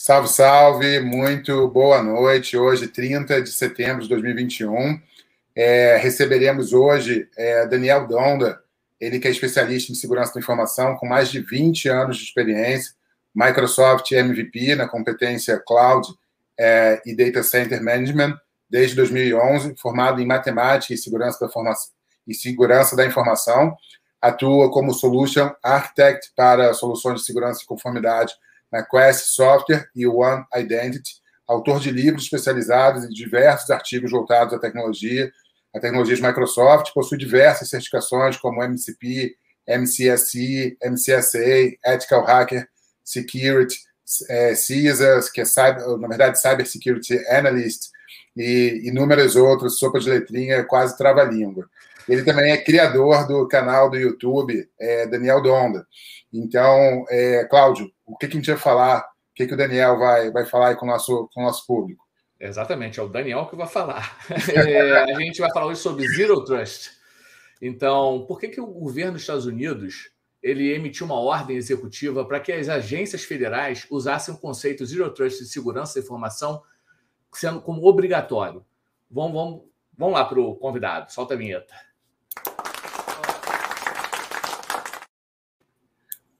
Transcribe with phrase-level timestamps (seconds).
[0.00, 2.56] Salve, salve, muito boa noite.
[2.56, 5.02] Hoje, 30 de setembro de 2021.
[5.56, 8.62] É, receberemos hoje é, Daniel Donda,
[9.00, 12.92] ele que é especialista em segurança da informação, com mais de 20 anos de experiência,
[13.34, 16.06] Microsoft MVP na competência Cloud
[16.56, 18.38] é, e Data Center Management
[18.70, 21.90] desde 2011, formado em matemática e segurança da, formação,
[22.24, 23.76] e segurança da informação.
[24.22, 28.32] Atua como Solution Architect para soluções de segurança e conformidade
[28.72, 34.58] na Quest Software e One Identity, autor de livros especializados em diversos artigos voltados à
[34.58, 35.32] tecnologia,
[35.74, 39.34] a tecnologias Microsoft, possui diversas certificações como MCP,
[39.66, 42.68] MCSE, MCSA, Ethical Hacker
[43.04, 43.76] Security,
[44.30, 45.44] é, CISA, que é,
[45.98, 47.90] na verdade, Cyber Security Analyst,
[48.36, 51.68] e inúmeras outras, sopa de letrinha, quase trava-língua.
[52.08, 55.86] Ele também é criador do canal do YouTube, é, Daniel Donda.
[56.32, 59.00] Então, é, Cláudio, o que, que a gente vai falar?
[59.00, 62.04] O que, que o Daniel vai, vai falar com o, nosso, com o nosso público?
[62.40, 64.16] Exatamente, é o Daniel que vai falar.
[64.54, 66.90] É, a gente vai falar hoje sobre Zero Trust.
[67.60, 72.38] Então, por que, que o governo dos Estados Unidos ele emitiu uma ordem executiva para
[72.38, 76.62] que as agências federais usassem o conceito Zero Trust de segurança da informação
[77.32, 78.64] sendo como obrigatório?
[79.10, 79.62] Vamos, vamos,
[79.96, 81.74] vamos lá para o convidado, solta a vinheta.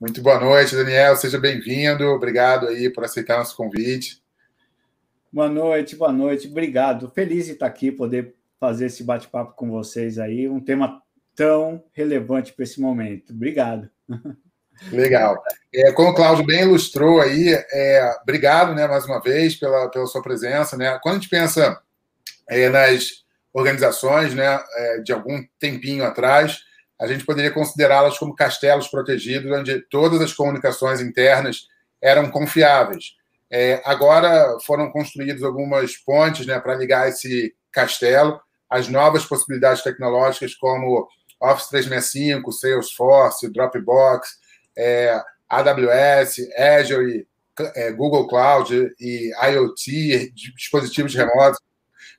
[0.00, 1.16] Muito boa noite, Daniel.
[1.16, 2.04] Seja bem-vindo.
[2.06, 4.22] Obrigado aí por aceitar nosso convite.
[5.32, 6.46] Boa noite, boa noite.
[6.46, 7.10] Obrigado.
[7.10, 10.48] Feliz de estar aqui, poder fazer esse bate-papo com vocês aí.
[10.48, 11.02] Um tema
[11.34, 13.32] tão relevante para esse momento.
[13.32, 13.90] Obrigado.
[14.92, 15.42] Legal.
[15.74, 20.06] É, como o Cláudio bem ilustrou aí, é, obrigado né, mais uma vez pela, pela
[20.06, 20.76] sua presença.
[20.76, 20.96] Né?
[21.02, 21.76] Quando a gente pensa
[22.48, 26.67] é, nas organizações né, é, de algum tempinho atrás,
[27.00, 31.68] a gente poderia considerá-las como castelos protegidos, onde todas as comunicações internas
[32.02, 33.16] eram confiáveis.
[33.50, 40.54] É, agora foram construídas algumas pontes né, para ligar esse castelo às novas possibilidades tecnológicas,
[40.54, 41.08] como
[41.40, 44.28] Office 365, Salesforce, Dropbox,
[44.76, 47.26] é, AWS, Azure,
[47.74, 51.60] é, Google Cloud e IoT, dispositivos remotos,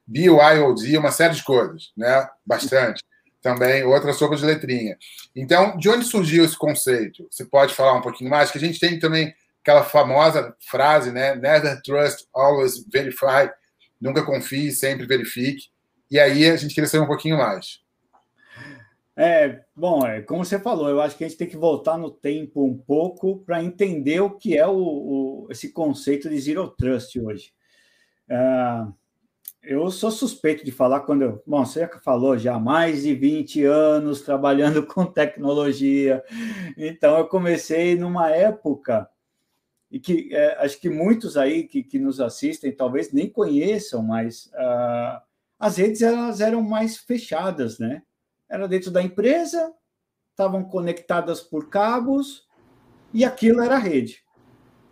[0.08, 2.28] BioIoD, uma série de coisas, né?
[2.46, 3.04] Bastante
[3.42, 4.98] também outra sopa de letrinha.
[5.36, 7.28] Então, de onde surgiu esse conceito?
[7.30, 8.52] Você pode falar um pouquinho mais?
[8.52, 11.36] Que a gente tem também aquela famosa frase, né?
[11.36, 13.50] Never trust, always verify.
[14.00, 15.68] Nunca confie, sempre verifique.
[16.10, 17.80] E aí a gente queria saber um pouquinho mais.
[19.16, 22.10] É, bom, é, como você falou, eu acho que a gente tem que voltar no
[22.10, 27.20] tempo um pouco para entender o que é o, o, esse conceito de zero trust
[27.20, 27.52] hoje.
[28.30, 28.94] Uh,
[29.62, 31.44] eu sou suspeito de falar quando eu.
[31.46, 36.24] Bom, você falou já mais de 20 anos trabalhando com tecnologia.
[36.78, 39.10] Então, eu comecei numa época
[39.92, 44.46] e que é, acho que muitos aí que, que nos assistem talvez nem conheçam, mas
[44.48, 45.22] uh,
[45.60, 48.04] as redes elas eram mais fechadas, né?
[48.48, 49.74] Era dentro da empresa,
[50.32, 52.48] estavam conectadas por cabos
[53.14, 54.24] e aquilo era a rede.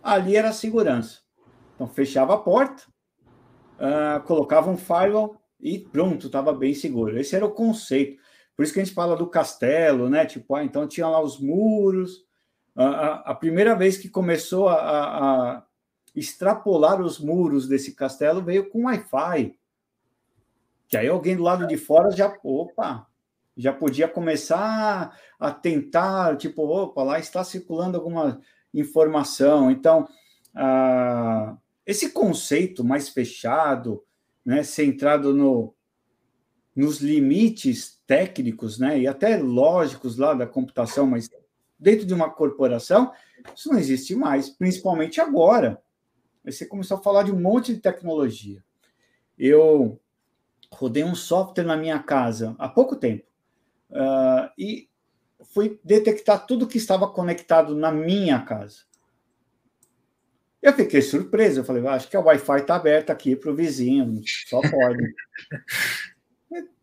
[0.02, 1.20] Ali era a segurança.
[1.74, 2.82] Então, fechava a porta,
[3.78, 7.18] uh, colocava um firewall e pronto, estava bem seguro.
[7.18, 8.20] Esse era o conceito.
[8.56, 10.26] Por isso que a gente fala do castelo, né?
[10.26, 12.18] Tipo, ah, então tinha lá os muros.
[12.76, 15.62] Uh, a, a, primeira vez que começou a, a,
[16.14, 19.56] extrapolar os muros desse castelo veio com Wi-Fi.
[20.88, 23.06] Que aí alguém do lado de fora já, opa,
[23.56, 28.40] já podia começar a tentar, tipo, opa, lá está circulando alguma
[28.72, 29.70] informação.
[29.70, 30.08] Então,
[30.54, 34.04] uh, esse conceito mais fechado,
[34.44, 35.74] né, centrado no,
[36.76, 41.30] nos limites técnicos né, e até lógicos lá da computação, mas
[41.78, 43.10] dentro de uma corporação,
[43.56, 45.82] isso não existe mais, principalmente agora.
[46.44, 48.62] Você começou a falar de um monte de tecnologia.
[49.38, 49.98] Eu
[50.70, 53.24] rodei um software na minha casa há pouco tempo
[53.92, 54.90] uh, e
[55.54, 58.87] fui detectar tudo que estava conectado na minha casa.
[60.60, 63.54] Eu fiquei surpreso, eu falei, ah, acho que a Wi-Fi está aberta aqui para o
[63.54, 65.14] vizinho, só pode.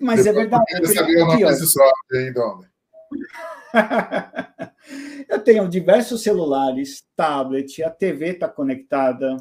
[0.00, 0.64] Mas é Depois é verdade.
[0.80, 2.72] Eu saber o nome desse software, hein, Dona?
[5.28, 9.36] eu tenho diversos celulares, tablet, a TV está conectada,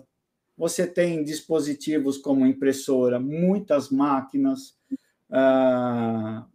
[0.56, 4.76] você tem dispositivos como impressora, muitas máquinas,
[5.30, 6.46] uh,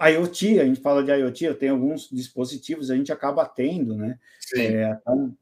[0.00, 4.18] IoT, a gente fala de IoT, eu tenho alguns dispositivos, a gente acaba tendo, né?
[4.40, 4.62] Sim.
[4.62, 5.36] É, então,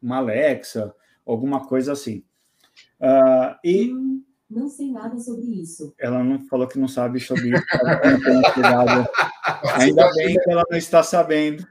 [0.00, 0.94] uma Alexa,
[1.26, 2.24] alguma coisa assim.
[3.00, 5.94] Uh, e hum, não sei nada sobre isso.
[5.98, 7.64] Ela não falou que não sabe sobre isso.
[9.74, 11.66] Ainda bem que ela não está sabendo.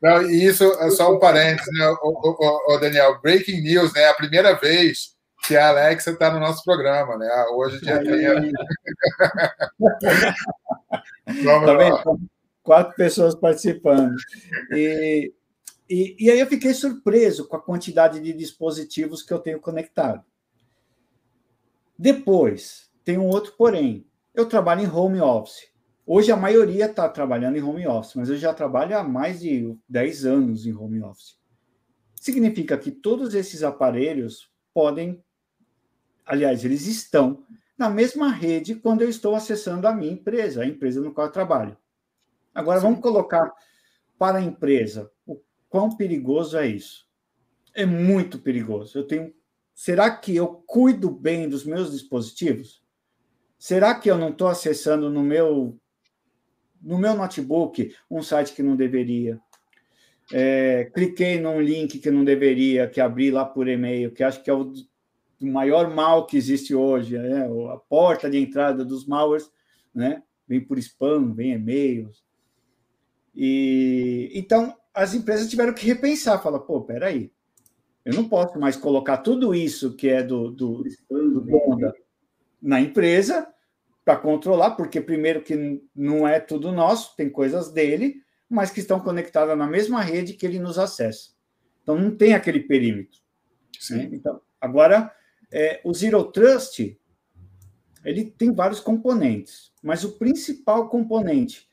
[0.00, 3.20] Não, e isso é só um parênteses, né, o, o, o, Daniel?
[3.22, 4.08] Breaking news, né?
[4.08, 5.14] A primeira vez
[5.46, 7.28] que a Alexa está no nosso programa, né?
[7.54, 8.50] Hoje dia 30.
[11.42, 12.04] Vamos tá lá.
[12.62, 14.14] Quatro pessoas participando.
[14.72, 15.32] E,
[15.88, 20.24] e, e aí eu fiquei surpreso com a quantidade de dispositivos que eu tenho conectado.
[21.98, 24.06] Depois, tem um outro porém.
[24.34, 25.68] Eu trabalho em home office.
[26.06, 29.76] Hoje a maioria está trabalhando em home office, mas eu já trabalho há mais de
[29.88, 31.38] 10 anos em home office.
[32.16, 35.22] Significa que todos esses aparelhos podem,
[36.26, 37.44] aliás, eles estão
[37.76, 41.32] na mesma rede quando eu estou acessando a minha empresa, a empresa no qual eu
[41.32, 41.76] trabalho.
[42.54, 42.86] Agora Sim.
[42.86, 43.52] vamos colocar
[44.18, 45.10] para a empresa
[45.74, 47.04] quão perigoso é isso.
[47.74, 48.96] É muito perigoso.
[48.96, 49.34] Eu tenho.
[49.74, 52.80] Será que eu cuido bem dos meus dispositivos?
[53.58, 55.76] Será que eu não estou acessando no meu
[56.80, 59.40] no meu notebook um site que não deveria?
[60.32, 64.50] É, cliquei num link que não deveria, que abri lá por e-mail, que acho que
[64.50, 64.72] é o
[65.40, 67.48] maior mal que existe hoje, né?
[67.72, 69.50] a porta de entrada dos malwares,
[69.92, 70.22] né?
[70.46, 72.22] vem por spam, vem e-mails.
[73.34, 77.32] E então as empresas tiveram que repensar, falar, pô, peraí,
[78.04, 81.94] eu não posso mais colocar tudo isso que é do, do, do
[82.62, 83.48] na empresa
[84.04, 89.00] para controlar, porque primeiro que não é tudo nosso, tem coisas dele, mas que estão
[89.00, 91.30] conectadas na mesma rede que ele nos acessa.
[91.82, 93.18] Então não tem aquele perímetro.
[93.90, 94.10] Né?
[94.12, 95.10] Então, agora,
[95.50, 96.98] é, o Zero Trust
[98.04, 101.66] ele tem vários componentes, mas o principal componente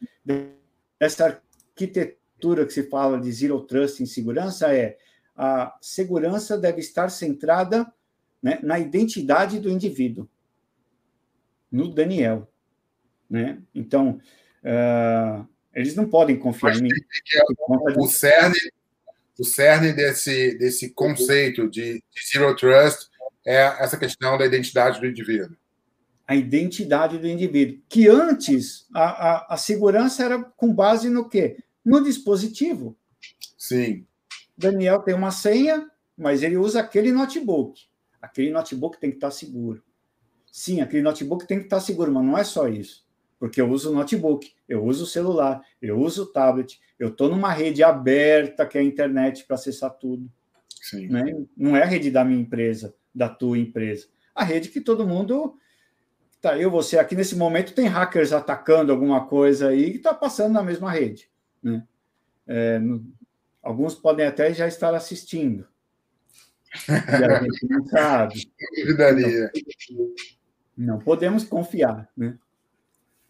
[0.98, 2.21] dessa arquitetura
[2.66, 4.98] que se fala de Zero Trust em segurança é
[5.36, 7.92] a segurança deve estar centrada
[8.42, 10.30] né, na identidade do indivíduo
[11.72, 12.52] no Daniel.
[13.30, 13.60] Né?
[13.74, 14.20] Então,
[14.64, 16.90] uh, eles não podem confiar em mim.
[16.90, 18.58] É o, cerne,
[19.40, 23.10] o cerne desse, desse conceito de, de Zero Trust
[23.46, 25.56] é essa questão da identidade do indivíduo.
[26.28, 27.80] A identidade do indivíduo.
[27.90, 31.58] Que antes a, a, a segurança era com base no quê?
[31.84, 32.96] No dispositivo.
[33.58, 34.06] Sim.
[34.58, 37.82] Daniel tem uma senha, mas ele usa aquele notebook.
[38.22, 39.84] Aquele notebook tem que estar seguro.
[40.52, 43.06] Sim, aquele notebook tem que estar seguro, mas não é só isso.
[43.40, 47.28] Porque eu uso o notebook, eu uso o celular, eu uso o tablet, eu estou
[47.28, 50.30] numa rede aberta, que é a internet, para acessar tudo.
[50.80, 51.08] Sim.
[51.08, 51.36] Né?
[51.58, 54.08] Não é a rede da minha empresa, da tua empresa.
[54.36, 55.58] A rede que todo mundo.
[56.40, 60.54] Tá, eu, você, aqui nesse momento tem hackers atacando alguma coisa aí que está passando
[60.54, 61.31] na mesma rede.
[61.64, 61.86] Né?
[62.48, 63.06] É, no,
[63.62, 65.68] alguns podem até já estar assistindo.
[66.88, 68.52] E a gente não sabe.
[68.78, 69.52] Duvidaria.
[70.78, 72.38] Não podemos confiar, né?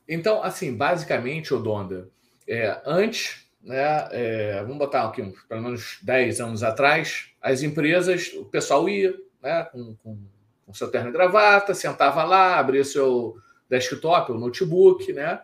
[0.08, 2.10] Então, assim, basicamente, Odonda,
[2.48, 8.34] é, antes, né, é, vamos botar aqui uns, pelo menos 10 anos atrás, as empresas,
[8.34, 10.18] o pessoal ia né, com, com,
[10.66, 13.38] com seu terno e gravata, sentava lá, abria seu
[13.70, 15.42] desktop, o notebook, né?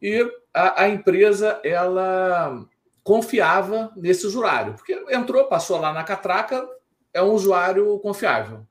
[0.00, 2.66] E a, a empresa, ela
[3.02, 6.68] confiava nesse usuário, porque entrou, passou lá na catraca,
[7.12, 8.66] é um usuário confiável.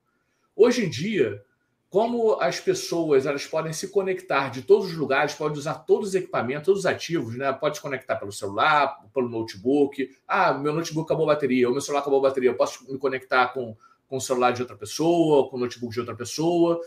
[0.56, 1.42] Hoje em dia,
[1.90, 6.14] como as pessoas elas podem se conectar de todos os lugares, pode usar todos os
[6.14, 7.52] equipamentos, todos os ativos, né?
[7.52, 10.08] Pode se conectar pelo celular, pelo notebook.
[10.26, 12.96] Ah, meu notebook acabou a bateria, o meu celular acabou a bateria, eu posso me
[12.96, 13.76] conectar com,
[14.08, 16.80] com o celular de outra pessoa, com o notebook de outra pessoa.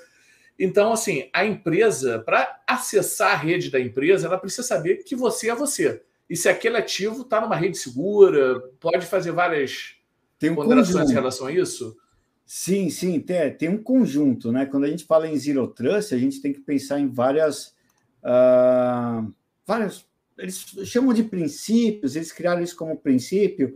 [0.63, 5.49] Então, assim, a empresa, para acessar a rede da empresa, ela precisa saber que você
[5.49, 6.01] é você.
[6.29, 9.97] E se aquele ativo está numa rede segura, pode fazer várias
[10.39, 11.97] Tem um ponderações em relação a isso?
[12.45, 14.65] Sim, sim, tem, tem um conjunto, né?
[14.65, 17.75] Quando a gente fala em Zero Trust, a gente tem que pensar em várias.
[18.23, 19.29] Uh,
[19.65, 20.05] várias
[20.37, 23.75] eles chamam de princípios, eles criaram isso como princípio,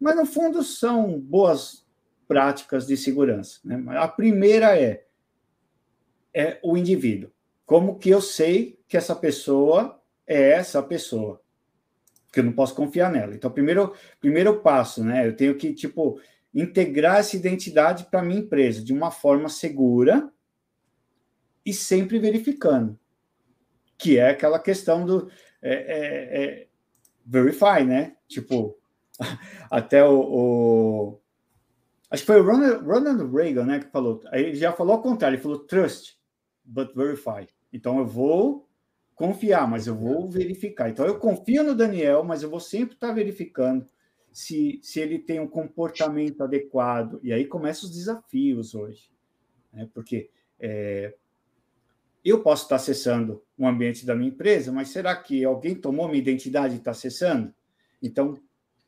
[0.00, 1.84] mas no fundo são boas
[2.26, 3.60] práticas de segurança.
[3.62, 3.84] Né?
[3.98, 5.04] A primeira é,
[6.34, 7.30] é o indivíduo.
[7.64, 11.40] Como que eu sei que essa pessoa é essa pessoa?
[12.26, 13.34] Porque eu não posso confiar nela.
[13.34, 15.26] Então, primeiro, primeiro passo, né?
[15.26, 16.20] Eu tenho que, tipo,
[16.54, 20.30] integrar essa identidade para minha empresa de uma forma segura
[21.64, 22.98] e sempre verificando,
[23.96, 25.30] que é aquela questão do
[25.62, 26.66] é, é, é,
[27.24, 28.16] verify, né?
[28.26, 28.76] Tipo,
[29.70, 31.20] até o, o,
[32.10, 34.20] acho que foi o Ronald, Ronald Reagan, né, que falou.
[34.32, 36.18] Ele já falou ao contrário, ele falou trust,
[36.64, 37.46] but verify.
[37.72, 38.68] Então eu vou
[39.14, 40.90] confiar, mas eu vou verificar.
[40.90, 43.88] Então eu confio no Daniel, mas eu vou sempre estar verificando
[44.32, 47.20] se, se ele tem um comportamento adequado.
[47.22, 49.10] E aí começam os desafios hoje.
[49.72, 49.88] Né?
[49.92, 51.14] Porque é,
[52.24, 56.20] eu posso estar acessando um ambiente da minha empresa, mas será que alguém tomou minha
[56.20, 57.54] identidade e está acessando?
[58.02, 58.38] Então,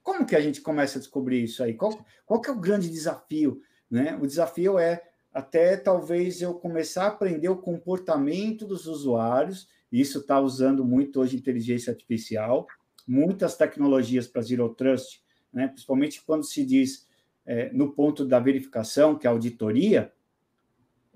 [0.04, 1.72] Como que a gente começa a descobrir isso aí?
[1.72, 3.62] Qual, qual que é o grande desafio?
[3.90, 4.14] Né?
[4.20, 5.02] O desafio é
[5.34, 9.68] até talvez eu começar a aprender o comportamento dos usuários.
[9.90, 12.68] Isso está usando muito hoje inteligência artificial,
[13.06, 15.20] muitas tecnologias para Zero Trust,
[15.52, 15.66] né?
[15.66, 17.08] principalmente quando se diz
[17.44, 20.12] é, no ponto da verificação, que é a auditoria,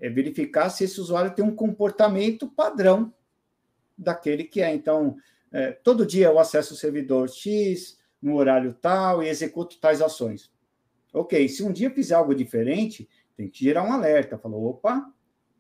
[0.01, 3.15] é verificar se esse usuário tem um comportamento padrão
[3.97, 4.75] daquele que é.
[4.75, 5.17] Então,
[5.53, 10.53] é, todo dia eu acesso o servidor X, no horário tal, e executo tais ações.
[11.13, 13.09] Ok, se um dia fizer algo diferente,
[13.39, 14.37] tem que gerar um alerta.
[14.37, 15.09] Falou, opa,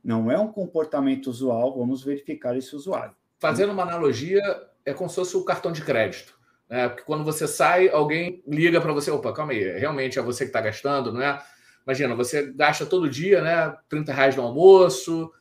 [0.04, 3.14] não é um comportamento usual, vamos verificar esse usuário.
[3.38, 4.42] Fazendo uma analogia,
[4.84, 6.36] é como se fosse o cartão de crédito.
[6.68, 6.88] Né?
[6.88, 10.48] Porque quando você sai, alguém liga para você, opa, calma aí, realmente é você que
[10.48, 11.40] está gastando, não é?
[11.86, 13.74] Imagina, você gasta todo dia, né?
[13.88, 15.32] 30 reais no almoço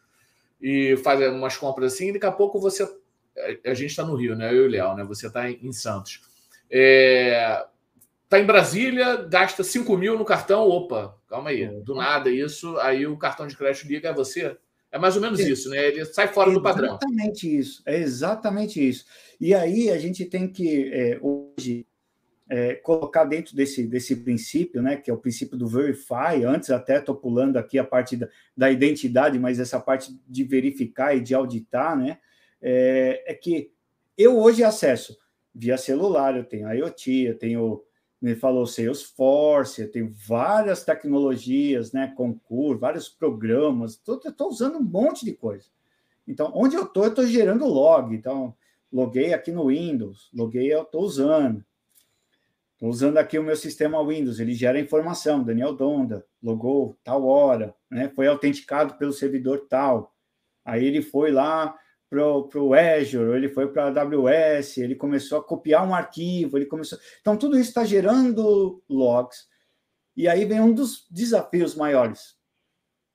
[0.62, 2.88] e faz umas compras assim, e daqui a pouco você.
[3.66, 4.52] A gente está no Rio, né?
[4.52, 5.04] Eu e o Léo, né?
[5.04, 6.22] Você está em Santos.
[6.72, 7.66] É,
[8.30, 13.08] tá em Brasília, gasta 5 mil no cartão, opa, calma aí, do nada isso, aí
[13.08, 14.58] o cartão de crédito liga a você.
[14.92, 15.88] É mais ou menos é, isso, né?
[15.88, 16.90] Ele sai fora do padrão.
[16.90, 19.06] Exatamente isso, é exatamente isso.
[19.40, 21.86] E aí a gente tem que, é, hoje,
[22.50, 27.00] é, colocar dentro desse, desse princípio, né, que é o princípio do verify, antes até
[27.00, 31.36] estou pulando aqui a parte da, da, identidade, mas essa parte de verificar e de
[31.36, 32.18] auditar, né,
[32.62, 33.70] é, é que
[34.18, 35.18] eu hoje acesso
[35.54, 37.84] via celular, eu tenho IoT, eu tenho
[38.22, 45.34] me falou Salesforce, tenho várias tecnologias, né, concurso, vários programas, estou usando um monte de
[45.34, 45.68] coisa.
[46.28, 48.14] Então, onde eu estou, eu estou gerando log.
[48.14, 48.54] Então,
[48.92, 51.64] loguei aqui no Windows, loguei, eu estou usando.
[52.74, 57.74] Estou usando aqui o meu sistema Windows, ele gera informação, Daniel Donda, logou tal hora,
[57.90, 60.14] né, foi autenticado pelo servidor tal.
[60.64, 61.76] Aí ele foi lá,
[62.10, 66.66] para o Azure, ele foi para a AWS, ele começou a copiar um arquivo, ele
[66.66, 66.98] começou.
[67.20, 69.46] Então, tudo isso está gerando logs.
[70.16, 72.38] E aí vem um dos desafios maiores,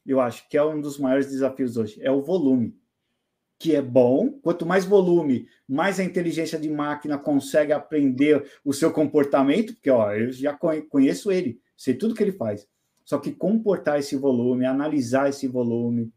[0.06, 2.76] eu acho que é um dos maiores desafios hoje, é o volume,
[3.58, 4.30] que é bom.
[4.40, 10.12] Quanto mais volume, mais a inteligência de máquina consegue aprender o seu comportamento, porque ó,
[10.12, 10.58] eu já
[10.88, 12.68] conheço ele, sei tudo que ele faz.
[13.04, 16.12] Só que comportar esse volume, analisar esse volume,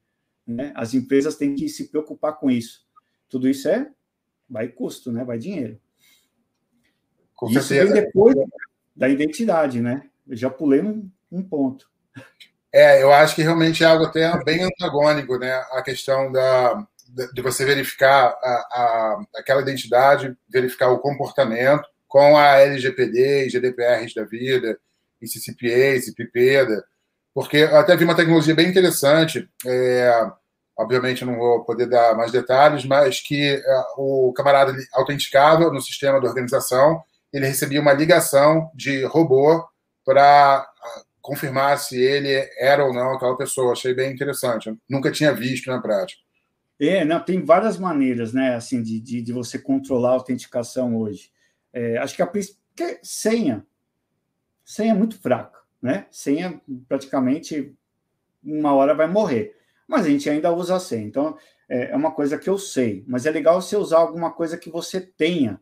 [0.48, 0.72] né?
[0.75, 2.86] As empresas têm que se preocupar com isso.
[3.30, 3.90] Tudo isso é
[4.50, 5.24] vai custo, né?
[5.24, 5.80] Vai dinheiro.
[7.36, 7.94] Com isso certeza.
[7.94, 8.36] vem depois
[8.96, 10.10] da identidade, né?
[10.28, 11.90] Eu já pulei um, um ponto.
[12.72, 15.54] É, eu acho que realmente é algo até bem antagônico, né?
[15.72, 16.88] A questão da,
[17.34, 24.14] de você verificar a, a, aquela identidade, verificar o comportamento com a LGPD e GDPRs
[24.14, 24.78] da vida,
[25.22, 26.84] e CCPA, CPPEDA,
[27.36, 30.32] porque eu até vi uma tecnologia bem interessante, é,
[30.80, 36.22] obviamente não vou poder dar mais detalhes, mas que é, o camarada autenticava no sistema
[36.22, 39.68] da organização, ele recebia uma ligação de robô
[40.06, 40.65] para
[41.22, 43.74] confirmar se ele era ou não aquela pessoa.
[43.74, 44.70] Achei bem interessante.
[44.70, 46.22] Eu nunca tinha visto na prática.
[46.80, 51.32] É, não, tem várias maneiras, né, assim, de, de, de você controlar a autenticação hoje.
[51.74, 52.32] É, acho que a
[53.04, 53.65] senha,
[54.63, 55.55] senha é muito fraca
[55.86, 56.08] né?
[56.10, 57.72] Senha praticamente
[58.44, 59.56] uma hora vai morrer.
[59.88, 61.06] Mas a gente ainda usa a senha.
[61.06, 61.38] Então,
[61.70, 63.04] é, é uma coisa que eu sei.
[63.08, 65.62] Mas é legal você usar alguma coisa que você tenha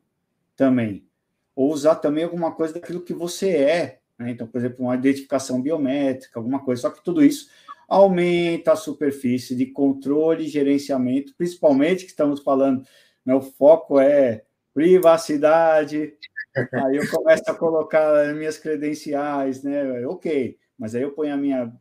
[0.56, 1.06] também.
[1.54, 4.00] Ou usar também alguma coisa daquilo que você é.
[4.18, 4.32] Né?
[4.32, 6.84] Então, por exemplo, uma identificação biométrica, alguma coisa.
[6.84, 7.50] Só que tudo isso
[7.86, 12.88] aumenta a superfície de controle e gerenciamento, principalmente que estamos falando,
[13.26, 16.14] né, o foco é privacidade,
[16.74, 20.06] Aí eu começo a colocar as minhas credenciais, né?
[20.06, 21.74] Ok, mas aí eu ponho a minha,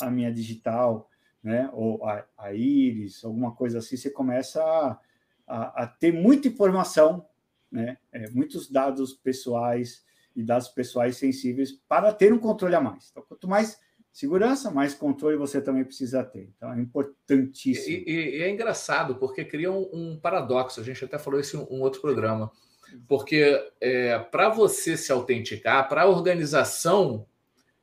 [0.00, 1.10] a minha digital,
[1.42, 1.70] né?
[1.72, 4.98] Ou a, a íris, alguma coisa assim, você começa a,
[5.46, 7.26] a, a ter muita informação,
[7.70, 7.98] né?
[8.12, 13.08] É, muitos dados pessoais e dados pessoais sensíveis para ter um controle a mais.
[13.10, 13.80] Então, quanto mais
[14.12, 16.50] segurança, mais controle você também precisa ter.
[16.56, 17.96] Então, é importantíssimo.
[17.96, 20.80] E, e, e é engraçado, porque cria um, um, paradoxo.
[20.80, 22.50] A gente até falou isso em um outro programa.
[23.08, 27.26] Porque é, para você se autenticar, para a organização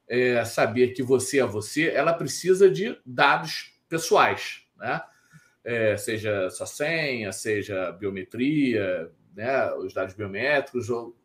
[0.07, 5.01] é, saber que você é você, ela precisa de dados pessoais, né?
[5.63, 9.71] É, seja sua senha, seja biometria, né?
[9.75, 11.15] os dados biométricos, ou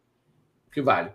[0.67, 1.13] o que vale.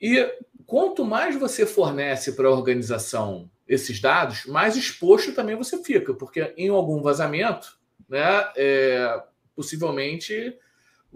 [0.00, 0.32] E
[0.64, 6.54] quanto mais você fornece para a organização esses dados, mais exposto também você fica, porque
[6.56, 9.22] em algum vazamento, né, é,
[9.56, 10.56] possivelmente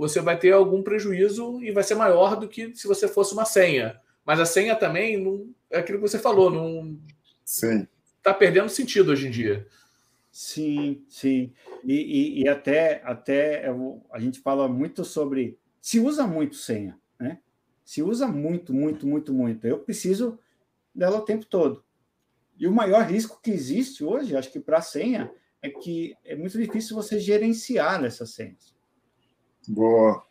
[0.00, 3.44] você vai ter algum prejuízo e vai ser maior do que se você fosse uma
[3.44, 4.00] senha.
[4.24, 6.98] Mas a senha também não, é aquilo que você falou, não
[7.44, 9.66] está perdendo sentido hoje em dia.
[10.32, 11.52] Sim, sim.
[11.84, 13.70] E, e, e até, até
[14.10, 15.58] a gente fala muito sobre.
[15.82, 17.38] Se usa muito senha, né?
[17.84, 19.66] se usa muito, muito, muito, muito.
[19.66, 20.38] Eu preciso
[20.94, 21.84] dela o tempo todo.
[22.58, 25.30] E o maior risco que existe hoje, acho que para a senha,
[25.60, 28.79] é que é muito difícil você gerenciar essas senhas.
[29.72, 30.26] Boa.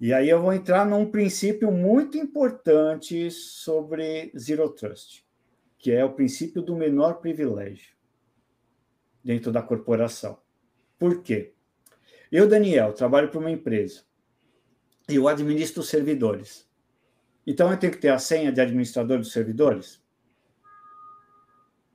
[0.00, 5.24] E aí eu vou entrar num princípio muito importante sobre Zero Trust,
[5.78, 7.94] que é o princípio do menor privilégio
[9.22, 10.40] dentro da corporação.
[10.98, 11.52] Por quê?
[12.32, 14.02] Eu, Daniel, trabalho para uma empresa
[15.08, 16.68] e eu administro servidores.
[17.46, 20.02] Então eu tenho que ter a senha de administrador dos servidores?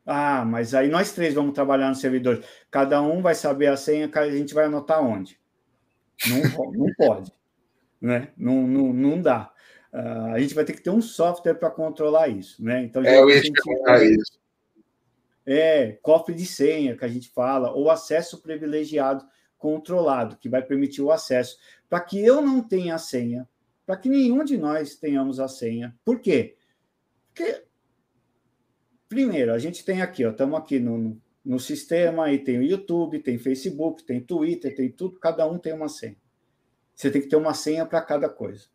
[0.05, 2.41] Ah, mas aí nós três vamos trabalhar no servidor.
[2.71, 5.37] Cada um vai saber a senha a gente vai anotar onde.
[6.27, 7.31] Não, não pode.
[8.01, 8.29] Né?
[8.37, 9.51] Não, não, não dá.
[9.93, 12.63] Uh, a gente vai ter que ter um software para controlar isso.
[12.63, 12.83] Né?
[12.83, 14.39] Então, é, eu ia te perguntar isso.
[15.45, 19.25] É, cofre de senha que a gente fala, ou acesso privilegiado
[19.57, 21.57] controlado, que vai permitir o acesso,
[21.89, 23.47] para que eu não tenha a senha,
[23.85, 25.95] para que nenhum de nós tenhamos a senha.
[26.03, 26.55] Por quê?
[27.33, 27.65] Porque
[29.07, 31.21] Primeiro, a gente tem aqui, estamos aqui no, no
[31.59, 35.87] sistema, e tem o YouTube, tem Facebook, tem Twitter, tem tudo, cada um tem uma
[35.87, 36.17] senha.
[36.95, 38.65] Você tem que ter uma senha para cada coisa.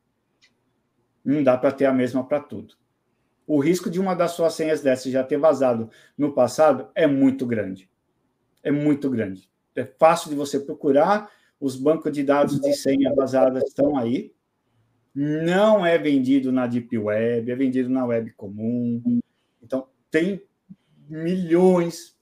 [1.25, 2.75] Não dá para ter a mesma para tudo.
[3.47, 7.45] O risco de uma das suas senhas dessas já ter vazado no passado é muito
[7.45, 7.91] grande.
[8.63, 9.51] É muito grande.
[9.75, 14.33] É fácil de você procurar, os bancos de dados de senha vazadas estão aí.
[15.13, 19.21] Não é vendido na Deep Web, é vendido na web comum.
[19.61, 20.43] Então, tem
[21.09, 22.17] milhões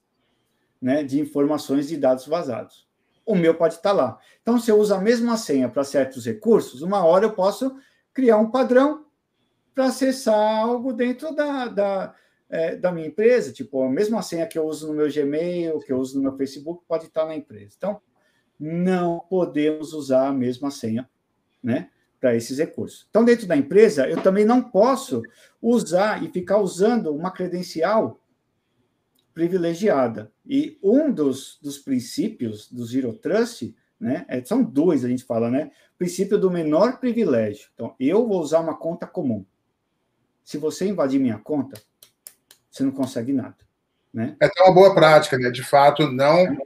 [0.81, 2.87] né, de informações de dados vazados.
[3.25, 4.17] O meu pode estar lá.
[4.41, 7.75] Então, se eu uso a mesma senha para certos recursos, uma hora eu posso
[8.13, 9.05] criar um padrão
[9.75, 12.15] para acessar algo dentro da, da,
[12.49, 13.53] é, da minha empresa.
[13.53, 16.35] Tipo, a mesma senha que eu uso no meu Gmail, que eu uso no meu
[16.37, 17.75] Facebook, pode estar na empresa.
[17.77, 18.01] Então,
[18.59, 21.09] não podemos usar a mesma senha,
[21.61, 21.89] né?
[22.19, 23.07] para esses recursos.
[23.09, 25.21] Então, dentro da empresa, eu também não posso
[25.61, 28.19] usar e ficar usando uma credencial
[29.33, 30.31] privilegiada.
[30.45, 35.49] E um dos, dos princípios do Zero Trust, né, é, são dois, a gente fala,
[35.49, 35.71] né?
[35.97, 37.69] Princípio do menor privilégio.
[37.73, 39.45] Então, eu vou usar uma conta comum.
[40.43, 41.81] Se você invadir minha conta,
[42.71, 43.57] você não consegue nada.
[44.13, 44.35] Né?
[44.39, 45.49] É uma boa prática, né?
[45.51, 46.57] De fato, não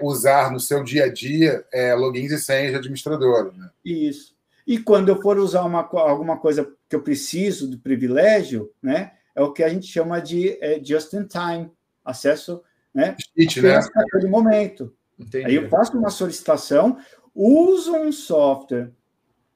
[0.00, 3.52] usar no seu dia a dia é, logins e senhas de administrador.
[3.56, 3.70] Né?
[3.84, 4.36] Isso.
[4.66, 9.42] E quando eu for usar uma, alguma coisa que eu preciso de privilégio, né, é
[9.42, 11.70] o que a gente chama de é, just in time,
[12.04, 12.62] acesso
[12.94, 13.80] né, It, né?
[13.94, 14.94] naquele momento.
[15.18, 15.46] Entendi.
[15.46, 16.98] Aí eu faço uma solicitação,
[17.34, 18.92] uso um software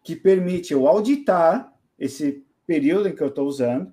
[0.02, 3.92] que permite eu auditar esse período em que eu estou usando,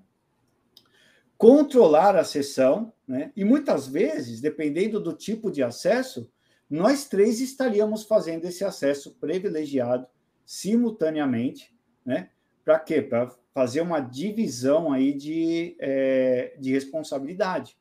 [1.36, 3.32] controlar a sessão, né?
[3.36, 6.30] E muitas vezes, dependendo do tipo de acesso,
[6.70, 10.06] nós três estaríamos fazendo esse acesso privilegiado
[10.44, 12.30] simultaneamente, né?
[12.64, 13.02] Para quê?
[13.02, 17.76] Para fazer uma divisão aí de, é, de responsabilidade.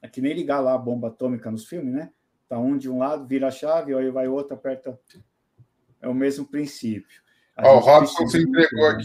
[0.00, 2.10] É que nem ligar lá a bomba atômica nos filmes, né?
[2.48, 4.98] Tá um de um lado, vira a chave, aí vai outro, aperta.
[6.00, 7.22] É o mesmo princípio.
[7.56, 9.04] Ó, o Robson se entregou aqui.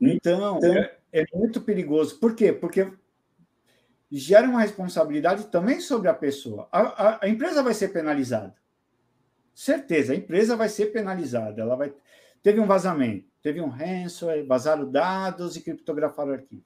[0.00, 2.18] Então, é, é muito perigoso.
[2.18, 2.52] Por quê?
[2.52, 2.92] Porque
[4.10, 6.68] gera uma responsabilidade também sobre a pessoa.
[6.70, 8.54] A, a, a, empresa vai ser penalizada
[9.60, 11.60] certeza, a empresa vai ser penalizada.
[11.60, 11.92] Ela vai
[12.42, 16.64] teve um vazamento, teve um ransomware, vazaram dados e criptografaram o arquivo.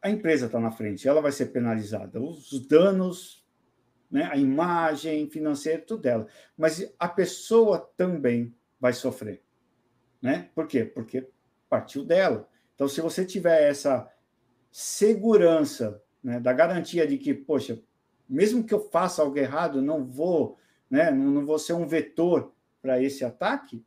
[0.00, 2.20] A empresa está na frente, ela vai ser penalizada.
[2.20, 3.46] Os danos,
[4.10, 6.26] né, a imagem financeira, tudo dela.
[6.56, 9.42] Mas a pessoa também vai sofrer.
[10.22, 10.50] Né?
[10.54, 10.84] Por quê?
[10.84, 11.28] Porque
[11.68, 12.48] partiu dela.
[12.74, 14.10] Então, se você tiver essa
[14.70, 17.82] segurança né, da garantia de que, poxa,
[18.28, 20.58] mesmo que eu faça algo errado, não vou
[20.90, 21.10] né?
[21.10, 23.84] Não, vou ser um vetor para esse ataque,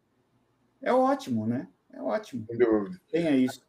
[0.81, 1.67] é ótimo, né?
[1.91, 2.45] É ótimo.
[2.47, 3.01] Sem dúvida.
[3.09, 3.65] Tenha isso.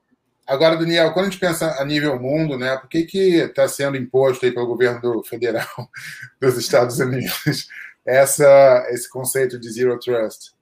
[0.47, 4.45] Agora, Daniel, quando a gente pensa a nível mundo, né, por que está sendo imposto
[4.45, 5.67] aí pelo governo federal
[6.41, 7.69] dos Estados Unidos
[8.05, 10.53] essa, esse conceito de zero trust?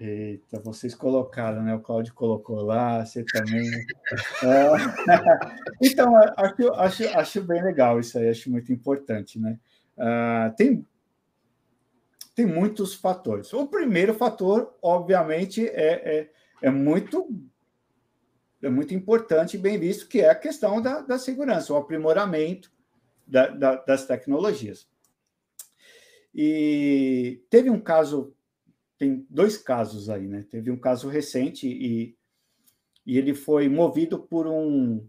[0.00, 1.74] Eita, vocês colocaram, né?
[1.74, 3.70] O Claudio colocou lá, você também.
[4.42, 5.86] É.
[5.86, 9.58] Então, acho, acho, acho bem legal isso aí, acho muito importante, né?
[9.96, 10.86] Uh, tem
[12.34, 13.52] tem muitos fatores.
[13.52, 16.30] O primeiro fator, obviamente, é, é,
[16.62, 17.28] é muito
[18.66, 22.72] é muito importante e bem visto, que é a questão da, da segurança, o aprimoramento
[23.26, 24.88] da, da, das tecnologias.
[26.34, 28.34] E teve um caso,
[28.98, 30.44] tem dois casos aí, né?
[30.50, 32.16] Teve um caso recente e,
[33.06, 35.06] e ele foi movido por um.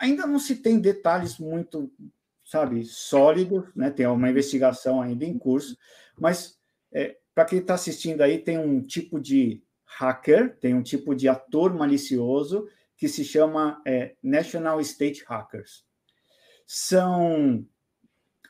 [0.00, 1.90] Ainda não se tem detalhes muito
[2.46, 3.90] sabe, sólido, né?
[3.90, 5.76] Tem uma investigação ainda em curso,
[6.18, 6.58] mas
[6.92, 9.62] é, para quem está assistindo aí, tem um tipo de
[9.98, 15.84] hacker, tem um tipo de ator malicioso que se chama é, National State Hackers.
[16.66, 17.66] São.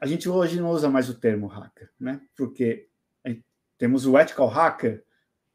[0.00, 2.20] A gente hoje não usa mais o termo hacker, né?
[2.36, 2.88] Porque
[3.78, 5.04] temos o ethical hacker.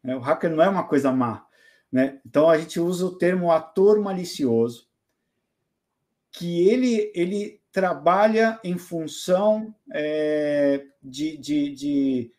[0.04, 0.16] Né?
[0.16, 1.46] O hacker não é uma coisa má.
[1.92, 2.20] Né?
[2.26, 4.88] Então a gente usa o termo ator malicioso,
[6.32, 12.34] que ele, ele trabalha em função é, de, de, de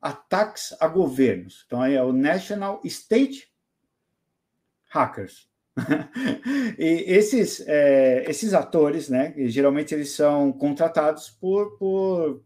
[0.00, 1.64] ataques a governos.
[1.66, 3.52] Então, é o National State
[4.88, 5.48] Hackers.
[6.78, 12.42] e esses, é, esses atores, né, geralmente eles são contratados por, por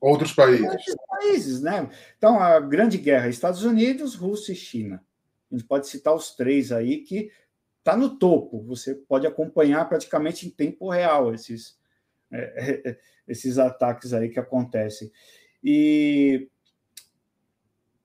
[0.00, 0.66] outros países.
[0.66, 1.90] Outros países, né?
[2.16, 5.04] Então, a grande guerra, Estados Unidos, Rússia e China.
[5.50, 7.30] A gente pode citar os três aí que
[7.78, 8.62] está no topo.
[8.62, 11.78] Você pode acompanhar praticamente em tempo real esses,
[12.32, 15.12] é, esses ataques aí que acontecem.
[15.64, 16.50] E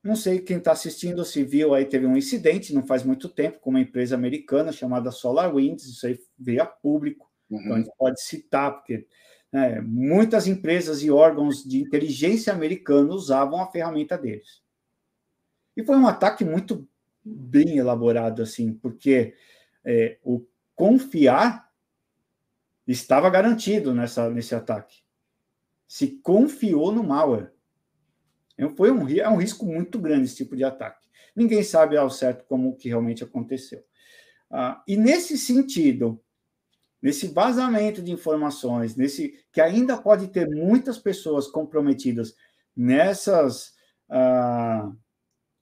[0.02, 3.60] não sei quem está assistindo se viu aí, teve um incidente não faz muito tempo
[3.60, 7.60] com uma empresa americana chamada SolarWinds, isso aí veio a público, uhum.
[7.60, 9.06] então a gente pode citar, porque
[9.52, 14.64] né, muitas empresas e órgãos de inteligência americanos usavam a ferramenta deles.
[15.76, 16.88] E foi um ataque muito
[17.24, 19.34] bem elaborado, assim, porque
[19.84, 20.46] é, o
[20.76, 21.70] confiar
[22.88, 25.04] estava garantido nessa, nesse ataque
[25.90, 27.52] se confiou no malware.
[28.56, 31.08] Então, foi um, é um risco muito grande esse tipo de ataque.
[31.36, 33.84] Ninguém sabe ao certo como que realmente aconteceu.
[34.52, 36.22] Ah, e nesse sentido,
[37.02, 42.36] nesse vazamento de informações, nesse que ainda pode ter muitas pessoas comprometidas
[42.76, 43.74] nessas
[44.08, 44.92] ah,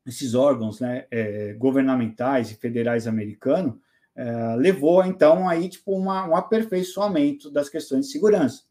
[0.06, 3.76] esses órgãos né, é, governamentais e federais americanos,
[4.16, 8.67] é, levou então aí tipo uma, um aperfeiçoamento das questões de segurança.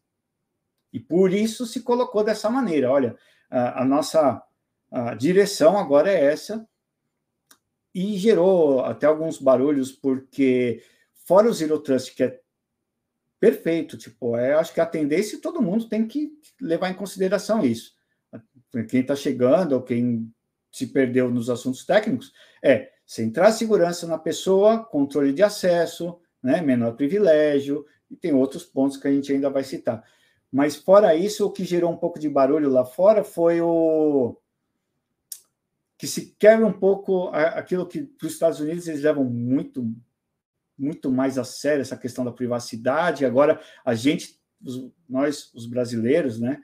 [0.91, 2.91] E por isso se colocou dessa maneira.
[2.91, 3.15] Olha,
[3.49, 4.41] a, a nossa
[4.91, 6.67] a direção agora é essa.
[7.93, 10.83] E gerou até alguns barulhos, porque
[11.25, 12.39] fora o Zero Trust, que é
[13.39, 17.95] perfeito, tipo, é, acho que a tendência todo mundo tem que levar em consideração isso.
[18.89, 20.31] Quem está chegando ou quem
[20.71, 22.31] se perdeu nos assuntos técnicos
[22.63, 28.97] é centrar segurança na pessoa, controle de acesso, né, menor privilégio, e tem outros pontos
[28.97, 30.03] que a gente ainda vai citar.
[30.51, 34.37] Mas fora isso, o que gerou um pouco de barulho lá fora foi o
[35.97, 39.91] que se quebra um pouco aquilo que os Estados Unidos eles levam muito
[40.77, 43.25] muito mais a sério essa questão da privacidade.
[43.25, 44.39] Agora a gente,
[45.09, 46.61] nós os brasileiros, né,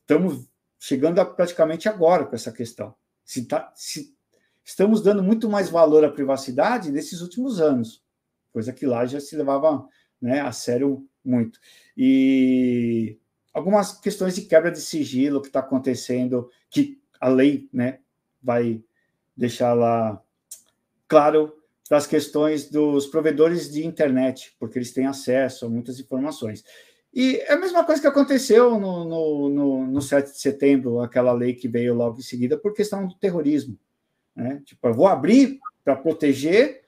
[0.00, 0.46] estamos é,
[0.78, 2.94] chegando a, praticamente agora com essa questão.
[3.24, 4.16] Se, tá, se
[4.64, 8.00] estamos dando muito mais valor à privacidade nesses últimos anos,
[8.52, 9.88] coisa que lá já se levava
[10.20, 11.58] né, a sério muito.
[11.96, 13.18] E
[13.52, 17.98] algumas questões de quebra de sigilo que está acontecendo, que a lei né,
[18.42, 18.82] vai
[19.36, 20.22] deixar lá
[21.06, 21.54] claro
[21.88, 26.64] para as questões dos provedores de internet, porque eles têm acesso a muitas informações.
[27.12, 31.32] E é a mesma coisa que aconteceu no, no, no, no 7 de setembro, aquela
[31.32, 33.78] lei que veio logo em seguida, por questão do terrorismo.
[34.34, 34.62] Né?
[34.64, 36.84] Tipo, eu vou abrir para proteger,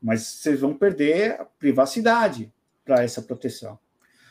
[0.00, 2.53] mas vocês vão perder a privacidade
[2.84, 3.78] para essa proteção.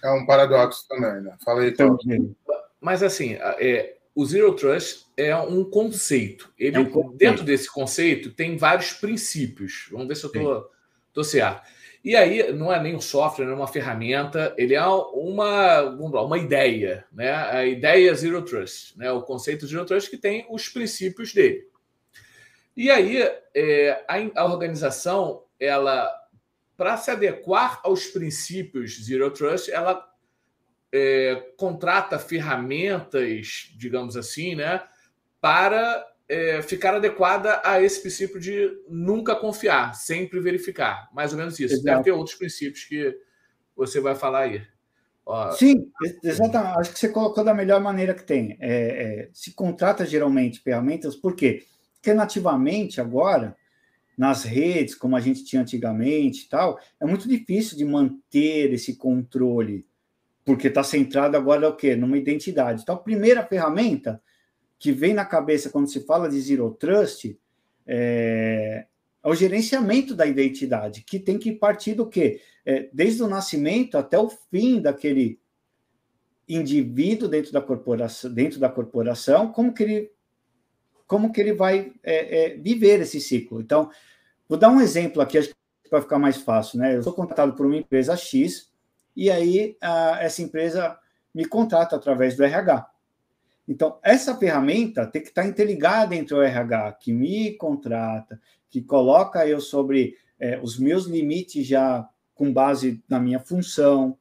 [0.03, 1.35] É um paradoxo também, né?
[1.43, 1.97] Fala aí, então.
[2.79, 6.51] Mas assim, é, o Zero Trust é um conceito.
[6.59, 7.17] Ele, é um conceito.
[7.17, 9.87] Dentro desse conceito tem vários princípios.
[9.91, 10.69] Vamos ver se eu
[11.09, 11.67] estou certo.
[12.03, 16.21] E aí, não é nem um software, não é uma ferramenta, ele é uma, lá,
[16.21, 17.33] uma ideia, né?
[17.33, 19.09] A ideia Zero Trust, né?
[19.09, 21.65] O conceito Zero Trust que tem os princípios dele.
[22.75, 23.21] E aí,
[23.55, 26.11] é, a, a organização, ela
[26.83, 30.05] para se adequar aos princípios Zero Trust, ela
[30.91, 34.83] é, contrata ferramentas, digamos assim, né,
[35.39, 41.09] para é, ficar adequada a esse princípio de nunca confiar, sempre verificar.
[41.13, 41.75] Mais ou menos isso.
[41.75, 41.85] Exato.
[41.85, 43.17] Deve ter outros princípios que
[43.73, 44.61] você vai falar aí.
[45.25, 45.89] Ó, Sim,
[46.21, 46.79] exatamente.
[46.79, 48.57] Acho que você colocou da melhor maneira que tem.
[48.59, 51.63] É, é, se contrata geralmente ferramentas, por quê?
[51.93, 53.55] Porque nativamente agora
[54.17, 59.85] nas redes, como a gente tinha antigamente tal, é muito difícil de manter esse controle,
[60.45, 61.95] porque está centrado agora o quê?
[61.95, 62.81] Numa identidade.
[62.81, 64.21] Então, a primeira ferramenta
[64.77, 67.39] que vem na cabeça quando se fala de Zero Trust
[67.87, 68.85] é,
[69.23, 72.41] é o gerenciamento da identidade, que tem que partir do quê?
[72.65, 75.39] É, desde o nascimento até o fim daquele
[76.47, 80.11] indivíduo dentro da corporação, dentro da corporação, como que ele
[81.13, 83.61] como que ele vai é, é, viver esse ciclo.
[83.61, 83.91] Então,
[84.49, 86.95] vou dar um exemplo aqui, acho que vai ficar mais fácil, né?
[86.95, 88.71] Eu sou contratado por uma empresa X
[89.15, 90.97] e aí a, essa empresa
[91.31, 92.89] me contrata através do RH.
[93.67, 99.47] Então, essa ferramenta tem que estar interligada entre o RH que me contrata, que coloca
[99.47, 104.17] eu sobre é, os meus limites já com base na minha função.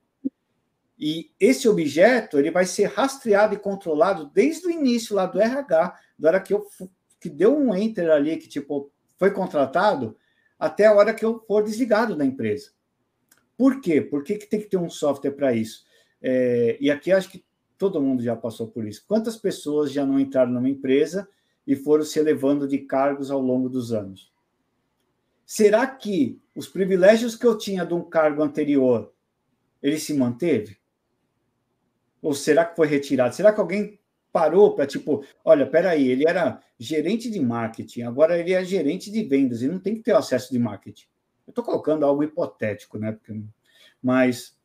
[1.05, 5.99] E esse objeto ele vai ser rastreado e controlado desde o início lá do RH,
[6.17, 6.65] da hora que eu
[7.21, 8.89] que deu um enter ali, que tipo
[9.19, 10.17] foi contratado,
[10.57, 12.71] até a hora que eu for desligado da empresa.
[13.57, 14.01] Por quê?
[14.01, 15.85] Por que, que tem que ter um software para isso?
[16.23, 17.45] É, e aqui acho que
[17.77, 19.05] todo mundo já passou por isso.
[19.05, 21.29] Quantas pessoas já não entraram numa empresa
[21.67, 24.33] e foram se elevando de cargos ao longo dos anos?
[25.45, 29.13] Será que os privilégios que eu tinha de um cargo anterior,
[29.83, 30.81] ele se manteve?
[32.23, 33.35] Ou será que foi retirado?
[33.35, 33.99] Será que alguém
[34.33, 39.23] parou para, tipo, olha, peraí, ele era gerente de marketing, agora ele é gerente de
[39.25, 41.07] vendas, e não tem que ter acesso de marketing.
[41.47, 43.13] Eu estou colocando algo hipotético, né?
[43.13, 43.39] Porque,
[44.03, 44.57] mas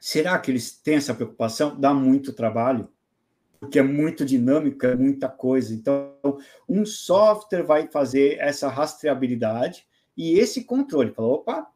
[0.00, 1.78] será que eles têm essa preocupação?
[1.78, 2.88] Dá muito trabalho,
[3.60, 5.72] porque é muito dinâmico, é muita coisa.
[5.72, 6.16] Então,
[6.68, 11.12] um software vai fazer essa rastreabilidade e esse controle.
[11.12, 11.70] Falou, opa,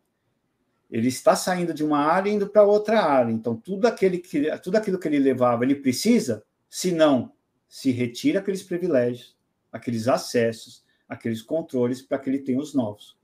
[0.90, 3.32] ele está saindo de uma área e indo para outra área.
[3.32, 7.32] Então, tudo, aquele que, tudo aquilo que ele levava, ele precisa, se não,
[7.68, 9.36] se retira aqueles privilégios,
[9.70, 13.18] aqueles acessos, aqueles controles para que ele tenha os novos.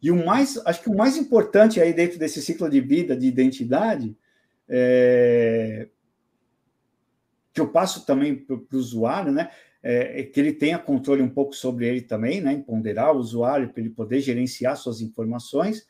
[0.00, 3.26] E o mais, acho que o mais importante aí dentro desse ciclo de vida, de
[3.26, 4.16] identidade,
[4.68, 5.88] é,
[7.52, 9.50] que eu passo também para o usuário, né?
[9.82, 12.52] É, é, que ele tenha controle um pouco sobre ele também, né?
[12.52, 15.86] Empoderar o usuário para ele poder gerenciar suas informações.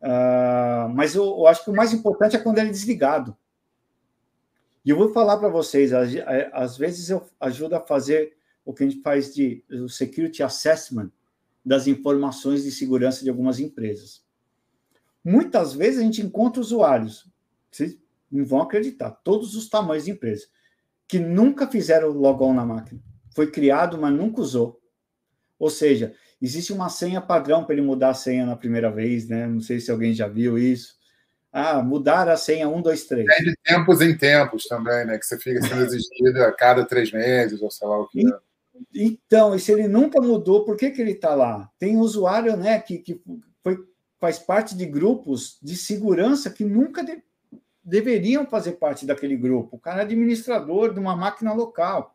[0.00, 3.36] Uh, mas eu, eu, acho que o mais importante é quando ele é desligado.
[4.84, 5.92] E eu vou falar para vocês,
[6.52, 11.10] às vezes eu ajudo a fazer o que a gente faz de security assessment
[11.64, 14.22] das informações de segurança de algumas empresas.
[15.22, 17.30] Muitas vezes a gente encontra usuários,
[17.70, 17.98] vocês
[18.30, 20.46] não vão acreditar, todos os tamanhos de empresa,
[21.06, 23.00] que nunca fizeram logon na máquina.
[23.34, 24.80] Foi criado, mas nunca usou.
[25.58, 29.46] Ou seja, existe uma senha padrão para ele mudar a senha na primeira vez, né?
[29.46, 30.96] Não sei se alguém já viu isso.
[31.50, 33.26] Ah, mudar a senha 1, 2, 3.
[33.28, 35.18] É de tempos em tempos também, né?
[35.18, 38.26] Que você fica sendo exigido a cada três meses, ou sei lá o que.
[38.26, 38.38] é.
[38.94, 41.70] Então, e se ele nunca mudou, por que, que ele está lá?
[41.78, 43.20] Tem usuário né, que, que
[43.62, 43.78] foi,
[44.20, 47.22] faz parte de grupos de segurança que nunca de,
[47.82, 49.76] deveriam fazer parte daquele grupo.
[49.76, 52.14] O cara é administrador de uma máquina local.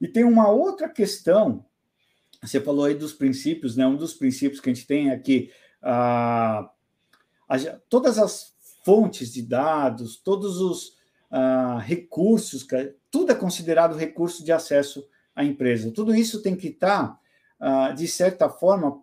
[0.00, 1.64] E tem uma outra questão,
[2.46, 3.86] você falou aí dos princípios, né?
[3.86, 5.50] Um dos princípios que a gente tem é que
[5.82, 6.70] ah,
[7.88, 8.54] todas as
[8.84, 10.96] fontes de dados, todos os
[11.30, 12.66] ah, recursos,
[13.10, 15.92] tudo é considerado recurso de acesso a empresa.
[15.92, 17.20] Tudo isso tem que estar,
[17.58, 19.02] tá, de certa forma,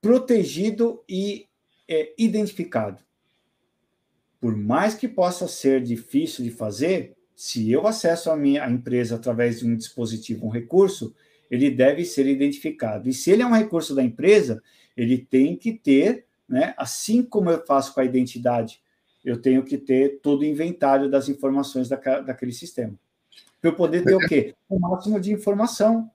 [0.00, 1.48] protegido e
[1.88, 3.02] é, identificado.
[4.40, 9.16] Por mais que possa ser difícil de fazer, se eu acesso a minha a empresa
[9.16, 11.14] através de um dispositivo, um recurso,
[11.54, 13.08] ele deve ser identificado.
[13.08, 14.62] E se ele é um recurso da empresa,
[14.96, 18.80] ele tem que ter, né, assim como eu faço com a identidade,
[19.24, 22.98] eu tenho que ter todo o inventário das informações da, daquele sistema
[23.64, 24.54] para eu poder ter o quê?
[24.68, 26.10] O máximo de informação.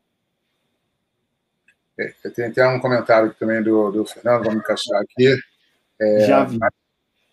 [1.97, 5.36] É, tem até um comentário também do, do Fernando, vamos encaixar aqui.
[5.99, 6.60] É, Já vi.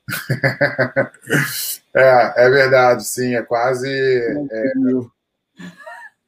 [1.94, 3.90] é, é verdade, sim, é quase.
[3.90, 4.72] É,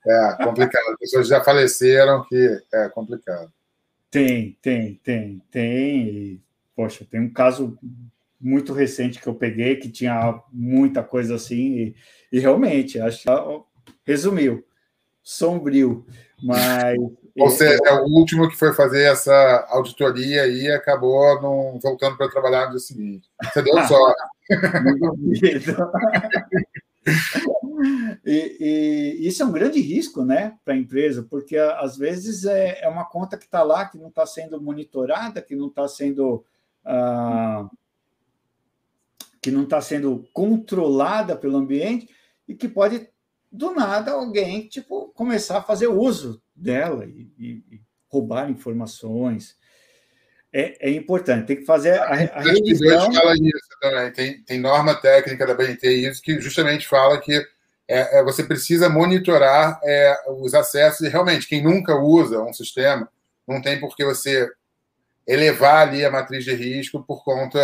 [0.06, 0.90] é complicado.
[0.90, 3.52] As pessoas já faleceram, que é complicado.
[4.10, 6.42] Tem, tem, tem, tem.
[6.74, 7.78] poxa, tem um caso
[8.40, 11.96] muito recente que eu peguei que tinha muita coisa assim, e,
[12.32, 13.28] e realmente, acho que
[14.06, 14.64] resumiu,
[15.22, 16.06] sombrio,
[16.42, 16.96] mas...
[17.38, 22.28] Ou seja, é o último que foi fazer essa auditoria e acabou não voltando para
[22.28, 23.28] trabalhar no dia seguinte.
[23.44, 24.20] Você deu sorte.
[28.24, 32.80] e, e, isso é um grande risco né, para a empresa, porque às vezes é,
[32.82, 36.44] é uma conta que está lá, que não está sendo monitorada, que não está sendo.
[36.84, 37.68] Ah,
[39.40, 42.08] que não está sendo controlada pelo ambiente
[42.46, 43.08] e que pode
[43.50, 49.56] do nada alguém tipo começar a fazer uso dela e, e, roubar informações.
[50.50, 53.12] É, é, importante, tem que fazer a, a revisão.
[53.12, 54.12] Fala isso também.
[54.12, 57.38] Tem, tem norma técnica da BNT isso que justamente fala que
[57.88, 63.08] é, é, você precisa monitorar é, os acessos e realmente quem nunca usa um sistema
[63.46, 64.50] não tem por que você
[65.26, 67.58] elevar ali a matriz de risco por conta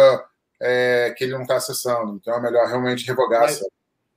[0.60, 2.18] é, que ele não está acessando.
[2.18, 3.42] Então é melhor realmente revogar.
[3.42, 3.60] Mas,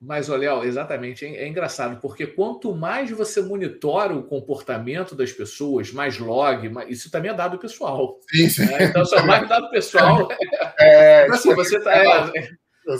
[0.00, 5.92] mas, Léo, exatamente, é, é engraçado, porque quanto mais você monitora o comportamento das pessoas,
[5.92, 6.88] mais log, mais...
[6.88, 8.18] isso também é dado pessoal.
[8.30, 8.64] Sim, sim.
[8.64, 8.84] Né?
[8.84, 10.28] Então, só mais dado pessoal.
[10.80, 12.48] É, assim, você tá, é,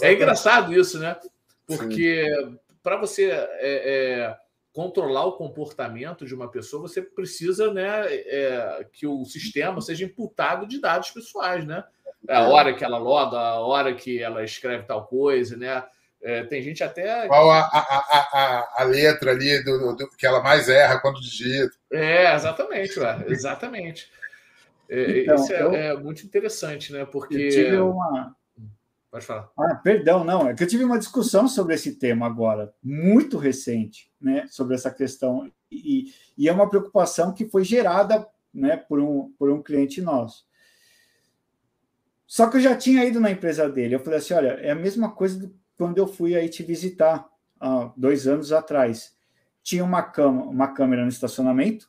[0.03, 1.16] é engraçado isso, né?
[1.64, 2.27] Porque
[2.88, 4.37] para você é, é,
[4.72, 10.66] controlar o comportamento de uma pessoa, você precisa né, é, que o sistema seja imputado
[10.66, 11.85] de dados pessoais, né?
[12.27, 15.85] A hora que ela loga, a hora que ela escreve tal coisa, né?
[16.22, 17.29] É, tem gente até.
[17.29, 21.77] Qual a, a, a, a letra ali do, do, que ela mais erra quando digita?
[21.92, 24.11] É, exatamente, ué, exatamente.
[24.88, 27.05] É, então, isso é, eu, é, muito interessante, né?
[27.05, 27.35] Porque.
[27.37, 28.35] Eu tive uma.
[29.11, 29.51] Pode falar.
[29.59, 30.49] Ah, perdão, não.
[30.49, 34.47] É que eu tive uma discussão sobre esse tema agora, muito recente, né?
[34.49, 35.51] Sobre essa questão.
[35.71, 40.47] E, e é uma preocupação que foi gerada né, por, um, por um cliente nosso.
[42.27, 43.94] Só que eu já tinha ido na empresa dele.
[43.94, 47.27] Eu falei assim: olha, é a mesma coisa do quando eu fui aí te visitar,
[47.61, 49.16] há dois anos atrás.
[49.62, 51.88] Tinha uma, uma câmera no estacionamento,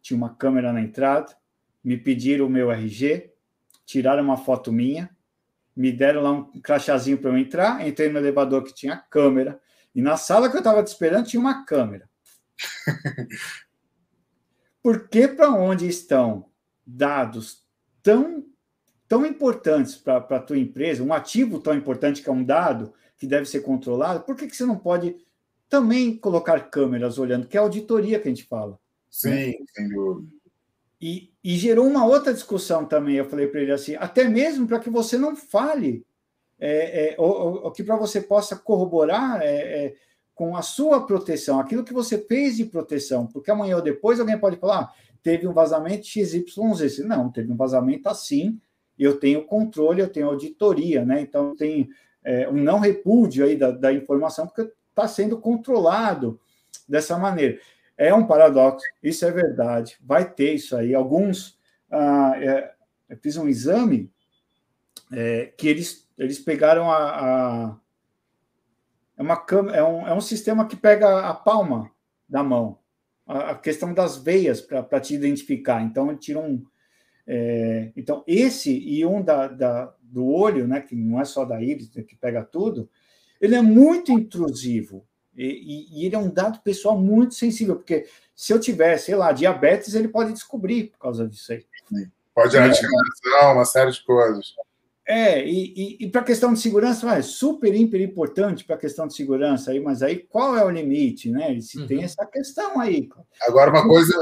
[0.00, 1.36] tinha uma câmera na entrada,
[1.84, 3.30] me pediram o meu RG,
[3.84, 5.14] tiraram uma foto minha,
[5.80, 9.58] me deram lá um crachazinho para eu entrar, entrei no elevador que tinha câmera,
[9.94, 12.06] e na sala que eu estava te esperando tinha uma câmera.
[14.82, 16.50] Por que para onde estão
[16.86, 17.64] dados
[18.02, 18.44] tão
[19.08, 23.26] tão importantes para a tua empresa, um ativo tão importante que é um dado, que
[23.26, 25.16] deve ser controlado, por que, que você não pode
[25.68, 28.78] também colocar câmeras olhando, que é a auditoria que a gente fala?
[29.10, 29.54] Sim, né?
[29.74, 30.30] sem dúvida.
[31.00, 33.16] E, e, gerou uma outra discussão também.
[33.16, 36.04] Eu falei para ele assim, até mesmo para que você não fale,
[36.58, 39.46] é, é, ou, ou, que para você possa corroborar é,
[39.86, 39.94] é,
[40.34, 44.38] com a sua proteção, aquilo que você fez de proteção, porque amanhã ou depois alguém
[44.38, 46.98] pode falar, ah, teve um vazamento XYZ.
[47.06, 48.60] Não, teve um vazamento assim,
[48.98, 51.22] eu tenho controle, eu tenho auditoria, né?
[51.22, 51.88] Então tem
[52.22, 56.38] é, um não repúdio aí da, da informação, porque está sendo controlado
[56.86, 57.58] dessa maneira.
[58.00, 60.94] É um paradoxo, isso é verdade, vai ter isso aí.
[60.94, 61.58] Alguns,
[61.90, 62.72] ah, é,
[63.10, 64.10] eu fiz um exame
[65.12, 67.76] é, que eles, eles pegaram a, a
[69.18, 71.90] é, uma, é, um, é um sistema que pega a palma
[72.26, 72.78] da mão,
[73.26, 75.82] a, a questão das veias para te identificar.
[75.82, 76.64] Então, ele tira um.
[77.26, 81.62] É, então, esse e um da, da, do olho, né, que não é só da
[81.62, 82.88] íris, que pega tudo,
[83.38, 85.06] ele é muito intrusivo.
[85.36, 89.14] E, e, e, ele é um dado pessoal muito sensível, porque se eu tiver, sei
[89.14, 91.64] lá, diabetes, ele pode descobrir por causa disso aí.
[92.34, 94.54] Pode é, radicalização, uma série de coisas.
[95.06, 98.78] É, e, e, e para a questão de segurança, é super, hiper importante para a
[98.78, 101.60] questão de segurança aí, mas aí qual é o limite, né?
[101.60, 101.86] Se uhum.
[101.86, 103.08] tem essa questão aí.
[103.42, 104.14] Agora, uma coisa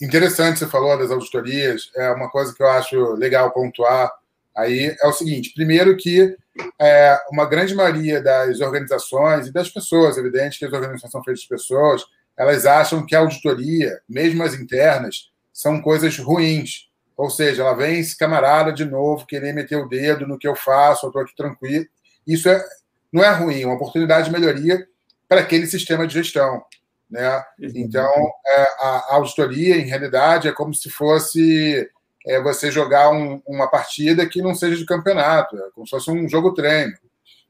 [0.00, 4.12] interessante você falou das auditorias, é uma coisa que eu acho legal pontuar
[4.56, 6.36] Aí é o seguinte: primeiro, que
[6.80, 11.42] é, uma grande maioria das organizações e das pessoas, evidente que as organizações são feitas
[11.42, 12.04] de pessoas,
[12.36, 16.90] elas acham que a auditoria, mesmo as internas, são coisas ruins.
[17.16, 20.56] Ou seja, ela vem esse camarada de novo querer meter o dedo no que eu
[20.56, 21.86] faço, eu estou aqui tranquilo.
[22.26, 22.64] Isso é,
[23.12, 24.86] não é ruim, é uma oportunidade de melhoria
[25.28, 26.64] para aquele sistema de gestão.
[27.10, 27.44] Né?
[27.60, 28.10] Então,
[28.46, 31.88] é, a auditoria, em realidade, é como se fosse
[32.26, 36.10] é você jogar um, uma partida que não seja de campeonato, é como se fosse
[36.10, 36.94] um jogo treino,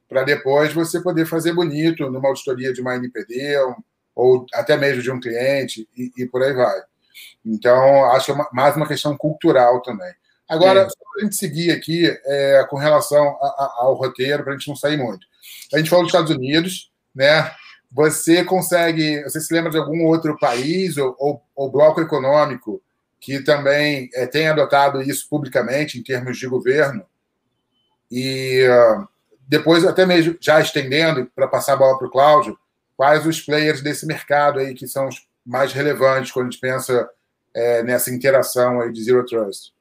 [0.08, 3.76] para depois você poder fazer bonito numa auditoria de uma NPD ou,
[4.14, 6.80] ou até mesmo de um cliente e, e por aí vai.
[7.44, 10.12] Então, acho uma, mais uma questão cultural também.
[10.48, 10.88] Agora, é.
[10.88, 14.56] só para a gente seguir aqui é, com relação a, a, ao roteiro, para a
[14.56, 15.26] gente não sair muito.
[15.72, 17.50] A gente falou dos Estados Unidos, né?
[17.90, 19.22] Você consegue.
[19.24, 22.82] Você se lembra de algum outro país ou, ou, ou bloco econômico
[23.22, 27.06] que também é, tem adotado isso publicamente em termos de governo.
[28.11, 29.08] E uh,
[29.48, 32.58] depois, até mesmo já estendendo, para passar a bola para o Cláudio,
[32.96, 37.08] quais os players desse mercado aí que são os mais relevantes quando a gente pensa
[37.54, 39.72] é, nessa interação aí de Zero Trust?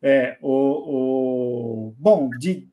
[0.00, 1.94] É, o, o...
[1.98, 2.68] bom, de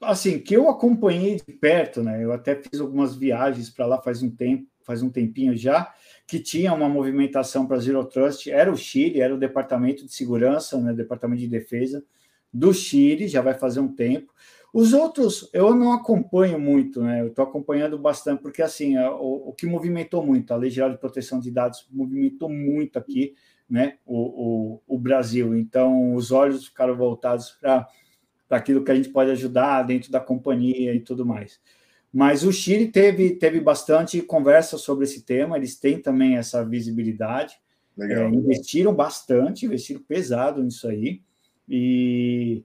[0.00, 2.24] assim, que eu acompanhei de perto, né?
[2.24, 5.92] Eu até fiz algumas viagens para lá faz um tempo, faz um tempinho já,
[6.28, 10.78] que tinha uma movimentação para Zero Trust, era o Chile, era o Departamento de Segurança,
[10.78, 12.04] né, Departamento de Defesa
[12.52, 14.30] do Chile, já vai fazer um tempo.
[14.72, 17.22] Os outros eu não acompanho muito, né?
[17.22, 20.98] Eu estou acompanhando bastante, porque assim, o, o, que movimentou muito, a Lei Geral de
[20.98, 23.34] Proteção de Dados movimentou muito aqui,
[23.68, 23.96] né?
[24.04, 25.56] O, o, o Brasil.
[25.56, 27.88] Então, os olhos ficaram voltados para
[28.50, 31.58] aquilo que a gente pode ajudar dentro da companhia e tudo mais.
[32.12, 37.54] Mas o Chile teve, teve bastante conversa sobre esse tema, eles têm também essa visibilidade.
[38.00, 41.20] É, investiram bastante, investiram pesado nisso aí.
[41.68, 42.62] E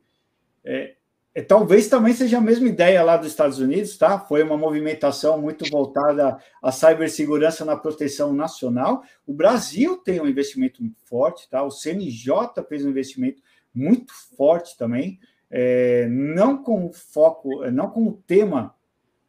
[0.63, 0.93] é,
[1.35, 4.19] é, talvez também seja a mesma ideia lá dos Estados Unidos, tá?
[4.19, 9.03] Foi uma movimentação muito voltada à cibersegurança na proteção nacional.
[9.25, 11.63] O Brasil tem um investimento muito forte, tá?
[11.63, 13.41] O CNJ fez um investimento
[13.73, 15.19] muito forte também,
[15.49, 18.75] é, não com foco, não com o tema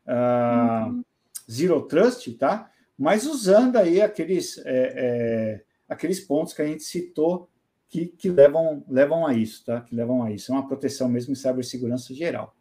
[0.06, 1.04] uh,
[1.50, 2.70] Zero Trust, tá?
[2.96, 7.50] Mas usando aí aqueles, é, é, aqueles pontos que a gente citou
[7.88, 9.80] que, que, levam, levam a isso, tá?
[9.80, 10.52] Que levam a isso.
[10.52, 12.56] É uma proteção mesmo em cibersegurança geral.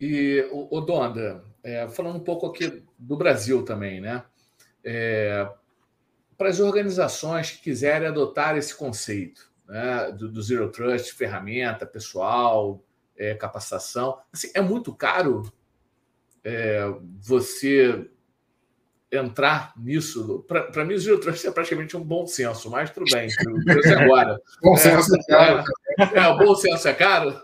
[0.00, 4.24] E, o, o Donda, é, falando um pouco aqui do Brasil também, né?
[4.84, 5.48] É,
[6.36, 12.82] para as organizações que quiserem adotar esse conceito né, do, do Zero Trust, ferramenta, pessoal,
[13.18, 15.52] é, capacitação, assim, é muito caro
[16.44, 16.80] é,
[17.20, 18.08] você
[19.10, 20.44] entrar nisso.
[20.46, 23.28] Para mim, o Trust é praticamente um bom senso, mas tudo bem,
[24.00, 24.40] agora.
[24.62, 25.64] bom senso é, caro.
[25.98, 27.40] É, é, o bom senso é caro?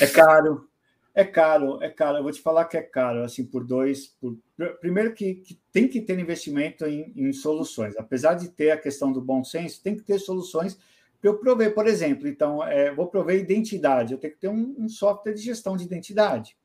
[0.00, 0.68] É caro.
[1.14, 2.16] É caro, é caro.
[2.18, 4.06] Eu vou te falar que é caro, assim, por dois.
[4.18, 4.38] Por...
[4.80, 7.94] Primeiro que, que, tem que ter investimento em, em, soluções.
[7.98, 10.78] Apesar de ter a questão do bom senso, tem que ter soluções
[11.22, 12.26] para eu prover, por exemplo.
[12.26, 14.12] Então, é, vou prover identidade.
[14.12, 16.56] Eu tenho que ter um, um, software de gestão de identidade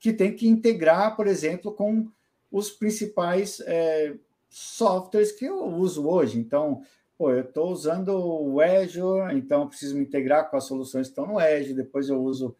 [0.00, 2.08] que tem que integrar, por exemplo, com
[2.50, 4.14] os principais é,
[4.48, 6.38] softwares que eu uso hoje.
[6.38, 6.80] Então,
[7.18, 11.12] pô, eu estou usando o Azure, então eu preciso me integrar com as soluções que
[11.12, 11.74] estão no Azure.
[11.74, 12.56] Depois eu uso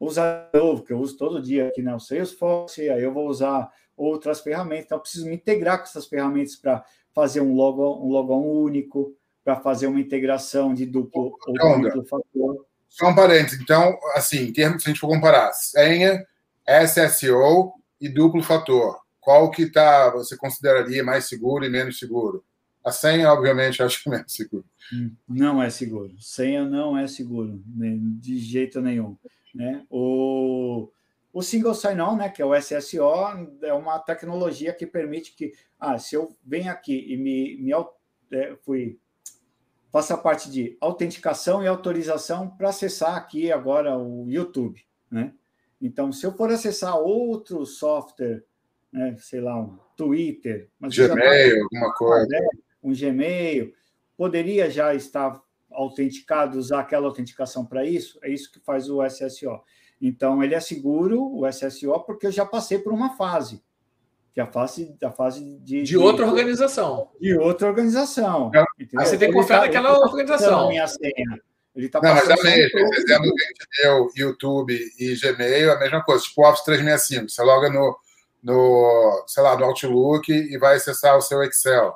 [0.00, 4.40] usar novo, que eu uso todo dia aqui no Salesforce, aí eu vou usar outras
[4.40, 8.34] ferramentas, então eu preciso me integrar com essas ferramentas para fazer um logo, um logo
[8.34, 9.14] único,
[9.44, 12.66] para fazer uma integração de duplo ou duplo fator.
[12.88, 16.24] Só um parênteses, então, assim, em termos, se a gente for comparar senha,
[16.66, 22.44] SSO e duplo fator, qual que tá, você consideraria mais seguro e menos seguro?
[22.84, 24.64] A senha, obviamente, acho menos seguro.
[24.92, 26.14] Hum, não é seguro.
[26.20, 29.16] Senha não é seguro, de jeito nenhum.
[29.54, 29.84] Né?
[29.88, 30.90] O,
[31.32, 33.00] o Single Sign-On, né, que é o SSO,
[33.62, 37.72] é uma tecnologia que permite que, ah, se eu venho aqui e me, me
[38.32, 38.98] é, fui
[39.92, 45.34] faça parte de autenticação e autorização para acessar aqui agora o YouTube, né?
[45.80, 48.42] Então, se eu for acessar outro software,
[48.90, 52.50] né, sei lá, um Twitter, Gmail, alguma coisa,
[52.82, 53.74] um Gmail,
[54.16, 55.40] poderia já estar
[55.70, 59.60] autenticado, usar aquela autenticação para isso, é isso que faz o SSO.
[60.00, 63.62] Então, ele é seguro, o SSO, porque eu já passei por uma fase,
[64.32, 65.82] que é a fase, a fase de...
[65.82, 67.10] De outra organização.
[67.20, 68.50] De outra organização.
[68.54, 68.64] É.
[68.98, 70.68] Aí você tem que confiar tá, naquela organização.
[70.68, 71.40] minha senha.
[71.74, 72.78] Ele tá Não, mas é mesmo.
[72.94, 76.24] Exemplo que a gente deu, YouTube e Gmail, a mesma coisa.
[76.24, 77.30] Tipo Office 365.
[77.30, 77.96] Você loga no,
[78.42, 81.94] no, sei lá, no Outlook e vai acessar o seu Excel.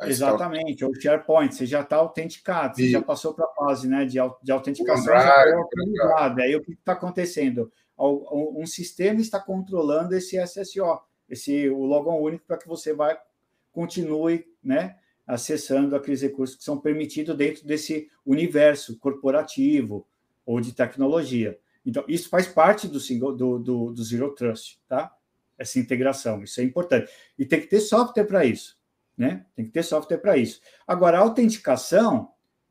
[0.00, 0.88] Aí Exatamente, tá...
[0.88, 2.90] o SharePoint, você já está autenticado, você e...
[2.90, 5.04] já passou para a fase né, de, de autenticação.
[5.04, 7.72] Drive, Aí o que está acontecendo?
[7.96, 13.18] Um sistema está controlando esse SSO, esse o logon único para que você vai
[13.72, 14.96] continue né,
[15.26, 20.06] acessando aqueles recursos que são permitidos dentro desse universo corporativo
[20.46, 21.58] ou de tecnologia.
[21.84, 25.14] Então, isso faz parte do, single, do, do, do Zero Trust, tá?
[25.58, 27.10] Essa integração, isso é importante.
[27.38, 28.78] E tem que ter software para isso
[29.16, 29.46] né?
[29.54, 30.60] Tem que ter software para isso.
[30.86, 32.30] Agora, a autenticação,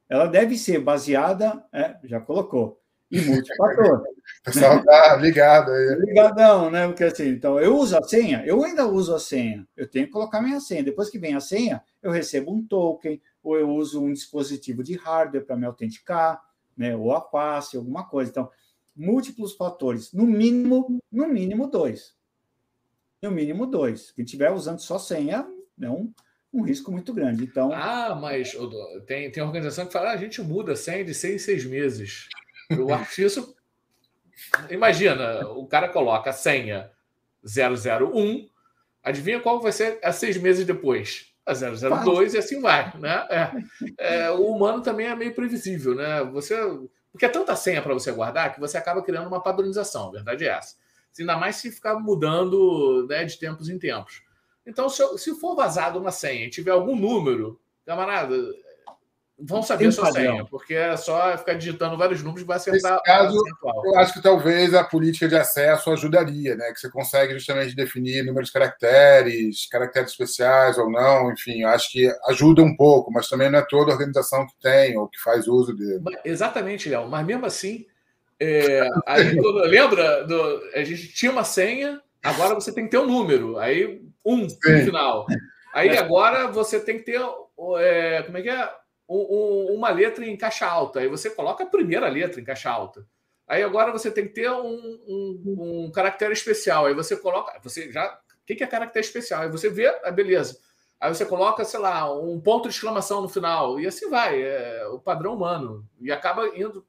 [0.10, 2.82] ela deve ser baseada, é, já colocou,
[3.14, 4.02] em multifator.
[4.42, 5.96] o pessoal está ligado aí.
[6.00, 6.88] Ligadão, né?
[6.88, 10.12] Porque assim, então, eu uso a senha, eu ainda uso a senha, eu tenho que
[10.12, 10.84] colocar minha senha.
[10.84, 14.96] Depois que vem a senha, eu recebo um token, ou eu uso um dispositivo de
[14.96, 16.42] hardware para me autenticar,
[16.76, 16.96] né?
[16.96, 18.32] Ou a passe, alguma coisa.
[18.32, 18.50] Então,
[18.96, 22.16] múltiplos fatores, no mínimo, no mínimo dois.
[23.22, 24.12] No mínimo dois.
[24.12, 25.48] Quem estiver usando só senha,
[25.82, 26.12] é um,
[26.52, 27.44] um risco muito grande.
[27.44, 28.56] Então, ah, mas
[29.06, 32.28] tem, tem organização que fala, ah, a gente muda 100 de seis em seis meses.
[32.80, 33.56] Eu acho isso.
[34.70, 36.92] Imagina, o cara coloca a senha
[37.44, 38.50] 001,
[39.04, 41.34] adivinha qual vai ser a seis meses depois?
[41.46, 43.28] A 002 e assim vai, né?
[43.30, 43.52] É,
[43.98, 46.24] é, o humano também é meio previsível, né?
[46.32, 46.56] Você,
[47.12, 50.46] porque é tanta senha para você guardar que você acaba criando uma padronização, a verdade
[50.46, 50.76] é essa.
[51.20, 54.24] Ainda mais se ficar mudando né, de tempos em tempos.
[54.66, 58.36] Então, se, se for vazado uma senha e tiver algum número, camarada,
[59.46, 60.24] vão saber a sua padrão.
[60.24, 62.94] senha, porque é só ficar digitando vários números e vai acertar.
[62.94, 63.44] Nesse caso,
[63.86, 66.72] eu acho que talvez a política de acesso ajudaria, né?
[66.72, 71.92] Que você consegue justamente definir números de caracteres, caracteres especiais ou não, enfim, eu acho
[71.92, 75.48] que ajuda um pouco, mas também não é toda organização que tem ou que faz
[75.48, 76.02] uso dele.
[76.24, 77.86] Exatamente, Léo, mas mesmo assim,
[78.40, 79.36] é, aí,
[79.70, 80.26] lembra?
[80.26, 83.58] Do, a gente tinha uma senha, agora você tem que ter um número.
[83.58, 84.58] Aí um Sim.
[84.58, 85.26] no final.
[85.74, 85.98] Aí é.
[85.98, 87.22] agora você tem que ter,
[87.80, 88.70] é, como é que é?
[89.08, 89.18] Um,
[89.72, 91.00] um, uma letra em caixa alta.
[91.00, 93.06] Aí você coloca a primeira letra em caixa alta.
[93.48, 95.00] Aí agora você tem que ter um,
[95.46, 96.86] um caractere especial.
[96.86, 97.60] Aí você coloca.
[97.62, 98.20] Você já.
[98.42, 99.42] O que é caractere especial?
[99.42, 100.60] Aí você vê, a beleza.
[101.00, 103.80] Aí você coloca, sei lá, um ponto de exclamação no final.
[103.80, 104.42] E assim vai.
[104.42, 105.88] É o padrão humano.
[106.00, 106.86] E acaba indo.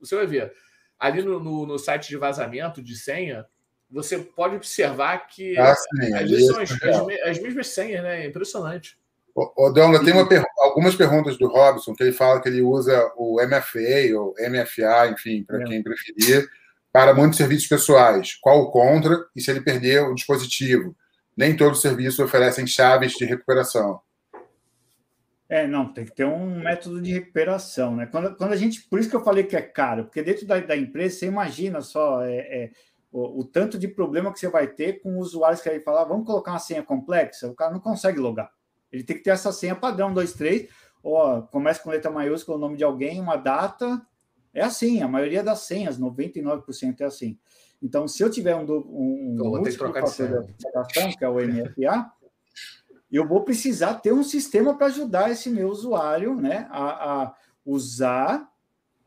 [0.00, 0.52] Você vai ver.
[0.98, 3.46] ali no, no, no site de vazamento de senha,
[3.90, 8.24] você pode observar que ah, sim, ali são as, as, as, mesmas senhas, né?
[8.24, 8.98] É impressionante.
[9.34, 13.40] Ô, Donga, tem per algumas perguntas do Robson que ele fala que ele usa o
[13.40, 15.64] MFA ou MFA, enfim, para é.
[15.64, 16.48] quem preferir,
[16.92, 18.34] para muitos serviços pessoais.
[18.40, 20.96] Qual o contra e se ele perder o dispositivo?
[21.36, 24.00] Nem todos os serviços oferecem chaves de recuperação.
[25.48, 28.06] É, não, tem que ter um método de recuperação, né?
[28.06, 30.60] Quando, quando a gente, por isso que eu falei que é caro, porque dentro da,
[30.60, 32.70] da empresa você imagina só é, é
[33.10, 36.26] o, o, tanto de problema que você vai ter com usuários que aí falar, vamos
[36.26, 38.50] colocar uma senha complexa, o cara não consegue logar.
[38.92, 40.68] Ele tem que ter essa senha padrão, 2, 3,
[41.02, 44.00] ó, começa com letra maiúscula, o nome de alguém, uma data.
[44.52, 47.38] É assim, a maioria das senhas, 99% é assim.
[47.82, 52.12] Então, se eu tiver um, um, um múltiplo fator de autenticação, que é o MFA,
[53.10, 57.34] eu vou precisar ter um sistema para ajudar esse meu usuário né, a, a
[57.64, 58.50] usar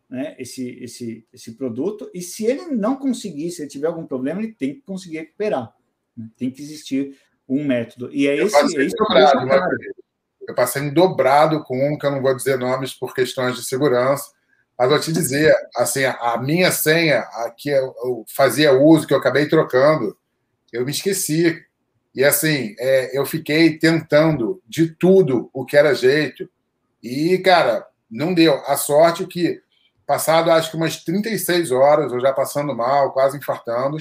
[0.10, 2.10] né, esse, esse, esse produto.
[2.14, 5.76] E se ele não conseguir, se ele tiver algum problema, ele tem que conseguir recuperar.
[6.16, 6.30] Né?
[6.36, 7.18] Tem que existir
[7.56, 8.10] um método.
[8.12, 8.60] E é eu esse.
[8.60, 9.78] Passei é dobrado,
[10.48, 14.32] eu passei dobrado com um que eu não vou dizer nomes por questões de segurança.
[14.78, 19.18] Mas vou te dizer, assim, a minha senha, a que eu fazia uso, que eu
[19.18, 20.18] acabei trocando,
[20.74, 21.64] eu me esqueci.
[22.16, 26.50] E assim, é, eu fiquei tentando de tudo o que era jeito.
[27.02, 28.56] E, cara, não deu.
[28.66, 29.62] A sorte que
[30.12, 33.96] Passado acho que umas 36 horas, eu já passando mal, quase infartando,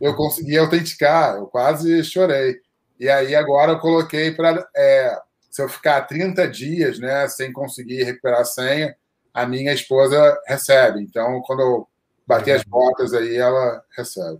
[0.00, 2.56] eu consegui autenticar, eu quase chorei.
[3.00, 4.68] E aí agora eu coloquei para.
[4.76, 5.18] É,
[5.50, 8.94] se eu ficar 30 dias né, sem conseguir recuperar a senha,
[9.32, 11.00] a minha esposa recebe.
[11.00, 11.88] Então, quando eu
[12.26, 14.38] bater as botas aí, ela recebe.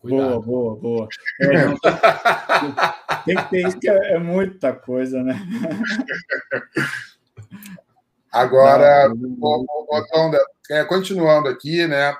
[0.00, 0.40] Cuidado.
[0.40, 1.08] Boa, boa, boa.
[1.42, 1.66] É,
[3.26, 5.38] tem, que ter isso, que é, é muita coisa, né?
[8.32, 10.30] Agora, não, não,
[10.70, 12.16] é, continuando aqui, né?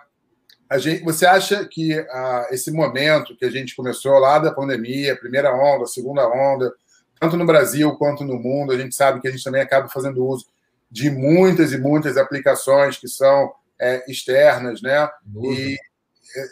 [0.71, 5.19] A gente, você acha que ah, esse momento que a gente começou lá da pandemia,
[5.19, 6.73] primeira onda, segunda onda,
[7.19, 10.25] tanto no Brasil quanto no mundo, a gente sabe que a gente também acaba fazendo
[10.25, 10.47] uso
[10.89, 15.11] de muitas e muitas aplicações que são é, externas, né?
[15.27, 15.53] Nuvem.
[15.53, 15.79] E,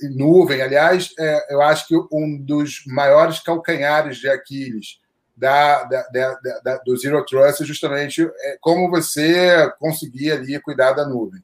[0.02, 0.62] e nuvem.
[0.62, 5.00] Aliás, é, eu acho que um dos maiores calcanhares de Aquiles
[5.36, 10.92] da, da, da, da, do Zero Trust é justamente é, como você conseguir ali cuidar
[10.92, 11.40] da nuvem.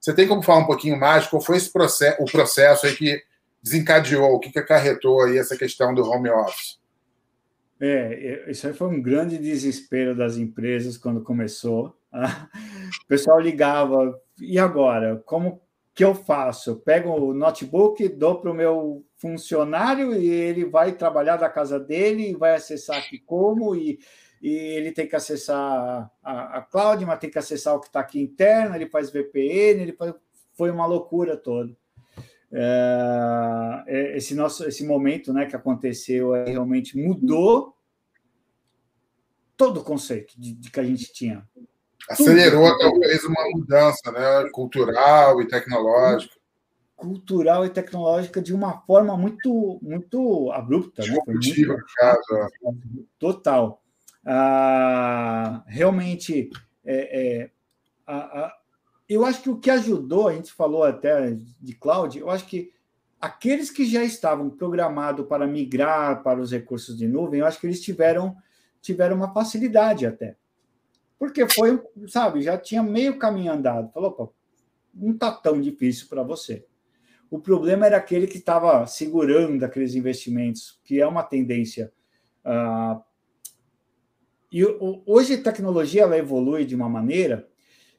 [0.00, 3.22] Você tem como falar um pouquinho mais qual foi esse processo, o processo aí que
[3.62, 6.78] desencadeou, o que, acarretou aí essa questão do home office?
[7.80, 11.96] É, é isso aí foi um grande desespero das empresas quando começou.
[12.12, 15.22] O pessoal ligava, e agora?
[15.26, 15.60] Como
[15.94, 16.76] que eu faço?
[16.76, 22.36] Pego o notebook, dou para o meu funcionário e ele vai trabalhar da casa dele,
[22.36, 23.98] vai acessar aqui como, e,
[24.40, 28.00] e ele tem que acessar a, a cloud, mas tem que acessar o que está
[28.00, 30.14] aqui interno, ele faz VPN, ele faz,
[30.54, 31.76] foi uma loucura toda.
[32.50, 37.76] É, é esse nosso esse momento né, que aconteceu realmente mudou
[39.54, 41.46] todo o conceito de, de que a gente tinha.
[42.08, 42.78] Acelerou Tudo.
[42.78, 46.38] talvez uma mudança né, cultural e tecnológica
[46.98, 51.16] cultural e tecnológica de uma forma muito muito abrupta, né?
[51.26, 52.34] Muito, caso.
[52.34, 52.48] É.
[53.18, 53.80] Total.
[54.30, 56.50] Ah, realmente,
[56.84, 57.50] é, é,
[58.06, 58.58] a, a,
[59.08, 62.70] eu acho que o que ajudou, a gente falou até de cloud, eu acho que
[63.18, 67.66] aqueles que já estavam programados para migrar para os recursos de nuvem, eu acho que
[67.66, 68.36] eles tiveram,
[68.82, 70.36] tiveram uma facilidade até.
[71.18, 73.90] Porque foi, sabe, já tinha meio caminho andado.
[73.94, 74.34] Falou, pô,
[74.92, 76.66] não está tão difícil para você.
[77.30, 81.90] O problema era aquele que estava segurando aqueles investimentos, que é uma tendência.
[82.44, 83.07] Uh,
[84.50, 84.64] e
[85.06, 87.48] hoje a tecnologia ela evolui de uma maneira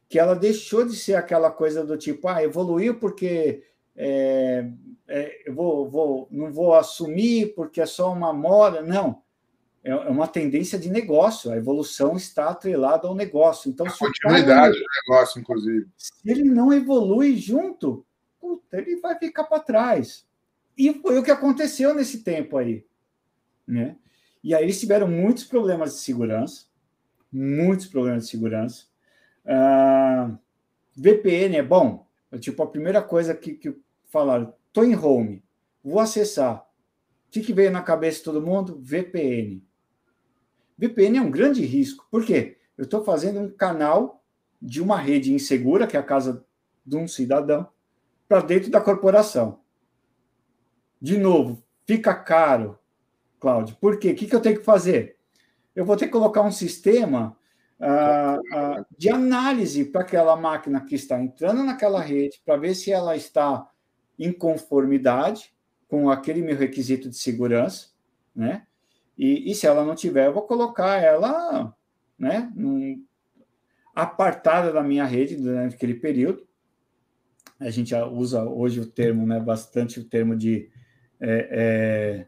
[0.07, 3.63] que ela deixou de ser aquela coisa do tipo, ah, evoluiu porque
[3.95, 4.67] é,
[5.07, 8.81] é, eu vou, vou, não vou assumir porque é só uma moda.
[8.81, 9.21] Não,
[9.83, 11.51] é, é uma tendência de negócio.
[11.51, 13.69] A evolução está atrelada ao negócio.
[13.69, 15.87] Então, a continuidade do negócio, inclusive.
[15.97, 18.05] Se ele não evolui junto,
[18.39, 20.25] puta, ele vai ficar para trás.
[20.77, 22.85] E foi o que aconteceu nesse tempo aí.
[23.67, 23.95] Né?
[24.43, 26.65] E aí eles tiveram muitos problemas de segurança,
[27.31, 28.85] muitos problemas de segurança.
[29.45, 30.39] Uh, ah,
[30.95, 32.07] VPN é bom.
[32.31, 33.75] É tipo, a primeira coisa que, que
[34.07, 35.43] falaram, estou em home,
[35.83, 36.65] vou acessar.
[37.27, 38.79] O que, que veio na cabeça de todo mundo?
[38.81, 39.63] VPN.
[40.77, 42.07] VPN é um grande risco.
[42.09, 42.57] Por quê?
[42.77, 44.23] Eu estou fazendo um canal
[44.61, 46.45] de uma rede insegura, que é a casa
[46.85, 47.67] de um cidadão,
[48.27, 49.59] para dentro da corporação.
[51.01, 52.78] De novo, fica caro,
[53.39, 53.75] Cláudio.
[53.79, 54.11] Por quê?
[54.11, 55.17] O que, que eu tenho que fazer?
[55.75, 57.37] Eu vou ter que colocar um sistema
[57.79, 62.91] ah, ah, de análise para aquela máquina que está entrando naquela rede, para ver se
[62.91, 63.69] ela está
[64.17, 65.53] em conformidade
[65.87, 67.87] com aquele meu requisito de segurança,
[68.35, 68.67] né?
[69.17, 71.75] E, e se ela não tiver, eu vou colocar ela,
[72.17, 73.03] né, num,
[73.93, 76.47] apartada da minha rede durante aquele período.
[77.59, 80.69] A gente usa hoje o termo, né, bastante o termo de
[81.19, 82.27] é, é,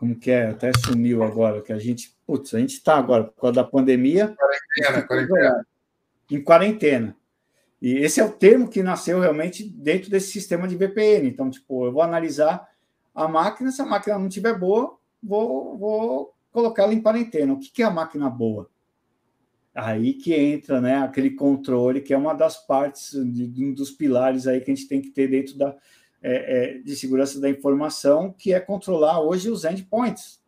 [0.00, 0.46] como que é?
[0.46, 4.34] Até sumiu agora, que a gente, putz, a gente está agora, por causa da pandemia.
[4.34, 5.66] Quarentena, quarentena.
[6.30, 7.16] Em quarentena.
[7.82, 11.28] E esse é o termo que nasceu realmente dentro desse sistema de VPN.
[11.28, 12.66] Então, tipo, eu vou analisar
[13.14, 17.52] a máquina, se a máquina não estiver boa, vou, vou colocar ela em quarentena.
[17.52, 18.70] O que, que é a máquina boa?
[19.74, 23.90] Aí que entra né, aquele controle, que é uma das partes, de, de um dos
[23.90, 25.76] pilares aí que a gente tem que ter dentro da,
[26.22, 30.40] é, é, de segurança da informação, que é controlar hoje os endpoints.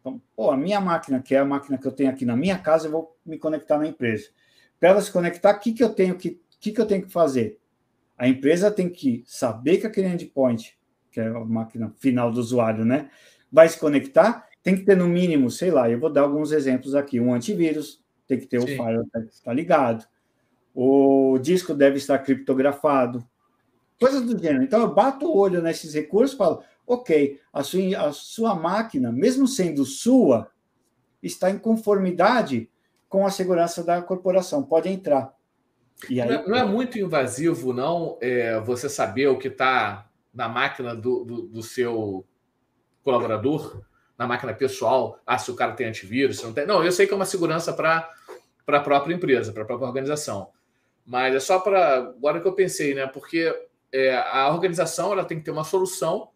[0.00, 2.58] Então, pô, a minha máquina, que é a máquina que eu tenho aqui na minha
[2.58, 4.28] casa, eu vou me conectar na empresa.
[4.78, 7.12] Para ela se conectar, o que, que eu tenho que, que, que eu tenho que
[7.12, 7.60] fazer?
[8.16, 10.76] A empresa tem que saber que aquele endpoint,
[11.10, 13.10] que é a máquina final do usuário, né,
[13.52, 16.94] vai se conectar, tem que ter no mínimo, sei lá, eu vou dar alguns exemplos
[16.94, 18.64] aqui, um antivírus, tem que ter Sim.
[18.64, 20.06] o firewall que está ligado,
[20.74, 23.26] o disco deve estar criptografado,
[24.00, 24.64] coisas do gênero.
[24.64, 29.12] Então, eu bato o olho nesses recursos e falo, ok, a sua, a sua máquina,
[29.12, 30.50] mesmo sendo sua,
[31.22, 32.70] está em conformidade
[33.08, 35.34] com a segurança da corporação, pode entrar.
[36.08, 36.16] Aí...
[36.16, 40.96] Não, é, não, é, muito invasivo, não, é, você saber o que está na máquina
[40.96, 42.24] do, do, do, seu
[43.02, 43.82] colaborador,
[44.16, 46.66] na máquina pessoal, ah, se o cara tem antivírus, se não tem.
[46.66, 48.08] Não, eu sei que é uma segurança para
[48.66, 50.50] a própria empresa, para a própria organização.
[51.04, 51.96] Mas é só para.
[51.96, 53.06] Agora que eu pensei, né?
[53.06, 53.52] Porque
[53.92, 56.30] é, a organização ela tem que ter uma solução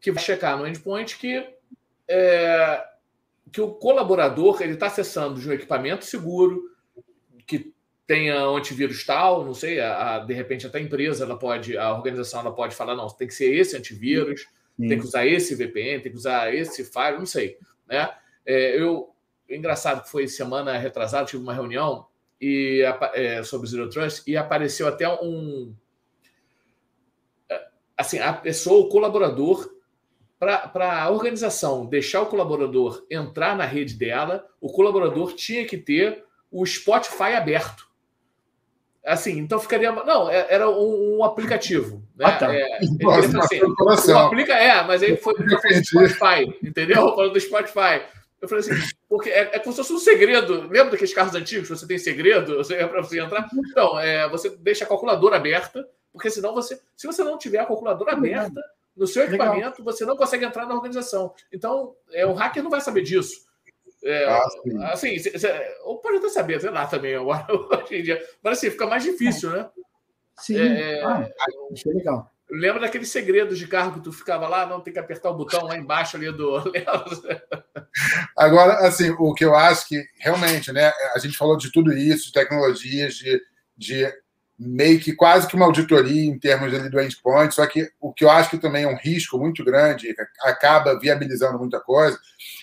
[0.00, 1.48] que vai checar no endpoint que,
[2.08, 2.84] é,
[3.52, 6.62] que o colaborador ele está acessando de um equipamento seguro,
[7.46, 7.72] que
[8.06, 11.76] tenha um antivírus tal, não sei, a, a, de repente até a empresa, ela pode,
[11.76, 14.46] a organização ela pode falar, não, tem que ser esse antivírus,
[14.78, 14.88] Sim.
[14.88, 17.58] tem que usar esse VPN, tem que usar esse firewall, não sei.
[17.86, 18.10] Né?
[18.44, 19.14] É, eu,
[19.48, 22.06] engraçado que foi semana retrasada, tive uma reunião
[22.40, 22.82] e,
[23.14, 25.72] é, sobre Zero Trust e apareceu até um,
[28.02, 29.70] assim, a pessoa, o colaborador,
[30.38, 36.24] para a organização deixar o colaborador entrar na rede dela, o colaborador tinha que ter
[36.50, 37.90] o Spotify aberto.
[39.04, 39.90] Assim, então ficaria.
[39.90, 42.04] Não, é, era um, um aplicativo.
[42.16, 42.24] Né?
[42.26, 42.54] Ah, tá.
[42.54, 43.38] é, Nossa,
[43.96, 47.08] assim, aplica, é, mas aí foi o Spotify, entendeu?
[47.14, 48.02] Falando do Spotify.
[48.40, 50.62] Eu falei assim, porque é, é como se fosse um segredo.
[50.62, 51.68] Lembra daqueles carros antigos?
[51.68, 53.48] Você tem segredo é para você entrar?
[53.70, 57.66] Então, é, você deixa a calculadora aberta porque senão você, se você não tiver a
[57.66, 58.60] calculadora aberta
[58.96, 59.84] no seu equipamento, Legal.
[59.84, 61.32] você não consegue entrar na organização.
[61.52, 63.46] Então, é, o hacker não vai saber disso.
[64.04, 67.46] É, ah, assim, cê, cê, ou pode até saber, sei lá também agora,
[67.82, 68.22] hoje em dia.
[68.42, 69.70] Mas assim, fica mais difícil, né?
[70.38, 70.58] Sim.
[70.58, 71.28] É, é ah,
[71.72, 72.30] isso é legal.
[72.50, 75.64] Lembra daqueles segredos de carro que tu ficava lá, não tem que apertar o botão
[75.64, 76.58] lá embaixo ali do.
[78.36, 80.92] Agora, assim, o que eu acho que realmente, né?
[81.14, 83.40] A gente falou de tudo isso, de tecnologias, de,
[83.74, 84.12] de
[84.68, 88.24] meio que quase que uma auditoria em termos ali do endpoint, só que o que
[88.24, 92.18] eu acho que também é um risco muito grande, acaba viabilizando muita coisa,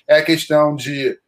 [0.07, 1.19] é a questão de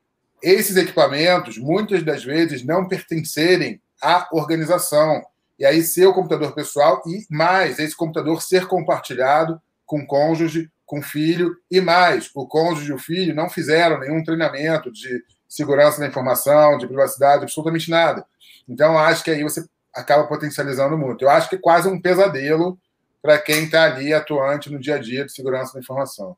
[0.41, 5.23] esses equipamentos, muitas das vezes, não pertencerem à organização.
[5.59, 11.01] E aí ser o computador pessoal e mais, esse computador ser compartilhado com cônjuge, com
[11.01, 16.07] filho e mais, o cônjuge e o filho não fizeram nenhum treinamento de segurança da
[16.07, 18.25] informação, de privacidade, absolutamente nada.
[18.67, 19.63] Então, acho que aí você
[19.93, 21.23] acaba potencializando muito.
[21.23, 22.79] Eu acho que é quase um pesadelo
[23.21, 26.35] para quem está ali atuante no dia a dia de segurança da informação.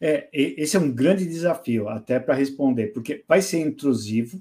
[0.00, 4.40] É, esse é um grande desafio, até para responder, porque vai ser intrusivo,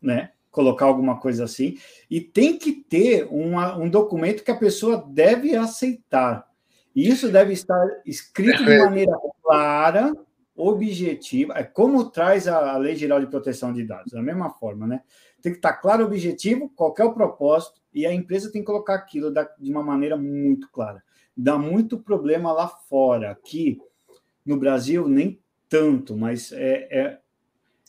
[0.00, 0.30] né?
[0.50, 1.76] Colocar alguma coisa assim,
[2.08, 6.46] e tem que ter uma, um documento que a pessoa deve aceitar.
[6.94, 10.12] E isso deve estar escrito de maneira clara,
[10.56, 15.02] objetiva, é como traz a Lei Geral de Proteção de Dados, da mesma forma, né?
[15.44, 18.66] Tem que estar claro o objetivo, qual é o propósito, e a empresa tem que
[18.66, 21.02] colocar aquilo de uma maneira muito clara.
[21.36, 23.30] Dá muito problema lá fora.
[23.30, 23.78] Aqui
[24.44, 25.38] no Brasil, nem
[25.68, 27.18] tanto, mas é, é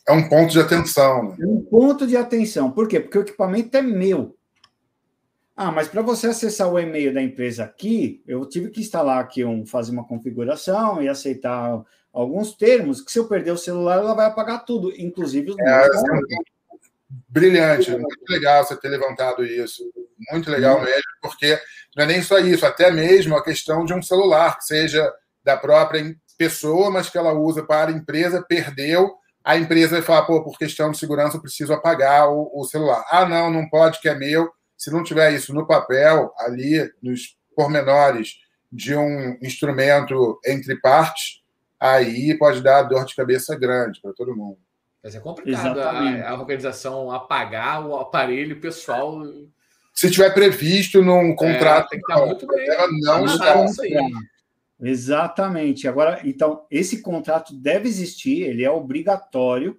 [0.06, 1.30] é um ponto de atenção.
[1.30, 1.36] Né?
[1.40, 2.70] É um ponto de atenção.
[2.70, 3.00] Por quê?
[3.00, 4.36] Porque o equipamento é meu.
[5.56, 9.42] Ah, mas para você acessar o e-mail da empresa aqui, eu tive que instalar aqui,
[9.44, 11.82] um, fazer uma configuração e aceitar
[12.12, 15.88] alguns termos, que se eu perder o celular, ela vai apagar tudo, inclusive os é,
[17.08, 19.82] Brilhante, muito legal você ter levantado isso.
[20.32, 21.58] Muito legal mesmo, porque
[21.94, 25.12] não é nem só isso, até mesmo a questão de um celular, que seja
[25.44, 29.14] da própria pessoa, mas que ela usa para a empresa, perdeu,
[29.46, 33.04] a empresa vai falar, pô, por questão de segurança eu preciso apagar o, o celular.
[33.08, 34.50] Ah, não, não pode, que é meu.
[34.76, 38.34] Se não tiver isso no papel, ali, nos pormenores
[38.72, 41.42] de um instrumento entre partes,
[41.78, 44.58] aí pode dar dor de cabeça grande para todo mundo.
[45.06, 49.22] Mas é complicado a, a, organização apagar o aparelho pessoal.
[49.94, 52.66] Se tiver previsto num contrato, é, tem que estar muito bem.
[53.02, 53.94] Não está isso aí.
[54.82, 55.86] Exatamente.
[55.86, 59.78] Agora, então, esse contrato deve existir, ele é obrigatório,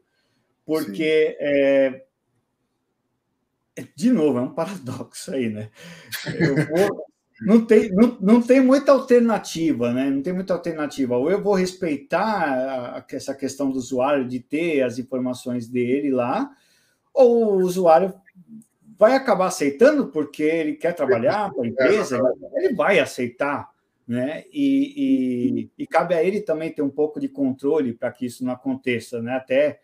[0.66, 2.06] porque é,
[3.98, 5.70] de novo, é um paradoxo aí, né?
[6.70, 7.06] Vou,
[7.42, 10.10] não, tem, não, não tem muita alternativa, né?
[10.10, 11.18] Não tem muita alternativa.
[11.18, 16.50] Ou eu vou respeitar essa questão do usuário de ter as informações dele lá,
[17.14, 18.14] ou o usuário
[18.98, 22.20] vai acabar aceitando porque ele quer trabalhar para a empresa,
[22.56, 23.70] ele vai aceitar
[24.08, 24.46] né?
[24.54, 28.46] E, e, e, cabe a ele também ter um pouco de controle para que isso
[28.46, 29.36] não aconteça, né?
[29.36, 29.82] Até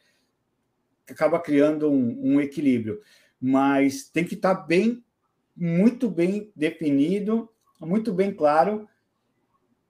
[1.10, 3.02] acaba criando um, um equilíbrio,
[3.40, 5.03] mas tem que estar tá bem,
[5.56, 7.50] muito bem definido,
[7.80, 8.88] muito bem claro.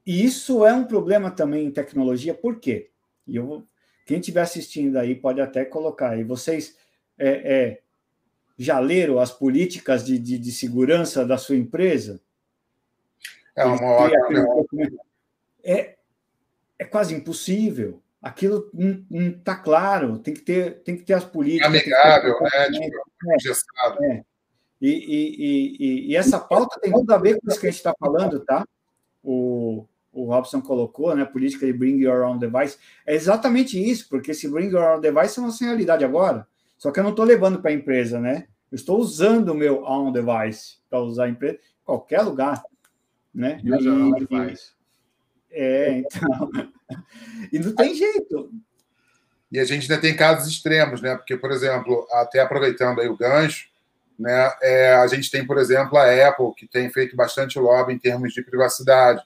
[0.05, 2.89] E isso é um problema também em tecnologia, por quê?
[3.25, 3.65] E eu,
[4.05, 6.23] quem estiver assistindo aí pode até colocar aí.
[6.23, 6.77] Vocês
[7.17, 7.81] é, é,
[8.57, 12.21] já leram as políticas de, de, de segurança da sua empresa?
[13.55, 14.45] É uma ótima.
[15.63, 15.95] É,
[16.77, 18.01] é quase impossível.
[18.21, 21.67] Aquilo não está claro, tem que ter, tem que ter as políticas.
[21.67, 22.71] Amigável, né?
[22.71, 24.23] Tipo, é.
[24.83, 27.77] E, e, e, e, essa pauta tem tudo a ver com isso que a gente
[27.79, 28.67] está falando, tá?
[29.23, 31.23] O, o Robson colocou, né?
[31.23, 32.77] Política de Bring Your Own Device.
[33.05, 36.45] É exatamente isso, porque esse Bring Your Own Device é uma realidade agora.
[36.77, 38.47] Só que eu não estou levando para a empresa, né?
[38.69, 42.61] Eu estou usando o meu own device para usar a empresa em qualquer lugar
[43.33, 43.59] né?
[43.63, 44.73] E, e faz.
[45.49, 46.51] É, então.
[47.51, 48.51] e não tem jeito.
[49.51, 51.15] E a gente ainda tem casos extremos, né?
[51.15, 53.67] Porque, por exemplo, até aproveitando aí o gancho,
[54.17, 54.51] né?
[54.61, 58.33] É, a gente tem, por exemplo, a Apple, que tem feito bastante lobby em termos
[58.33, 59.21] de privacidade.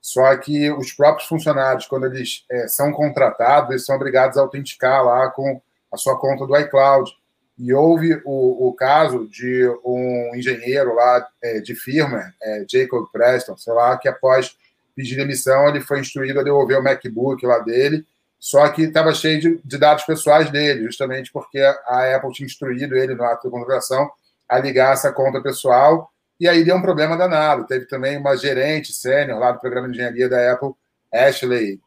[0.00, 5.04] Só que os próprios funcionários, quando eles é, são contratados, eles são obrigados a autenticar
[5.04, 5.60] lá com
[5.92, 7.12] a sua conta do iCloud.
[7.58, 13.56] E houve o, o caso de um engenheiro lá é, de firma, é, Jacob Preston,
[13.56, 14.56] sei lá, que após
[14.96, 18.04] pedir demissão, ele foi instruído a devolver o MacBook lá dele,
[18.42, 22.96] só que estava cheio de, de, dados pessoais dele, justamente porque a Apple tinha instruído
[22.96, 24.10] ele no ato de contratação
[24.48, 27.68] a ligar essa conta pessoal, e aí deu um problema danado.
[27.68, 30.72] Teve também uma gerente sênior lá do programa de engenharia da Apple,
[31.14, 31.80] Ashley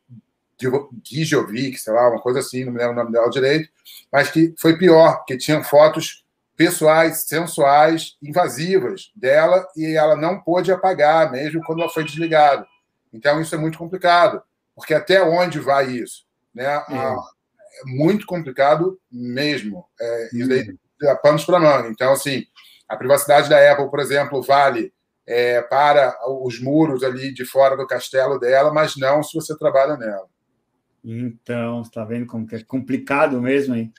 [1.03, 3.67] Gijovic, sei lá, uma coisa assim, não me lembro o nome dela direito,
[4.09, 6.23] mas que foi pior, porque tinham fotos
[6.55, 12.65] pessoais, sensuais, invasivas dela e ela não pôde apagar, mesmo quando ela foi desligada.
[13.11, 14.41] Então, isso é muito complicado,
[14.73, 16.24] porque até onde vai isso?
[16.55, 16.65] Né?
[16.65, 19.85] É, é muito complicado mesmo.
[19.99, 21.89] É, isso daí dá panos para manga.
[21.89, 22.45] Então, assim,
[22.87, 24.93] a privacidade da Apple, por exemplo, vale
[25.27, 29.97] é, para os muros ali de fora do castelo dela, mas não se você trabalha
[29.97, 30.27] nela.
[31.03, 33.93] Então, está vendo como que é complicado mesmo, hein?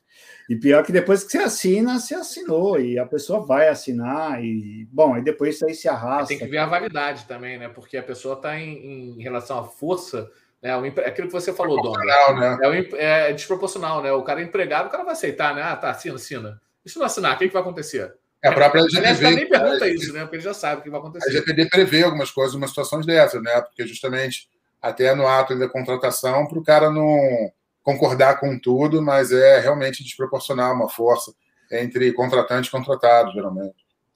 [0.48, 4.88] E pior que depois que você assina, você assinou, e a pessoa vai assinar, e
[4.90, 6.28] bom, aí depois isso aí se arrasta.
[6.28, 7.68] Tem que ver a validade também, né?
[7.68, 10.28] Porque a pessoa está em, em, relação à força,
[10.62, 10.72] né?
[11.06, 11.92] Aquilo que você falou, Dom.
[11.92, 12.58] Né?
[12.94, 14.12] É, é, desproporcional, né?
[14.12, 15.62] O cara é empregado, o cara vai aceitar, né?
[15.62, 16.60] Ah, tá, assina, assina.
[16.84, 18.14] E se não assinar, o que, que vai acontecer?
[18.42, 19.06] É, a própria LGPD.
[19.06, 20.20] Aliás, nem pergunta isso, né?
[20.22, 21.28] Porque ele já sabe o que vai acontecer.
[21.28, 23.60] A LGPD prevê algumas coisas, umas situações dessas, né?
[23.60, 24.48] Porque justamente
[24.80, 27.50] até no ato da contratação, para o cara não
[27.82, 31.32] concordar com tudo, mas é realmente desproporcional uma força
[31.70, 33.74] entre contratante e contratado, geralmente.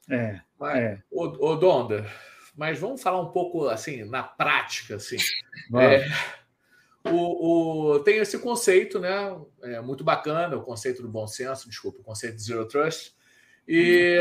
[0.08, 0.40] É.
[0.58, 0.98] Mas, é.
[1.10, 2.06] O, o Donda,
[2.56, 5.16] mas vamos falar um pouco assim, na prática, assim.
[5.78, 6.06] É,
[7.10, 9.36] o, o, tem esse conceito, né?
[9.62, 13.14] É muito bacana, o conceito do bom senso, desculpa, o conceito de zero trust.
[13.66, 14.18] E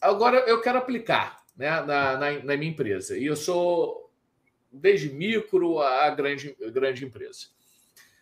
[0.00, 3.16] agora eu quero aplicar né, na, na, na minha empresa.
[3.16, 4.12] E eu sou
[4.70, 7.46] desde micro a grande, grande empresa.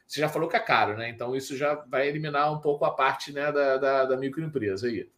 [0.07, 1.09] Você já falou que é caro, né?
[1.09, 5.11] Então isso já vai eliminar um pouco a parte né, da, da, da microempresa aí.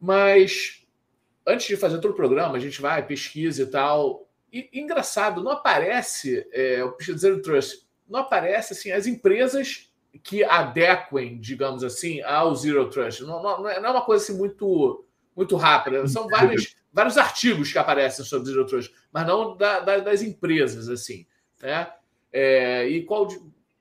[0.00, 0.81] Mas
[1.46, 4.28] antes de fazer todo o programa, a gente vai, pesquisa e tal.
[4.52, 9.90] E engraçado, não aparece, é, o Zero Trust, não aparece assim, as empresas
[10.22, 13.22] que adequem, digamos assim, ao Zero Trust.
[13.22, 16.06] Não, não, não é uma coisa assim muito, muito rápida.
[16.06, 20.88] São vários vários artigos que aparecem sobre Zero Trust, mas não da, da, das empresas,
[20.88, 21.26] assim,
[21.60, 21.90] né?
[22.30, 23.28] É, e qual,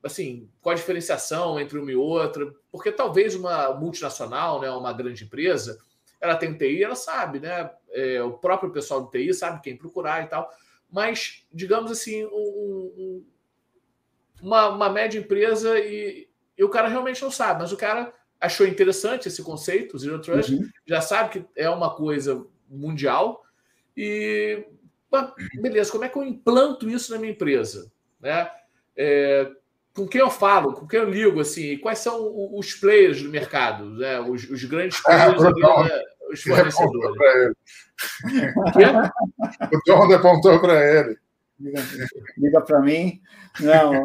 [0.03, 2.51] assim, qual a diferenciação entre uma e outra?
[2.71, 5.77] Porque talvez uma multinacional, né, uma grande empresa,
[6.21, 7.69] ela tem TI, ela sabe, né?
[7.89, 10.49] É, o próprio pessoal do TI sabe quem procurar e tal.
[10.89, 13.25] Mas, digamos assim, um, um,
[14.41, 18.67] uma, uma média empresa e, e, o cara realmente não sabe, mas o cara achou
[18.67, 20.69] interessante esse conceito, Zero Trust, uhum.
[20.85, 23.43] já sabe que é uma coisa mundial
[23.95, 24.65] e
[25.61, 27.91] beleza, como é que eu implanto isso na minha empresa?
[28.19, 28.49] Né?
[28.95, 29.49] É,
[29.93, 33.85] com quem eu falo, com quem eu ligo, assim, quais são os players do mercado,
[33.91, 34.19] né?
[34.19, 35.51] os, os grandes players, né?
[36.31, 37.55] Os fornecedores.
[39.73, 41.17] o Tom apontou para ele.
[42.37, 43.21] Liga, para mim.
[43.59, 44.01] Não,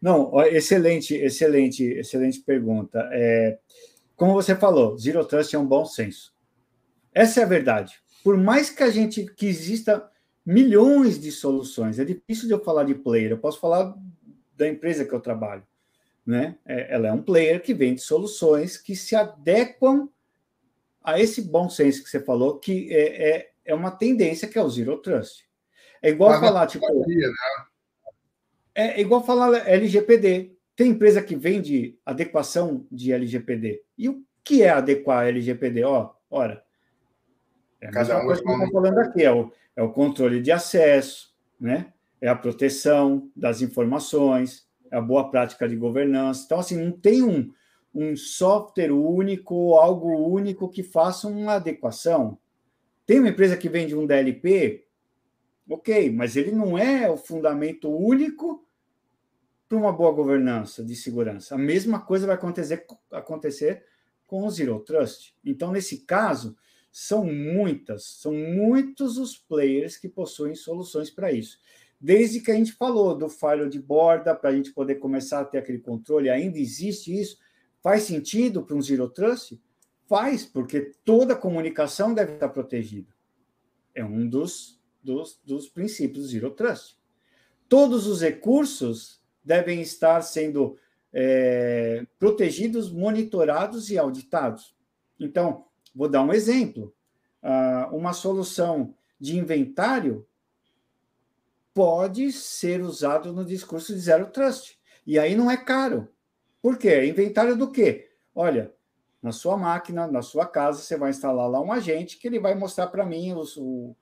[0.00, 3.08] não, excelente, excelente, excelente pergunta.
[3.12, 3.58] É,
[4.16, 6.32] como você falou, Zero Trust é um bom senso.
[7.14, 8.00] Essa é a verdade.
[8.24, 10.08] Por mais que a gente que exista
[10.44, 13.30] milhões de soluções, é difícil de eu falar de player.
[13.30, 13.94] Eu posso falar
[14.56, 15.62] da empresa que eu trabalho,
[16.26, 16.56] né?
[16.64, 20.08] É, ela é um player que vende soluções que se adequam
[21.04, 24.62] a esse bom senso que você falou, que é, é, é uma tendência que é
[24.62, 25.44] o Zero Trust.
[26.02, 26.86] É igual Mas falar, tipo.
[26.86, 27.32] Né?
[28.74, 30.56] É igual falar LGPD.
[30.74, 33.82] Tem empresa que vende adequação de LGPD.
[33.96, 35.84] E o que é adequar LGPD?
[35.84, 36.64] Ó, ora.
[37.80, 40.50] É a Cada um coisa que eu falando aqui, é o, é o controle de
[40.50, 41.92] acesso, né?
[42.22, 46.44] é a proteção das informações, é a boa prática de governança.
[46.46, 47.52] Então, assim, não tem um,
[47.94, 52.38] um software único, algo único que faça uma adequação.
[53.04, 54.86] Tem uma empresa que vende um DLP,
[55.68, 58.66] ok, mas ele não é o fundamento único
[59.68, 61.54] para uma boa governança de segurança.
[61.54, 63.84] A mesma coisa vai acontecer, acontecer
[64.26, 65.34] com o Zero Trust.
[65.44, 66.56] Então, nesse caso,
[66.90, 71.58] são muitas, são muitos os players que possuem soluções para isso.
[71.98, 75.44] Desde que a gente falou do firewall de borda, para a gente poder começar a
[75.44, 77.38] ter aquele controle, ainda existe isso,
[77.82, 79.60] Faz sentido para um Zero Trust?
[80.08, 83.12] Faz, porque toda comunicação deve estar protegida.
[83.94, 86.96] É um dos, dos, dos princípios do Zero Trust.
[87.68, 90.78] Todos os recursos devem estar sendo
[91.12, 94.76] é, protegidos, monitorados e auditados.
[95.18, 96.94] Então, vou dar um exemplo.
[97.42, 100.24] Uh, uma solução de inventário
[101.74, 104.78] pode ser usado no discurso de Zero Trust.
[105.04, 106.08] E aí não é caro.
[106.62, 107.04] Por quê?
[107.04, 108.08] Inventário do quê?
[108.32, 108.72] Olha,
[109.20, 112.54] na sua máquina, na sua casa, você vai instalar lá um agente que ele vai
[112.54, 113.94] mostrar para mim os, o,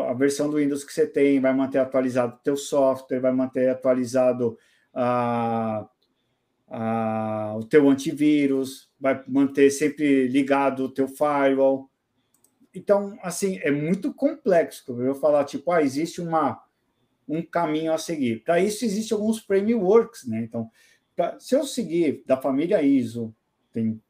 [0.00, 3.68] a versão do Windows que você tem, vai manter atualizado o teu software, vai manter
[3.68, 4.56] atualizado
[4.94, 5.88] a,
[6.68, 11.90] a, o teu antivírus, vai manter sempre ligado o teu firewall.
[12.74, 15.00] Então, assim, é muito complexo.
[15.00, 16.62] Eu falar, tipo, ah, existe uma,
[17.28, 18.42] um caminho a seguir.
[18.44, 20.42] Para isso, existem alguns frameworks, né?
[20.42, 20.70] Então,
[21.38, 23.34] se eu seguir da família ISO,
[23.72, 24.00] tem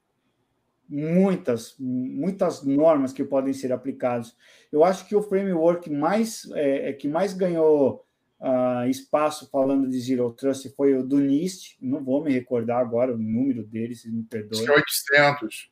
[0.88, 4.36] muitas, muitas normas que podem ser aplicadas.
[4.70, 8.06] Eu acho que o framework mais é, é que mais ganhou
[8.40, 11.76] uh, espaço falando de Zero Trust foi o do NIST.
[11.80, 14.68] Não vou me recordar agora o número dele, se me perdoem.
[14.68, 15.70] 800.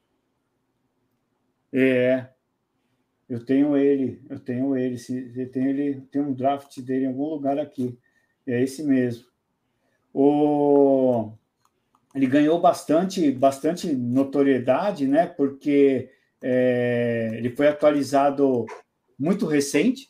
[1.73, 2.29] É.
[3.29, 4.97] Eu tenho ele, eu tenho ele,
[5.35, 7.99] eu tenho ele, tem um draft dele em algum lugar aqui.
[8.47, 9.34] É esse mesmo
[10.15, 11.33] o,
[12.15, 15.27] ele ganhou bastante, bastante notoriedade, né?
[15.27, 16.09] Porque
[16.41, 18.65] é, ele foi atualizado
[19.19, 20.09] muito recente.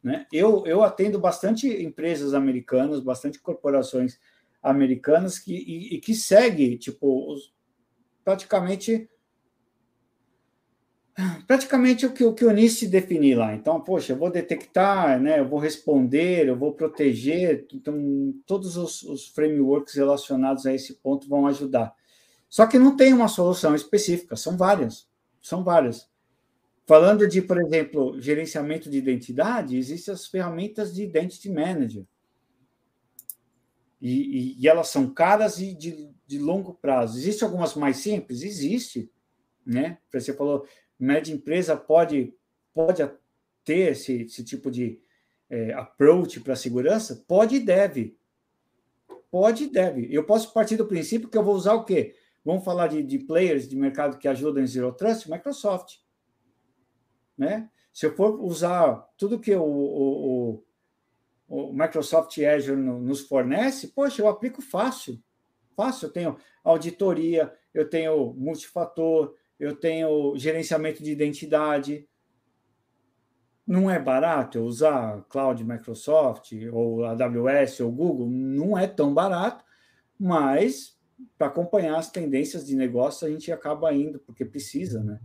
[0.00, 0.24] Né?
[0.32, 4.20] Eu, eu atendo bastante empresas americanas, bastante corporações
[4.62, 7.52] americanas que, e, e que segue tipo, os,
[8.24, 9.10] praticamente
[11.46, 13.54] praticamente o que o que o NIST definir lá.
[13.54, 17.66] Então, poxa, eu vou detectar, né, eu vou responder, eu vou proteger.
[17.72, 21.94] Então, todos os, os frameworks relacionados a esse ponto vão ajudar.
[22.48, 25.08] Só que não tem uma solução específica, são várias,
[25.42, 26.08] são várias.
[26.86, 32.06] Falando de, por exemplo, gerenciamento de identidade, existem as ferramentas de Identity Manager.
[34.00, 37.18] E, e, e elas são caras e de, de longo prazo.
[37.18, 38.40] Existem algumas mais simples?
[38.40, 39.10] Existe.
[39.66, 39.98] Né?
[40.10, 40.64] Você falou,
[40.98, 42.34] média empresa pode,
[42.74, 43.08] pode
[43.64, 45.00] ter esse, esse tipo de
[45.48, 47.24] é, approach para segurança?
[47.26, 48.18] Pode e deve.
[49.30, 50.08] Pode e deve.
[50.10, 52.14] Eu posso partir do princípio que eu vou usar o quê?
[52.44, 55.30] Vamos falar de, de players de mercado que ajudam em Zero Trust?
[55.30, 55.96] Microsoft.
[57.36, 57.70] Né?
[57.92, 60.62] Se eu for usar tudo que o, o,
[61.46, 65.22] o, o Microsoft Azure nos fornece, poxa, eu aplico fácil.
[65.76, 66.06] Fácil.
[66.06, 72.08] Eu tenho auditoria, eu tenho multifator, eu tenho gerenciamento de identidade.
[73.66, 79.64] Não é barato eu usar cloud Microsoft ou AWS ou Google, não é tão barato,
[80.18, 80.98] mas
[81.36, 85.20] para acompanhar as tendências de negócio a gente acaba indo, porque precisa, né?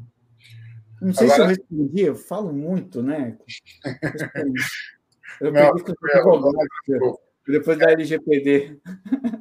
[1.01, 1.36] Não sei Agora...
[1.36, 3.38] se eu respondi, eu falo muito, né?
[5.41, 5.61] Eu, não,
[6.88, 8.78] eu, Depois da LGPD.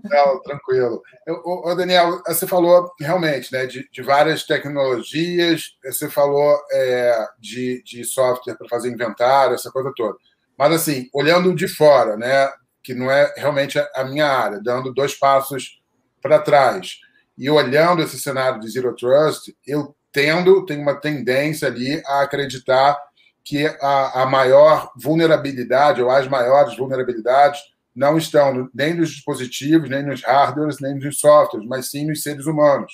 [0.05, 1.01] Não, tranquilo.
[1.45, 8.05] O, Daniel, você falou realmente né, de, de várias tecnologias, você falou é, de, de
[8.05, 10.17] software para fazer inventário, essa coisa toda.
[10.59, 12.51] Mas, assim, olhando de fora, né,
[12.83, 15.81] que não é realmente a minha área, dando dois passos
[16.21, 16.99] para trás
[17.39, 22.99] e olhando esse cenário de Zero Trust, eu tendo, tenho uma tendência ali a acreditar
[23.45, 27.61] que a, a maior vulnerabilidade, ou as maiores vulnerabilidades,
[27.95, 32.47] não estão nem nos dispositivos, nem nos hardwares, nem nos softwares, mas sim nos seres
[32.47, 32.93] humanos.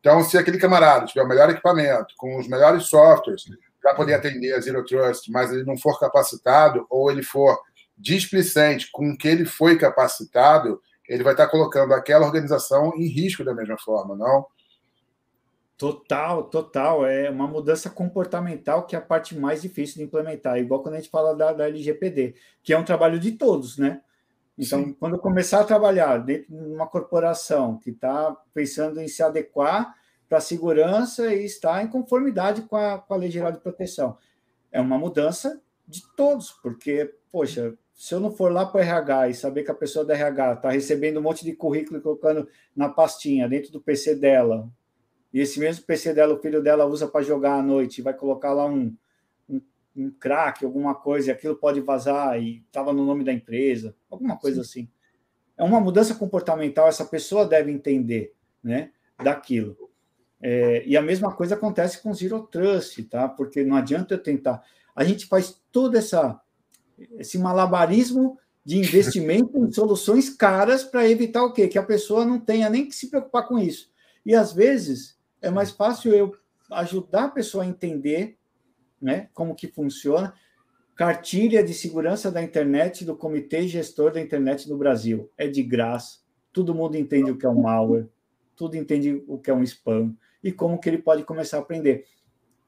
[0.00, 3.44] Então, se aquele camarada tiver o melhor equipamento, com os melhores softwares,
[3.82, 7.58] para poder atender a Zero Trust, mas ele não for capacitado, ou ele for
[7.96, 13.42] displicente com o que ele foi capacitado, ele vai estar colocando aquela organização em risco
[13.42, 14.46] da mesma forma, não?
[15.76, 17.06] Total, total.
[17.06, 20.98] É uma mudança comportamental que é a parte mais difícil de implementar, igual quando a
[20.98, 24.00] gente fala da, da LGPD, que é um trabalho de todos, né?
[24.58, 24.92] Então, Sim.
[24.94, 29.94] quando eu começar a trabalhar dentro de uma corporação que está pensando em se adequar
[30.28, 34.18] para a segurança e estar em conformidade com a, com a Lei Geral de Proteção,
[34.72, 39.28] é uma mudança de todos, porque, poxa, se eu não for lá para o RH
[39.28, 42.48] e saber que a pessoa da RH está recebendo um monte de currículo e colocando
[42.76, 44.68] na pastinha dentro do PC dela,
[45.32, 48.52] e esse mesmo PC dela, o filho dela usa para jogar à noite, vai colocar
[48.52, 48.94] lá um,
[50.02, 54.36] um crack, alguma coisa, e aquilo pode vazar e estava no nome da empresa, alguma
[54.36, 54.80] coisa Sim.
[54.82, 54.88] assim.
[55.56, 58.90] É uma mudança comportamental, essa pessoa deve entender né,
[59.22, 59.76] daquilo.
[60.40, 63.28] É, e a mesma coisa acontece com Zero Trust, tá?
[63.28, 64.62] Porque não adianta eu tentar.
[64.94, 66.40] A gente faz todo essa,
[67.18, 71.66] esse malabarismo de investimento em soluções caras para evitar o quê?
[71.66, 73.90] Que a pessoa não tenha nem que se preocupar com isso.
[74.24, 76.36] E às vezes é mais fácil eu
[76.70, 78.37] ajudar a pessoa a entender
[79.00, 79.28] né?
[79.32, 80.34] Como que funciona?
[80.94, 85.30] Cartilha de segurança da internet do Comitê Gestor da Internet no Brasil.
[85.36, 86.18] É de graça.
[86.52, 88.08] Todo mundo entende o que é um malware,
[88.56, 92.04] tudo entende o que é um spam e como que ele pode começar a aprender.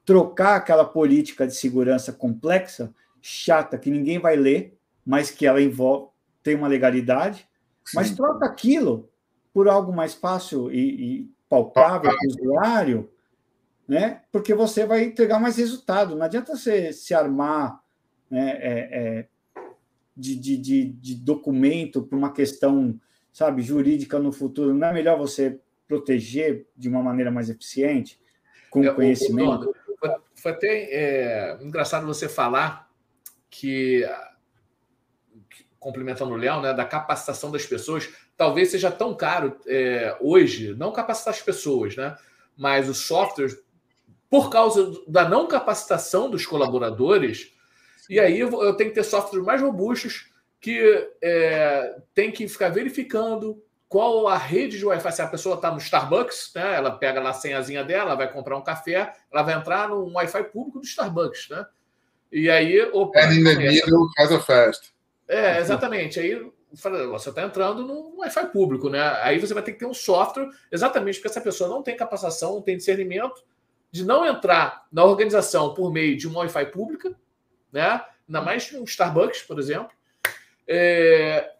[0.05, 6.09] Trocar aquela política de segurança complexa, chata, que ninguém vai ler, mas que ela envolve,
[6.41, 7.47] tem uma legalidade,
[7.83, 7.97] Sim.
[7.97, 9.09] mas troca aquilo
[9.53, 13.09] por algo mais fácil e, e palpável para o usuário,
[13.91, 14.21] né?
[14.31, 16.15] Porque você vai entregar mais resultado.
[16.15, 17.83] Não adianta você se armar
[18.29, 19.27] né, é, é,
[20.15, 22.97] de, de, de, de documento para uma questão,
[23.33, 24.73] sabe, jurídica no futuro.
[24.73, 28.17] Não é melhor você proteger de uma maneira mais eficiente,
[28.69, 29.75] com é, conhecimento?
[29.99, 32.89] foi, foi, até é, engraçado você falar
[33.49, 34.09] que,
[35.77, 40.93] complementando o Léo, né, da capacitação das pessoas, talvez seja tão caro é, hoje, não
[40.93, 42.15] capacitar as pessoas, né,
[42.55, 43.59] mas os softwares
[44.31, 47.51] por causa da não capacitação dos colaboradores.
[48.09, 53.61] E aí eu, tenho que ter softwares mais robustos que é, tem que ficar verificando
[53.89, 55.11] qual a rede de Wi-Fi.
[55.11, 58.57] Se a pessoa está no Starbucks, né, ela pega lá a senhazinha dela, vai comprar
[58.57, 61.65] um café, ela vai entrar no Wi-Fi público do Starbucks, né?
[62.31, 64.87] E aí, opa, And in the middle, faz a festa.
[65.27, 66.21] É, exatamente.
[66.21, 69.01] Aí você está entrando no Wi-Fi público, né?
[69.23, 72.53] Aí você vai ter que ter um software, exatamente porque essa pessoa não tem capacitação,
[72.53, 73.43] não tem discernimento,
[73.91, 77.15] de não entrar na organização por meio de uma Wi-Fi pública,
[77.71, 78.03] né?
[78.27, 79.91] ainda mais um Starbucks, por exemplo.
[80.67, 81.51] É...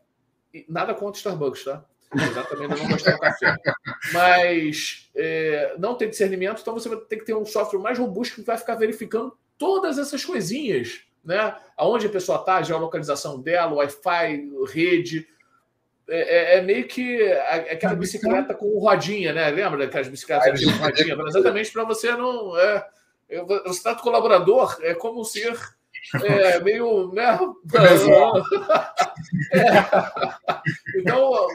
[0.67, 1.83] Nada contra Starbucks, tá?
[2.13, 3.55] Exatamente, não gostar do café.
[4.11, 8.35] Mas é, não tem discernimento, então você vai ter que ter um software mais robusto
[8.35, 11.55] que vai ficar verificando todas essas coisinhas, né?
[11.77, 15.27] Aonde a pessoa está, a geolocalização dela, Wi-Fi, rede,
[16.13, 17.23] é, é, é, meio que
[17.71, 19.49] aquela bicicleta com rodinha, né?
[19.49, 21.15] Lembra daquelas bicicletas com rodinha?
[21.25, 22.57] Exatamente para você não.
[22.57, 22.85] É,
[23.63, 25.57] você está colaborador, é como ser
[26.21, 27.13] é, meio.
[27.13, 27.39] Né?
[29.53, 29.69] é.
[30.97, 31.47] Então,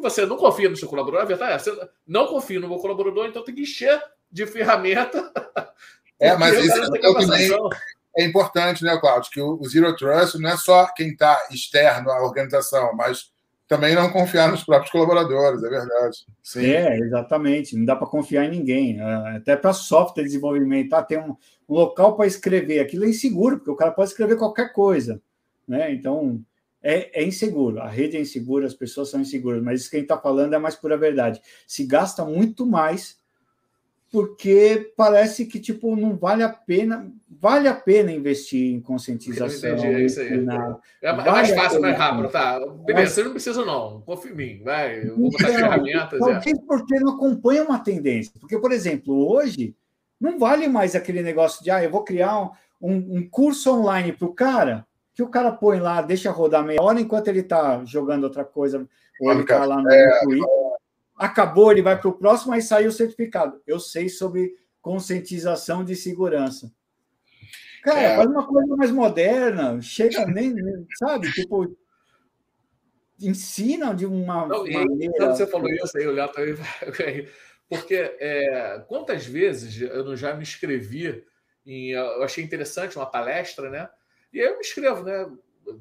[0.00, 3.26] você não confia no seu colaborador, a verdade é, você não confia no meu colaborador,
[3.26, 5.32] então tem que encher de ferramenta.
[6.18, 7.48] É, mas isso é, também
[8.16, 9.30] é importante, né, Cláudio?
[9.30, 13.30] Que o Zero Trust não é só quem está externo à organização, mas
[13.68, 16.26] também não confiar nos próprios colaboradores, é verdade.
[16.42, 16.64] Sim.
[16.64, 17.76] É, exatamente.
[17.76, 18.98] Não dá para confiar em ninguém.
[18.98, 21.36] É, até para software de desenvolvimento, ah, tem um,
[21.68, 22.80] um local para escrever.
[22.80, 25.20] Aquilo é inseguro, porque o cara pode escrever qualquer coisa.
[25.66, 25.92] Né?
[25.92, 26.40] Então,
[26.82, 27.80] é, é, inseguro.
[27.80, 30.54] A rede é insegura, as pessoas são inseguras, mas isso que a gente está falando
[30.54, 31.40] é mais pura verdade.
[31.66, 33.18] Se gasta muito mais
[34.10, 39.86] porque parece que tipo não vale a pena vale a pena investir em conscientização entendi,
[39.86, 40.36] é isso aí.
[40.38, 44.32] Na, é, vale mais fácil mais rápido tá beleza mas, você não precisa não confia
[44.32, 46.52] em mim vai eu vou botar então, ferramentas é.
[46.66, 49.74] porque não acompanha uma tendência porque por exemplo hoje
[50.20, 54.12] não vale mais aquele negócio de ah eu vou criar um, um, um curso online
[54.12, 54.86] para o cara
[55.18, 58.88] que o cara põe lá, deixa rodar meia hora enquanto ele está jogando outra coisa,
[59.20, 60.48] ou ele está lá no é, Twitter.
[61.16, 63.60] Acabou, ele vai para o próximo, aí saiu o certificado.
[63.66, 66.70] Eu sei sobre conscientização de segurança.
[67.82, 68.16] Cara, é.
[68.16, 70.54] faz uma coisa mais moderna, chega nem,
[70.98, 71.30] sabe?
[71.32, 71.76] Tipo,
[73.20, 75.34] ensina de uma não, maneira.
[75.34, 76.56] Você falou isso aí, o Léo também.
[77.68, 81.24] Porque é, quantas vezes eu não já me inscrevi
[81.66, 81.90] em.
[81.90, 83.88] Eu achei interessante uma palestra, né?
[84.32, 85.30] E aí eu me inscrevo, né?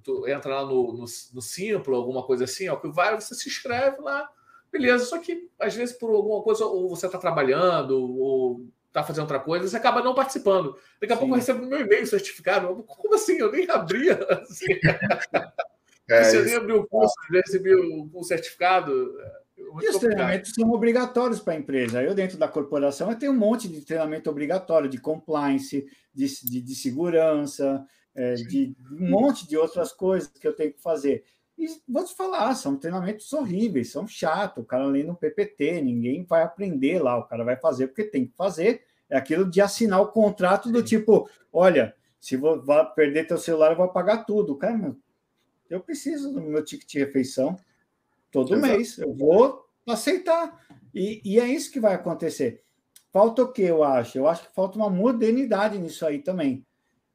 [0.04, 3.48] Tu entra lá no, no, no Simplo, alguma coisa assim, ó, que vai, você se
[3.48, 4.30] inscreve lá,
[4.70, 5.06] beleza.
[5.06, 9.40] Só que às vezes por alguma coisa, ou você está trabalhando, ou está fazendo outra
[9.40, 10.76] coisa, você acaba não participando.
[11.00, 11.20] Daqui a Sim.
[11.20, 12.84] pouco eu recebo meu e-mail certificado.
[12.84, 13.38] Como assim?
[13.38, 14.20] Eu nem abria.
[14.30, 14.66] Assim.
[16.10, 19.14] É, você nem abriu o curso, já recebeu o certificado.
[19.20, 19.48] É
[19.82, 22.04] e os treinamentos são obrigatórios para a empresa.
[22.04, 26.62] Eu, dentro da corporação, eu tenho um monte de treinamento obrigatório de compliance, de, de,
[26.62, 27.86] de segurança,
[28.16, 31.24] é, de um monte de outras coisas que eu tenho que fazer.
[31.58, 34.64] E vou te falar, são treinamentos horríveis, são chatos.
[34.64, 38.28] O cara lê no PPT, ninguém vai aprender lá, o cara vai fazer porque tem
[38.28, 38.84] que fazer.
[39.10, 42.62] É aquilo de assinar o contrato do tipo: olha, se vou
[42.94, 44.56] perder teu celular, eu vou pagar tudo.
[44.56, 44.96] Cara,
[45.70, 47.58] eu preciso do meu ticket de refeição
[48.32, 48.68] todo Exato.
[48.68, 50.64] mês, eu vou aceitar.
[50.94, 52.64] E, e é isso que vai acontecer.
[53.12, 54.18] Falta o que eu acho?
[54.18, 56.66] Eu acho que falta uma modernidade nisso aí também.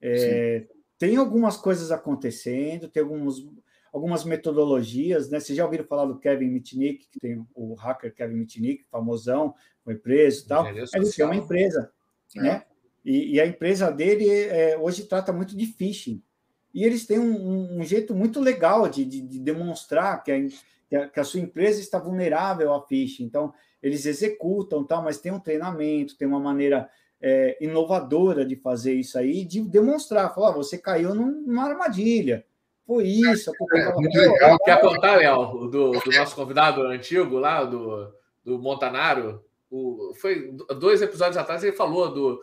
[0.01, 0.66] É,
[0.99, 3.47] tem algumas coisas acontecendo, tem alguns,
[3.93, 5.38] algumas metodologias, né?
[5.38, 9.97] Vocês já ouviram falar do Kevin Mitnick, que tem o hacker Kevin Mitnick, famosão, foi
[9.97, 10.66] preso e tal.
[10.66, 11.93] Ele é uma empresa,
[12.36, 12.40] é.
[12.40, 12.62] né?
[13.05, 16.22] E, e, a empresa dele é, hoje trata muito de phishing.
[16.72, 21.20] E eles têm um, um jeito muito legal de, de, de demonstrar que a, que
[21.20, 23.24] a, sua empresa está vulnerável a phishing.
[23.24, 26.88] Então, eles executam, tal, mas tem um treinamento, tem uma maneira
[27.20, 32.47] é, inovadora de fazer isso aí, de demonstrar, falar, ah, você caiu num, numa armadilha.
[32.86, 33.52] Foi isso.
[33.74, 34.58] É, muito legal.
[34.58, 38.12] Quer contar, Léo, do, do, nosso convidado antigo lá, do,
[38.44, 39.44] do Montanaro?
[39.70, 42.40] O, foi dois episódios atrás, ele falou do,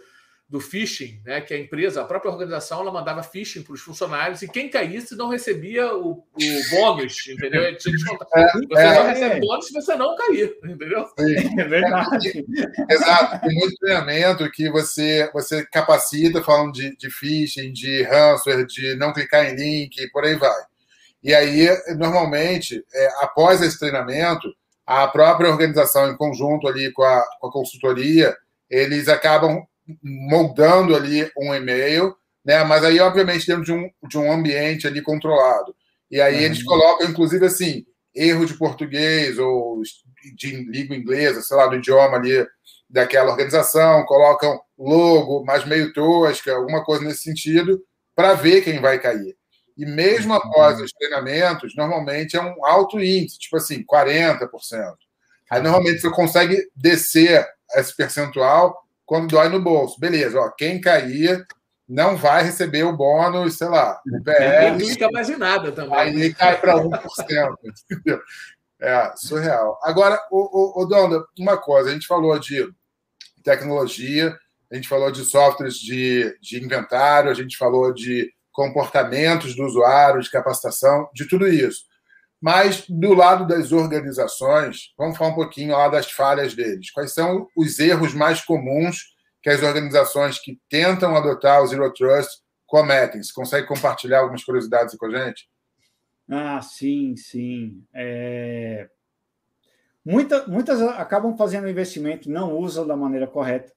[0.50, 4.42] do phishing, né, que a empresa, a própria organização, ela mandava phishing para os funcionários
[4.42, 7.62] e quem caísse não recebia o, o bônus, entendeu?
[7.62, 11.06] É, você é, não recebe bônus se você não cair, entendeu?
[11.20, 11.60] Sim.
[11.60, 12.46] É verdade.
[12.90, 13.48] Exato.
[13.48, 19.14] Tem muito treinamento que você, você capacita falando de, de phishing, de ransomware, de não
[19.14, 20.62] clicar em link e por aí vai.
[21.22, 24.52] E aí, normalmente, é, após esse treinamento,
[24.84, 28.36] a própria organização, em conjunto ali com a, com a consultoria,
[28.68, 29.64] eles acabam
[30.04, 32.64] moldando ali um e-mail, né?
[32.64, 35.76] Mas aí, obviamente, dentro de um, de um ambiente ali controlado.
[36.10, 36.42] E aí uhum.
[36.42, 37.86] eles colocam, inclusive, assim,
[38.16, 39.82] erro de português ou
[40.36, 42.46] de língua inglesa, sei lá, do idioma ali
[42.90, 47.82] daquela organização, colocam logo, mas meio tosca, alguma coisa nesse sentido,
[48.16, 49.38] para ver quem vai cair.
[49.78, 50.86] E mesmo após uhum.
[50.86, 54.50] os treinamentos, normalmente é um alto índice, tipo assim, 40%.
[55.50, 58.76] Aí normalmente você consegue descer esse percentual
[59.10, 60.00] quando dói no bolso.
[60.00, 61.44] Beleza, ó, quem cair
[61.88, 64.72] não vai receber o bônus, sei lá, o PS.
[64.72, 65.98] Não clica mais em nada também.
[65.98, 67.58] Aí cai para 1%.
[67.92, 68.22] entendeu?
[68.80, 69.80] É, surreal.
[69.82, 72.72] Agora, o, o, o Donda, uma coisa, a gente falou de
[73.44, 74.38] tecnologia,
[74.72, 80.22] a gente falou de softwares de, de inventário, a gente falou de comportamentos do usuário,
[80.22, 81.82] de capacitação, de tudo isso.
[82.40, 86.92] Mas do lado das organizações, vamos falar um pouquinho lá das falhas deles.
[86.92, 89.09] Quais são os erros mais comuns
[89.42, 93.24] que as organizações que tentam adotar o Zero Trust cometem?
[93.24, 95.50] Você consegue compartilhar algumas curiosidades com a gente?
[96.30, 97.84] Ah, sim, sim.
[97.94, 98.90] É...
[100.06, 103.74] Muita, muitas acabam fazendo investimento, não usam da maneira correta.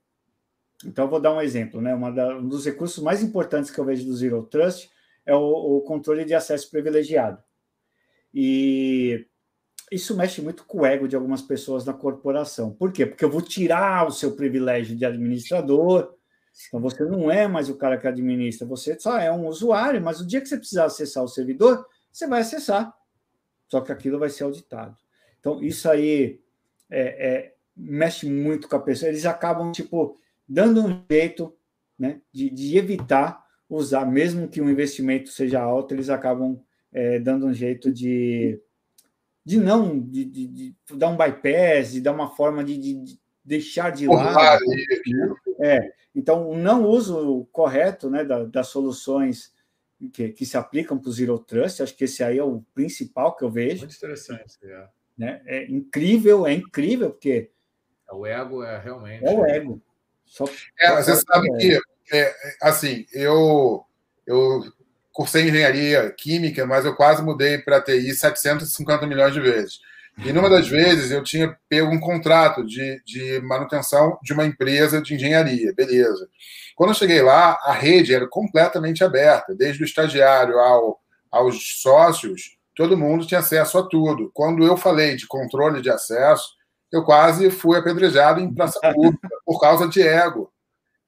[0.85, 1.81] Então, vou dar um exemplo.
[1.81, 1.97] Né?
[2.13, 4.91] Da, um dos recursos mais importantes que eu vejo do Zero Trust
[5.25, 7.43] é o, o controle de acesso privilegiado.
[8.35, 9.27] E
[9.95, 12.73] isso mexe muito com o ego de algumas pessoas na corporação.
[12.73, 13.07] Por quê?
[13.07, 16.15] Porque eu vou tirar o seu privilégio de administrador.
[16.67, 20.21] Então você não é mais o cara que administra, você só é um usuário, mas
[20.21, 22.95] o dia que você precisar acessar o servidor, você vai acessar.
[23.69, 24.97] Só que aquilo vai ser auditado.
[25.41, 26.41] Então, isso aí
[26.91, 29.09] é, é, mexe muito com a pessoa.
[29.09, 31.57] Eles acabam, tipo, dando um jeito
[31.99, 36.61] né, de, de evitar usar, mesmo que o investimento seja alto, eles acabam
[36.93, 38.61] é, dando um jeito de,
[39.45, 43.91] de não, de, de, de, dar um bypass, de dar uma forma de, de deixar
[43.91, 44.65] de lado.
[44.67, 45.35] Né?
[45.61, 49.53] É, então, o não uso correto né, da, das soluções
[50.13, 53.37] que, que se aplicam para o Zero Trust, acho que esse aí é o principal
[53.37, 53.81] que eu vejo.
[53.81, 54.59] Muito interessante.
[54.63, 55.43] É, né?
[55.45, 57.51] é incrível, é incrível, porque.
[58.09, 59.25] É, o ego é realmente.
[59.25, 59.83] É o ego.
[60.25, 60.45] Só,
[60.81, 61.81] é, você sabe que,
[62.13, 63.85] é, assim, eu,
[64.27, 64.63] eu
[65.13, 69.81] cursei engenharia química, mas eu quase mudei para TI 750 milhões de vezes.
[70.19, 75.01] E numa das vezes eu tinha pego um contrato de, de manutenção de uma empresa
[75.01, 76.29] de engenharia, beleza.
[76.77, 82.57] Quando eu cheguei lá, a rede era completamente aberta, desde o estagiário ao, aos sócios,
[82.75, 84.31] todo mundo tinha acesso a tudo.
[84.35, 86.45] Quando eu falei de controle de acesso,
[86.91, 90.53] eu quase fui apedrejado em praça pública por causa de ego.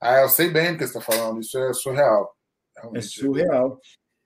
[0.00, 2.33] Ah, eu sei bem do que você está falando, isso é surreal.
[2.94, 3.80] É surreal.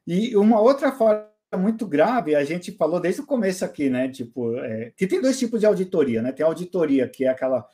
[0.06, 4.08] E uma outra forma muito grave, a gente falou desde o começo aqui, né?
[4.08, 6.32] Tipo, é, que tem dois tipos de auditoria, né?
[6.32, 7.66] Tem a auditoria, que é aquela.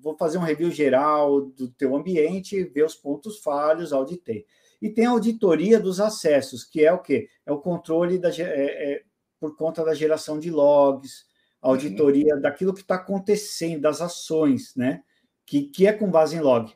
[0.00, 4.44] Vou fazer um review geral do teu ambiente, ver os pontos falhos, auditei.
[4.80, 7.28] E tem a auditoria dos acessos, que é o quê?
[7.46, 9.02] É o controle da, é, é
[9.38, 11.24] por conta da geração de logs,
[11.60, 12.40] auditoria uhum.
[12.40, 15.02] daquilo que está acontecendo, das ações, né?
[15.46, 16.72] Que, que é com base em log.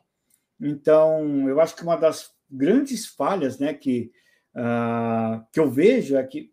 [0.60, 4.12] Então, eu acho que uma das grandes falhas, né, que
[4.56, 6.50] uh, que eu vejo é que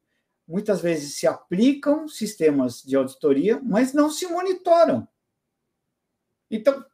[0.48, 5.08] muitas vezes se aplicam sistemas de auditoria, mas não se monitoram.
[6.52, 6.86] Então,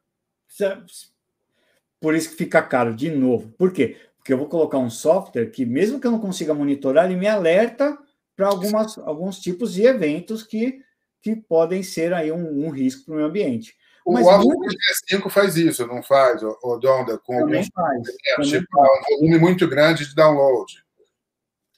[2.00, 3.52] por isso que fica caro de novo.
[3.58, 3.98] Por quê?
[4.18, 7.28] Porque eu vou colocar um software que, mesmo que eu não consiga monitorar, ele me
[7.28, 7.98] alerta
[8.36, 10.82] para alguns tipos de eventos que,
[11.22, 13.76] que podem ser aí um, um risco para o meio ambiente.
[14.10, 14.61] O Mas Office muito...
[14.61, 17.19] 365 faz isso, não faz, o Donda?
[17.19, 18.02] Com alguns faz,
[18.36, 18.90] também tipo, faz.
[18.90, 20.84] um volume muito grande de download.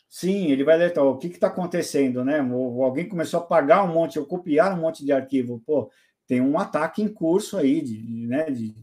[0.07, 2.39] Sim, ele vai alertar o que está acontecendo, né?
[2.39, 5.61] Alguém começou a pagar um monte, ou copiar um monte de arquivo.
[5.65, 5.91] Pô,
[6.25, 8.49] tem um ataque em curso aí, de, né?
[8.49, 8.73] De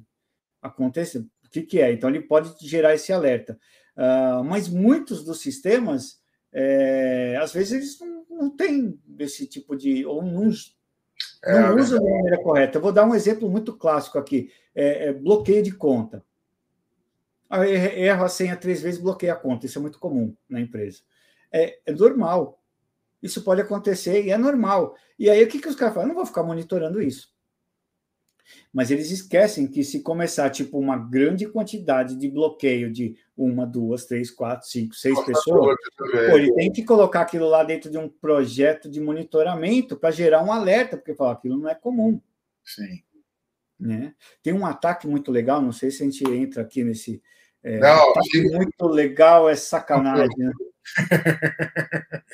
[0.60, 1.20] acontecer.
[1.20, 1.90] O que, que é?
[1.90, 3.58] Então ele pode gerar esse alerta.
[3.96, 6.18] Uh, mas muitos dos sistemas,
[6.52, 10.04] é, às vezes, eles não, não têm esse tipo de.
[10.04, 10.50] ou não,
[11.44, 12.78] é, não usam da maneira correta.
[12.78, 16.24] Eu vou dar um exemplo muito clássico aqui: é, é bloqueio de conta.
[17.50, 19.64] Eu erro a senha três vezes, bloqueia a conta.
[19.64, 21.00] Isso é muito comum na empresa
[21.52, 22.62] é, é normal.
[23.22, 24.94] Isso pode acontecer e é normal.
[25.18, 26.08] E aí o que, que os caras falam?
[26.08, 27.28] Eu não vou ficar monitorando isso.
[28.72, 34.04] Mas eles esquecem que se começar tipo uma grande quantidade de bloqueio de uma, duas,
[34.04, 38.08] três, quatro, cinco, seis pessoas, pô, ele tem que colocar aquilo lá dentro de um
[38.08, 42.20] projeto de monitoramento para gerar um alerta, porque fala, aquilo não é comum.
[42.64, 43.02] Sim.
[43.78, 44.12] Né?
[44.42, 47.22] Tem um ataque muito legal, não sei se a gente entra aqui nesse.
[47.62, 48.12] É, não,
[48.52, 50.28] muito legal, é sacanagem.
[50.36, 50.52] Né?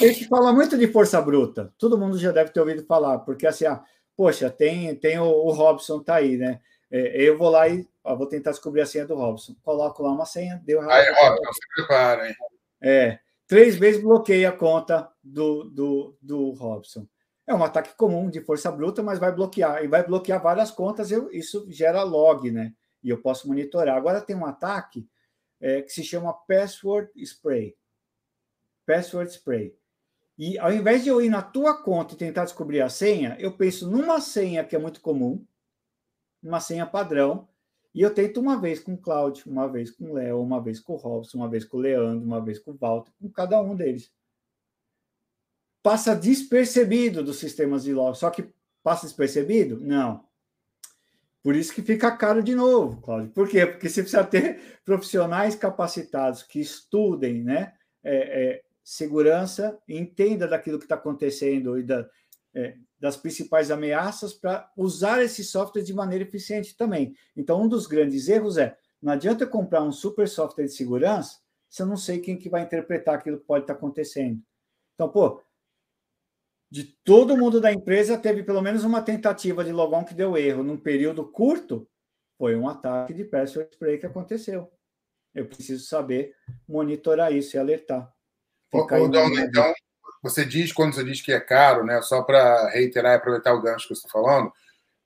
[0.00, 1.72] A gente fala muito de força bruta.
[1.78, 3.82] Todo mundo já deve ter ouvido falar, porque assim, ah,
[4.16, 6.60] poxa, tem, tem o, o Robson, tá aí, né?
[6.90, 9.54] É, eu vou lá e ó, vou tentar descobrir a senha do Robson.
[9.62, 10.92] Coloco lá uma senha, deu errado.
[10.92, 12.34] Aí, Robson, se prepara, hein?
[12.80, 17.06] É, três vezes bloqueei a conta do, do, do Robson.
[17.46, 19.84] É um ataque comum de força bruta, mas vai bloquear.
[19.84, 22.72] E vai bloquear várias contas, eu, isso gera log, né?
[23.02, 23.96] E eu posso monitorar.
[23.96, 25.06] Agora tem um ataque
[25.60, 27.76] é, que se chama Password Spray
[28.86, 29.74] password spray.
[30.36, 33.56] E ao invés de eu ir na tua conta e tentar descobrir a senha, eu
[33.56, 35.44] penso numa senha que é muito comum,
[36.42, 37.48] uma senha padrão,
[37.94, 40.80] e eu tento uma vez com o Cláudio, uma vez com o Léo, uma vez
[40.80, 43.60] com o Robson, uma vez com o Leandro, uma vez com o Walter, com cada
[43.62, 44.10] um deles.
[45.80, 48.52] Passa despercebido dos sistemas de log, só que
[48.82, 49.78] passa despercebido?
[49.80, 50.26] Não.
[51.40, 53.30] Por isso que fica caro de novo, Cláudio.
[53.30, 53.66] Por quê?
[53.66, 57.74] Porque você precisa ter profissionais capacitados que estudem, né?
[58.02, 62.08] É, é, segurança, entenda daquilo que está acontecendo e da,
[62.54, 67.16] é, das principais ameaças para usar esse software de maneira eficiente também.
[67.34, 71.38] Então, um dos grandes erros é não adianta comprar um super software de segurança
[71.68, 74.40] se eu não sei quem que vai interpretar aquilo que pode estar tá acontecendo.
[74.94, 75.42] Então, pô,
[76.70, 80.62] de todo mundo da empresa teve pelo menos uma tentativa de logon que deu erro
[80.62, 81.88] num período curto,
[82.38, 84.70] foi um ataque de password spray que aconteceu.
[85.34, 86.36] Eu preciso saber
[86.68, 88.13] monitorar isso e alertar.
[89.38, 89.74] Então,
[90.22, 93.60] você diz, quando você diz que é caro, né, só para reiterar e aproveitar o
[93.60, 94.52] gancho que você está falando,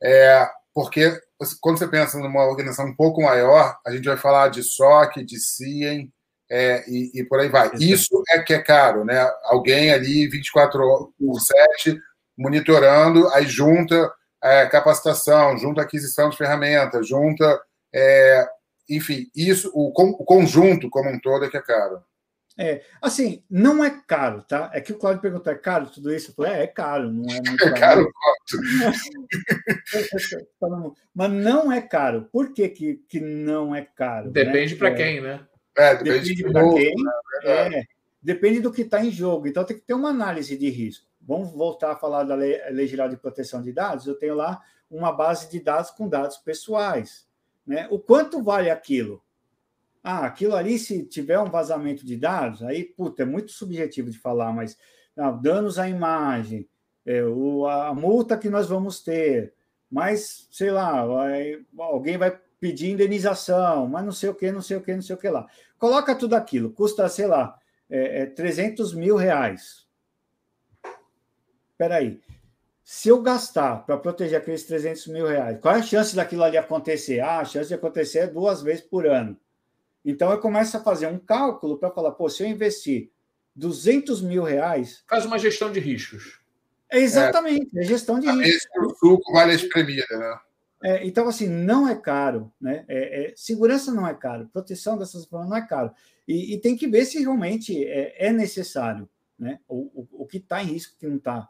[0.03, 1.21] é porque
[1.61, 5.39] quando você pensa numa organização um pouco maior, a gente vai falar de SOC, de
[5.39, 6.13] CIEM,
[6.51, 7.71] é, e, e, por aí vai.
[7.79, 9.21] Isso é que é caro, né?
[9.45, 12.01] Alguém ali 24 por 7
[12.37, 14.11] monitorando, aí junta
[14.43, 17.61] é, capacitação, junta aquisição de ferramentas, junta
[17.93, 18.49] é,
[18.89, 22.03] enfim, isso, o, o conjunto como um todo é que é caro.
[22.61, 24.69] É, assim, não é caro, tá?
[24.75, 26.33] É que o Claudio perguntou, é caro tudo isso?
[26.33, 28.13] Eu falei, é, é caro, não é muito é caro.
[31.15, 32.29] Mas não é caro.
[32.33, 34.27] Por que, que, que não é caro?
[34.27, 34.33] Né?
[34.33, 34.79] Depende né?
[34.79, 35.47] para quem, né?
[35.77, 36.95] É, depende, depende para quem.
[36.97, 37.13] Né?
[37.45, 37.85] É,
[38.21, 39.47] depende do que está em jogo.
[39.47, 41.07] Então tem que ter uma análise de risco.
[41.21, 44.09] Vamos voltar a falar da Lei, Lei Geral de Proteção de Dados.
[44.09, 44.61] Eu tenho lá
[44.91, 47.25] uma base de dados com dados pessoais.
[47.65, 47.87] Né?
[47.89, 49.23] O quanto vale aquilo?
[50.03, 54.19] Ah, aquilo ali, se tiver um vazamento de dados, aí, puta, é muito subjetivo de
[54.19, 54.77] falar, mas
[55.17, 56.69] não, danos à imagem,
[57.05, 59.55] é, o, a multa que nós vamos ter,
[59.91, 64.77] mas, sei lá, vai, alguém vai pedir indenização, mas não sei o que, não sei
[64.77, 65.47] o que, não sei o que lá.
[65.79, 67.59] Coloca tudo aquilo, custa, sei lá,
[67.89, 69.87] é, é 300 mil reais.
[71.73, 72.21] Espera aí.
[72.83, 76.57] Se eu gastar para proteger aqueles 300 mil reais, qual é a chance daquilo ali
[76.57, 77.21] acontecer?
[77.21, 79.39] Ah, a chance de acontecer é duas vezes por ano.
[80.05, 83.11] Então eu começo a fazer um cálculo para falar, pô, se eu investir
[83.59, 85.03] 200 mil reais.
[85.09, 86.41] Faz uma gestão de riscos.
[86.91, 88.69] É exatamente, é, é gestão de riscos.
[88.87, 90.39] O suco vale a espremida, né?
[90.83, 92.85] É, então, assim, não é caro, né?
[92.89, 95.91] É, é, segurança não é caro, proteção dessas informações não é caro.
[96.27, 99.59] E, e, tem que ver se realmente é, é necessário, né?
[99.69, 101.49] O, o, o que está em risco, o que não está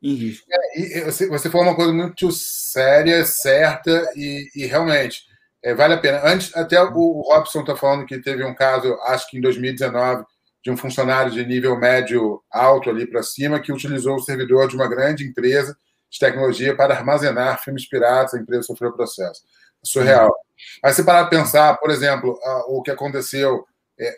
[0.00, 0.46] em risco.
[0.76, 5.27] É, você, você falou uma coisa muito séria, certa, e, e realmente
[5.62, 6.20] é, vale a pena.
[6.24, 10.24] Antes, até o Robson está falando que teve um caso, acho que em 2019,
[10.62, 14.76] de um funcionário de nível médio alto ali para cima, que utilizou o servidor de
[14.76, 15.76] uma grande empresa
[16.10, 19.42] de tecnologia para armazenar filmes piratas, a empresa sofreu processo.
[19.82, 20.34] Surreal.
[20.82, 23.64] Aí você parar de pensar, por exemplo, o que aconteceu,
[23.98, 24.16] é,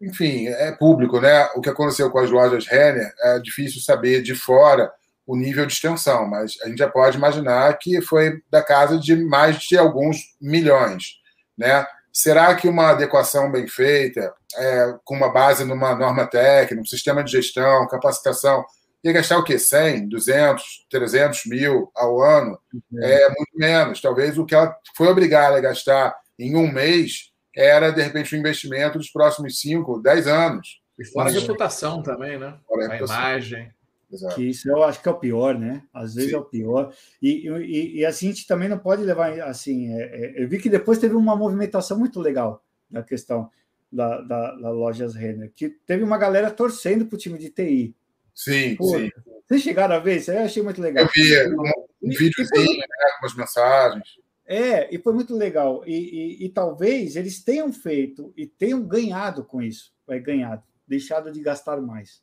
[0.00, 1.48] enfim, é público, né?
[1.54, 4.90] O que aconteceu com as lojas Renner, é difícil saber de fora
[5.28, 9.14] o nível de extensão, mas a gente já pode imaginar que foi da casa de
[9.14, 11.18] mais de alguns milhões,
[11.56, 11.86] né?
[12.10, 17.22] Será que uma adequação bem feita, é, com uma base numa norma técnica, um sistema
[17.22, 18.64] de gestão, capacitação,
[19.04, 19.58] ia gastar o quê?
[19.58, 22.58] 100, 200, 300 mil ao ano?
[22.72, 23.02] Uhum.
[23.02, 24.00] É muito menos.
[24.00, 28.38] Talvez o que ela foi obrigada a gastar em um mês era, de repente, um
[28.38, 30.80] investimento dos próximos 5, 10 anos.
[30.98, 32.56] E fora a reputação também, né?
[32.70, 33.77] A, a imagem.
[34.10, 34.34] Exato.
[34.34, 35.82] Que isso eu acho que é o pior, né?
[35.92, 36.36] Às vezes Sim.
[36.36, 36.94] é o pior.
[37.20, 39.92] E, e, e, assim, a gente também não pode levar assim.
[39.92, 43.50] É, é, eu vi que depois teve uma movimentação muito legal da questão
[43.92, 47.94] da, da, da lojas Renner, que teve uma galera torcendo para o time de TI.
[48.34, 49.10] Sim, Pô, sim.
[49.46, 50.30] Vocês chegaram a ver isso?
[50.30, 51.04] Eu achei muito legal.
[51.04, 51.62] Eu vi um,
[52.02, 52.86] um videozinho, né,
[53.18, 54.08] com as mensagens.
[54.46, 55.82] É, e foi muito legal.
[55.86, 59.92] E, e, e, talvez eles tenham feito e tenham ganhado com isso.
[60.06, 62.22] Vai ganhado, deixado de gastar mais.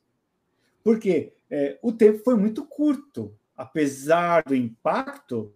[0.84, 3.36] Porque é, o tempo foi muito curto.
[3.56, 5.54] Apesar do impacto,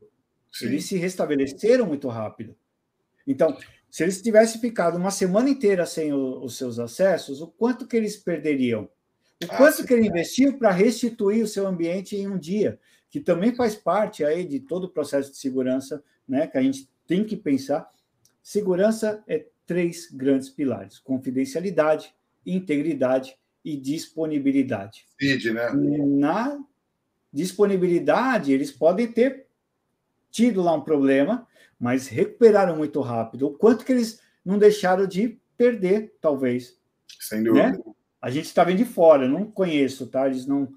[0.51, 0.67] Sim.
[0.67, 2.55] eles se restabeleceram muito rápido.
[3.27, 3.57] Então,
[3.89, 7.97] se eles tivessem ficado uma semana inteira sem o, os seus acessos, o quanto que
[7.97, 8.83] eles perderiam?
[9.43, 12.79] O ah, quanto que ele investiu para restituir o seu ambiente em um dia,
[13.09, 16.47] que também faz parte aí de todo o processo de segurança, né?
[16.47, 17.89] Que a gente tem que pensar.
[18.43, 22.13] Segurança é três grandes pilares: confidencialidade,
[22.45, 25.05] integridade e disponibilidade.
[25.19, 25.71] CID, né?
[25.73, 26.59] Na
[27.31, 29.45] disponibilidade, eles podem ter
[30.31, 31.47] tido lá um problema,
[31.79, 33.47] mas recuperaram muito rápido.
[33.47, 36.77] O quanto que eles não deixaram de perder, talvez.
[37.19, 37.71] Sem dúvida.
[37.71, 37.79] Né?
[38.21, 40.27] A gente está vendo de fora, não conheço, tá?
[40.27, 40.67] Eles não,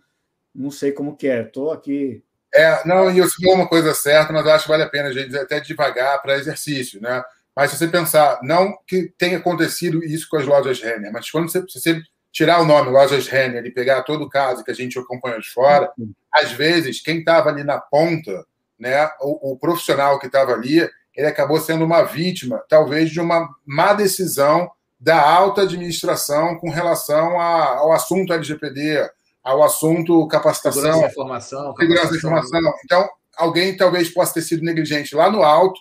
[0.54, 1.42] não sei como que é.
[1.42, 2.22] Estou aqui.
[2.54, 5.12] É, não, e eu falou uma coisa certa, mas acho que vale a pena a
[5.12, 7.22] gente até devagar para exercício, né?
[7.54, 11.50] Mas se você pensar, não que tenha acontecido isso com as lojas Renner, mas quando
[11.50, 12.02] você, você
[12.32, 15.50] tirar o nome lojas Renner e pegar todo o caso que a gente acompanhou de
[15.50, 15.92] fora,
[16.32, 18.44] às vezes quem estava ali na ponta,
[18.78, 23.48] né, o, o profissional que estava ali, ele acabou sendo uma vítima, talvez de uma
[23.66, 29.10] má decisão da alta administração com relação a, ao assunto LGPD,
[29.44, 32.74] ao assunto capacitação, segurança da informação, segurança da informação.
[32.84, 35.78] Então, alguém talvez possa ter sido negligente lá no alto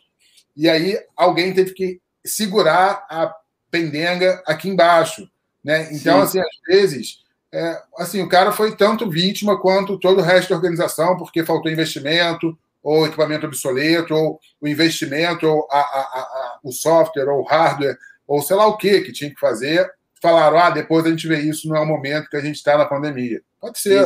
[0.56, 3.34] e aí alguém teve que segurar a
[3.70, 5.30] pendenga aqui embaixo,
[5.64, 5.94] né?
[5.94, 6.24] Então, Sim.
[6.24, 7.20] assim, às vezes,
[7.54, 11.72] é, assim, o cara foi tanto vítima quanto todo o resto da organização, porque faltou
[11.72, 17.46] investimento, ou equipamento obsoleto, ou o investimento, ou a, a, a, o software, ou o
[17.46, 17.98] hardware
[18.32, 21.42] ou sei lá o que que tinha que fazer, falaram: ah, depois a gente vê
[21.42, 23.42] isso, não é o momento que a gente está na pandemia.
[23.60, 24.06] Pode ser.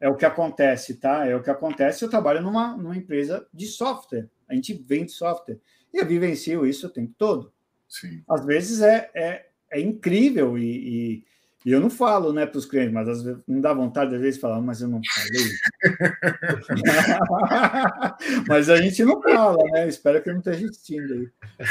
[0.00, 1.24] É o que acontece, tá?
[1.24, 2.04] É o que acontece.
[2.04, 4.28] Eu trabalho numa, numa empresa de software.
[4.48, 5.60] A gente vende software.
[5.94, 7.52] E eu vivencio isso o tempo todo.
[7.88, 8.20] Sim.
[8.28, 11.24] Às vezes é, é, é incrível e, e
[11.64, 14.20] e eu não falo, né, para os clientes, mas às vezes não dá vontade às
[14.20, 15.48] vezes falar, mas eu não falei.
[18.48, 19.86] mas a gente não fala, né?
[19.86, 21.28] Espero que não esteja assistindo aí.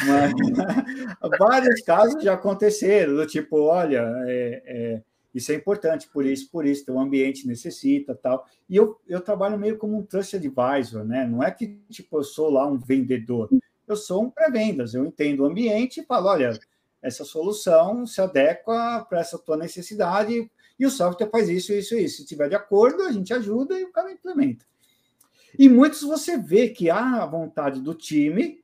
[0.07, 0.31] Mas
[1.39, 5.01] vários casos já aconteceram, do tipo, olha, é, é,
[5.35, 8.47] isso é importante, por isso, por isso, o ambiente necessita tal.
[8.69, 11.27] E eu, eu trabalho meio como um trust advisor, né?
[11.27, 13.49] Não é que tipo, eu sou lá um vendedor,
[13.85, 16.57] eu sou um pré-vendas, eu entendo o ambiente e falo, olha
[17.01, 20.49] essa solução se adequa para essa tua necessidade
[20.79, 22.17] e o software faz isso, isso isso.
[22.17, 24.65] Se tiver de acordo, a gente ajuda e o cara implementa.
[25.57, 28.61] E muitos você vê que há a vontade do time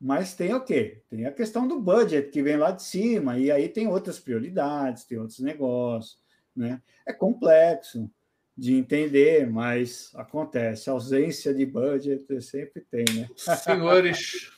[0.00, 1.02] Mas tem o quê?
[1.10, 5.04] Tem a questão do budget que vem lá de cima, e aí tem outras prioridades,
[5.04, 6.18] tem outros negócios,
[6.54, 6.80] né?
[7.04, 8.08] É complexo
[8.56, 10.88] de entender, mas acontece.
[10.88, 13.28] A ausência de budget sempre tem, né?
[13.36, 14.52] Senhores,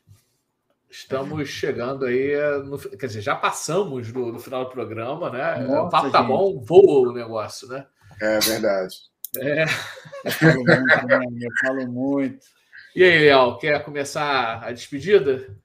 [0.90, 2.34] estamos chegando aí,
[2.64, 5.58] no, quer dizer, já passamos do, do final do programa, né?
[5.60, 7.86] Nossa, o papo tá bom, voa o negócio, né?
[8.20, 8.96] É verdade.
[9.38, 9.64] É.
[10.24, 11.20] Eu falo muito, né?
[11.40, 12.46] Eu falo muito.
[12.94, 15.56] E aí, Léo, quer começar a despedida?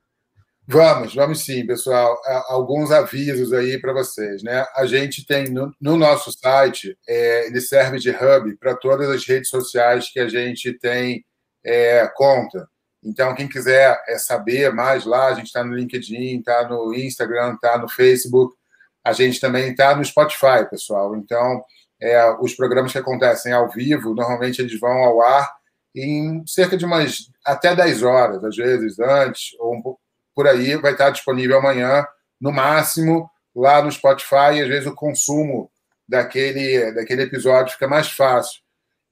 [0.67, 2.19] Vamos, vamos sim, pessoal.
[2.47, 4.65] Alguns avisos aí para vocês, né?
[4.75, 9.25] A gente tem no, no nosso site, é, ele serve de hub para todas as
[9.27, 11.23] redes sociais que a gente tem
[11.63, 12.67] é, conta.
[13.05, 17.53] Então, quem quiser é, saber mais lá, a gente está no LinkedIn, está no Instagram,
[17.53, 18.55] está no Facebook.
[19.03, 21.15] A gente também está no Spotify, pessoal.
[21.15, 21.63] Então,
[22.01, 25.47] é, os programas que acontecem ao vivo, normalmente eles vão ao ar
[25.95, 29.99] em cerca de umas até 10 horas, às vezes antes, ou
[30.35, 32.05] por aí, vai estar disponível amanhã,
[32.41, 35.71] no máximo, lá no Spotify, e às vezes o consumo
[36.07, 38.64] daquele, daquele episódio fica mais fácil.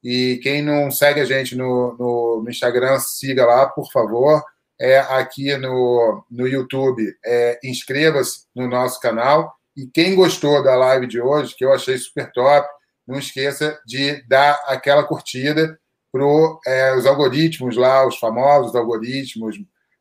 [0.04, 4.44] E quem não segue a gente no, no, no Instagram, siga lá, por favor.
[4.80, 9.54] É, aqui no, no YouTube, é, inscreva-se no nosso canal.
[9.78, 12.68] E quem gostou da live de hoje, que eu achei super top,
[13.08, 15.80] não esqueça de dar aquela curtida
[16.12, 16.24] para
[16.68, 19.58] é, os algoritmos lá, os famosos algoritmos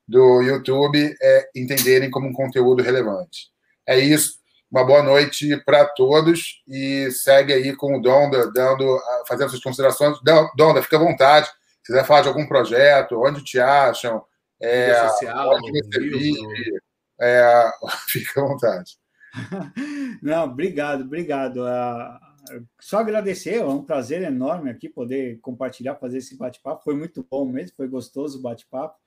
[0.07, 3.51] do YouTube, é, entenderem como um conteúdo relevante.
[3.87, 4.42] É isso.
[4.73, 10.19] Uma boa noite para todos e segue aí com o Donda, dando, fazendo suas considerações.
[10.57, 11.47] Donda, fica à vontade.
[11.47, 14.25] Se quiser falar de algum projeto, onde te acham,
[14.59, 16.81] é, social, onde você vive,
[17.21, 17.71] é,
[18.09, 18.97] fica à vontade.
[20.23, 21.59] Não, obrigado, obrigado.
[21.59, 22.33] Uh
[22.81, 26.83] só agradecer, é um prazer enorme aqui poder compartilhar, fazer esse bate-papo.
[26.83, 28.99] Foi muito bom mesmo, foi gostoso o bate-papo.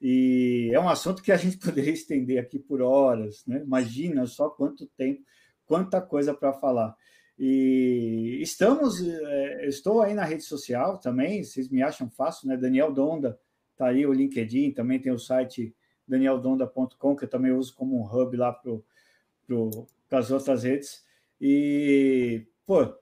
[0.00, 3.62] E é um assunto que a gente poderia estender aqui por horas, né?
[3.62, 5.22] Imagina só quanto tempo,
[5.66, 6.96] quanta coisa para falar.
[7.38, 12.56] E estamos, é, estou aí na rede social também, vocês me acham fácil, né?
[12.56, 13.38] Daniel Donda,
[13.76, 15.74] tá aí o LinkedIn, também tem o site
[16.06, 21.04] danieldonda.com, que eu também uso como um hub lá para as outras redes.
[21.40, 22.94] E pô,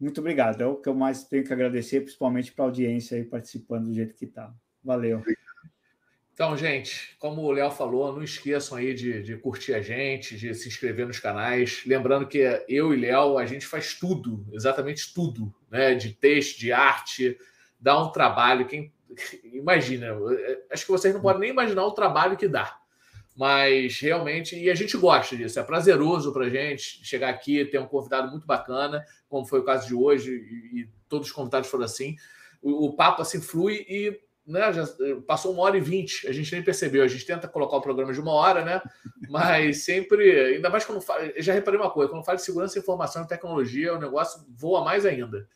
[0.00, 0.62] muito obrigado.
[0.62, 3.94] É o que eu mais tenho que agradecer, principalmente para a audiência aí participando do
[3.94, 4.54] jeito que está.
[4.82, 5.22] Valeu.
[6.38, 10.54] Então, gente, como o Léo falou, não esqueçam aí de, de, curtir a gente, de
[10.54, 11.82] se inscrever nos canais.
[11.84, 12.38] Lembrando que
[12.68, 15.96] eu e Léo, a gente faz tudo, exatamente tudo, né?
[15.96, 17.36] De texto, de arte,
[17.80, 18.68] dá um trabalho.
[18.68, 18.92] Quem
[19.52, 20.16] imagina,
[20.70, 22.78] acho que vocês não podem nem imaginar o trabalho que dá
[23.34, 27.78] mas realmente, e a gente gosta disso, é prazeroso para a gente chegar aqui, ter
[27.78, 31.70] um convidado muito bacana, como foi o caso de hoje, e, e todos os convidados
[31.70, 32.16] foram assim.
[32.60, 34.84] O, o, papo assim flui e né, já
[35.26, 37.04] passou uma hora e vinte, a gente nem percebeu.
[37.04, 38.80] A gente tenta colocar o programa de uma hora, né?
[39.28, 43.22] Mas sempre, ainda mais quando fala, já reparei uma coisa: quando fala de segurança, informação
[43.22, 45.46] e tecnologia, o negócio voa mais ainda.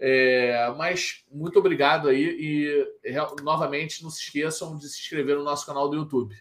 [0.00, 3.12] É, mas muito obrigado aí e
[3.42, 6.34] novamente não se esqueçam de se inscrever no nosso canal do YouTube.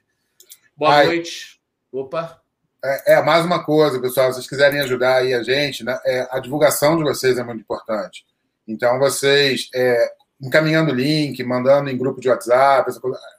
[0.76, 1.62] Boa Ai, noite.
[1.92, 2.42] Opa.
[2.84, 4.30] É, é, mais uma coisa, pessoal.
[4.30, 7.62] Se vocês quiserem ajudar aí a gente, né, é, a divulgação de vocês é muito
[7.62, 8.26] importante.
[8.68, 12.92] Então, vocês é, encaminhando link, mandando em grupo de WhatsApp,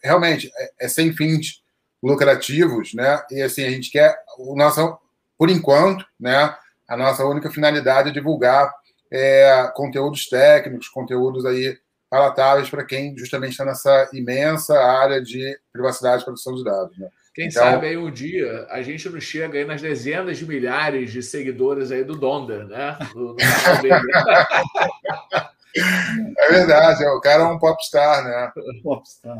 [0.02, 1.62] realmente é, é, sem fins
[2.02, 3.22] lucrativos, né?
[3.30, 4.98] E assim, a gente quer o nosso,
[5.38, 6.54] por enquanto, né?
[6.88, 8.72] A nossa única finalidade é divulgar
[9.10, 11.78] é, conteúdos técnicos, conteúdos aí
[12.10, 16.96] palatáveis para quem justamente está nessa imensa área de privacidade e proteção de dados.
[16.98, 17.08] Né?
[17.34, 21.10] Quem então, sabe aí um dia a gente não chega aí nas dezenas de milhares
[21.10, 22.96] de seguidores aí do Donda, né?
[23.12, 23.36] Do, do
[25.76, 28.52] é verdade, o cara é um popstar, né?
[28.82, 29.36] Popstar.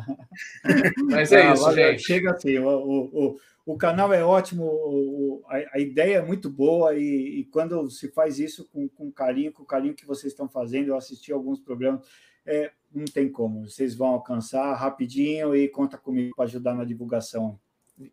[1.05, 2.03] Mas é isso, gente.
[2.03, 6.95] Chega assim, o, o, o canal é ótimo, o, a, a, ideia é muito boa
[6.95, 10.49] e, e, quando se faz isso com, com carinho, com o carinho que vocês estão
[10.49, 12.07] fazendo, eu assisti alguns programas,
[12.45, 17.59] é, não tem como, vocês vão alcançar rapidinho e conta comigo para ajudar na divulgação.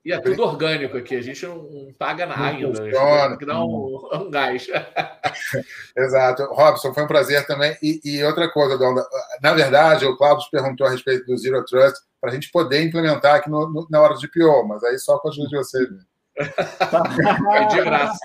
[0.06, 2.82] E é tudo orgânico aqui, a gente não paga nada ainda.
[2.82, 4.68] Tem que dar um, um gás.
[5.98, 6.44] Exato.
[6.54, 7.76] Robson, foi um prazer também.
[7.82, 9.04] E, e outra coisa, Donda,
[9.42, 13.38] na verdade, o Cláudio perguntou a respeito do Zero Trust para a gente poder implementar
[13.38, 15.90] aqui no, no, na hora de PO, mas aí só com a ajuda de vocês.
[15.90, 16.00] Né?
[17.40, 18.20] Foi de graça.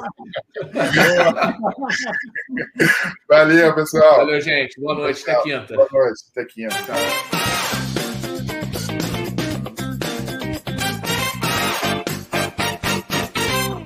[3.28, 4.16] Valeu, pessoal.
[4.19, 4.78] Valeu, gente.
[4.78, 5.23] Boa noite.
[5.23, 5.74] Até quinta.
[5.74, 6.23] Boa noite.
[6.31, 6.74] Até quinta.
[6.74, 7.95] Tchau.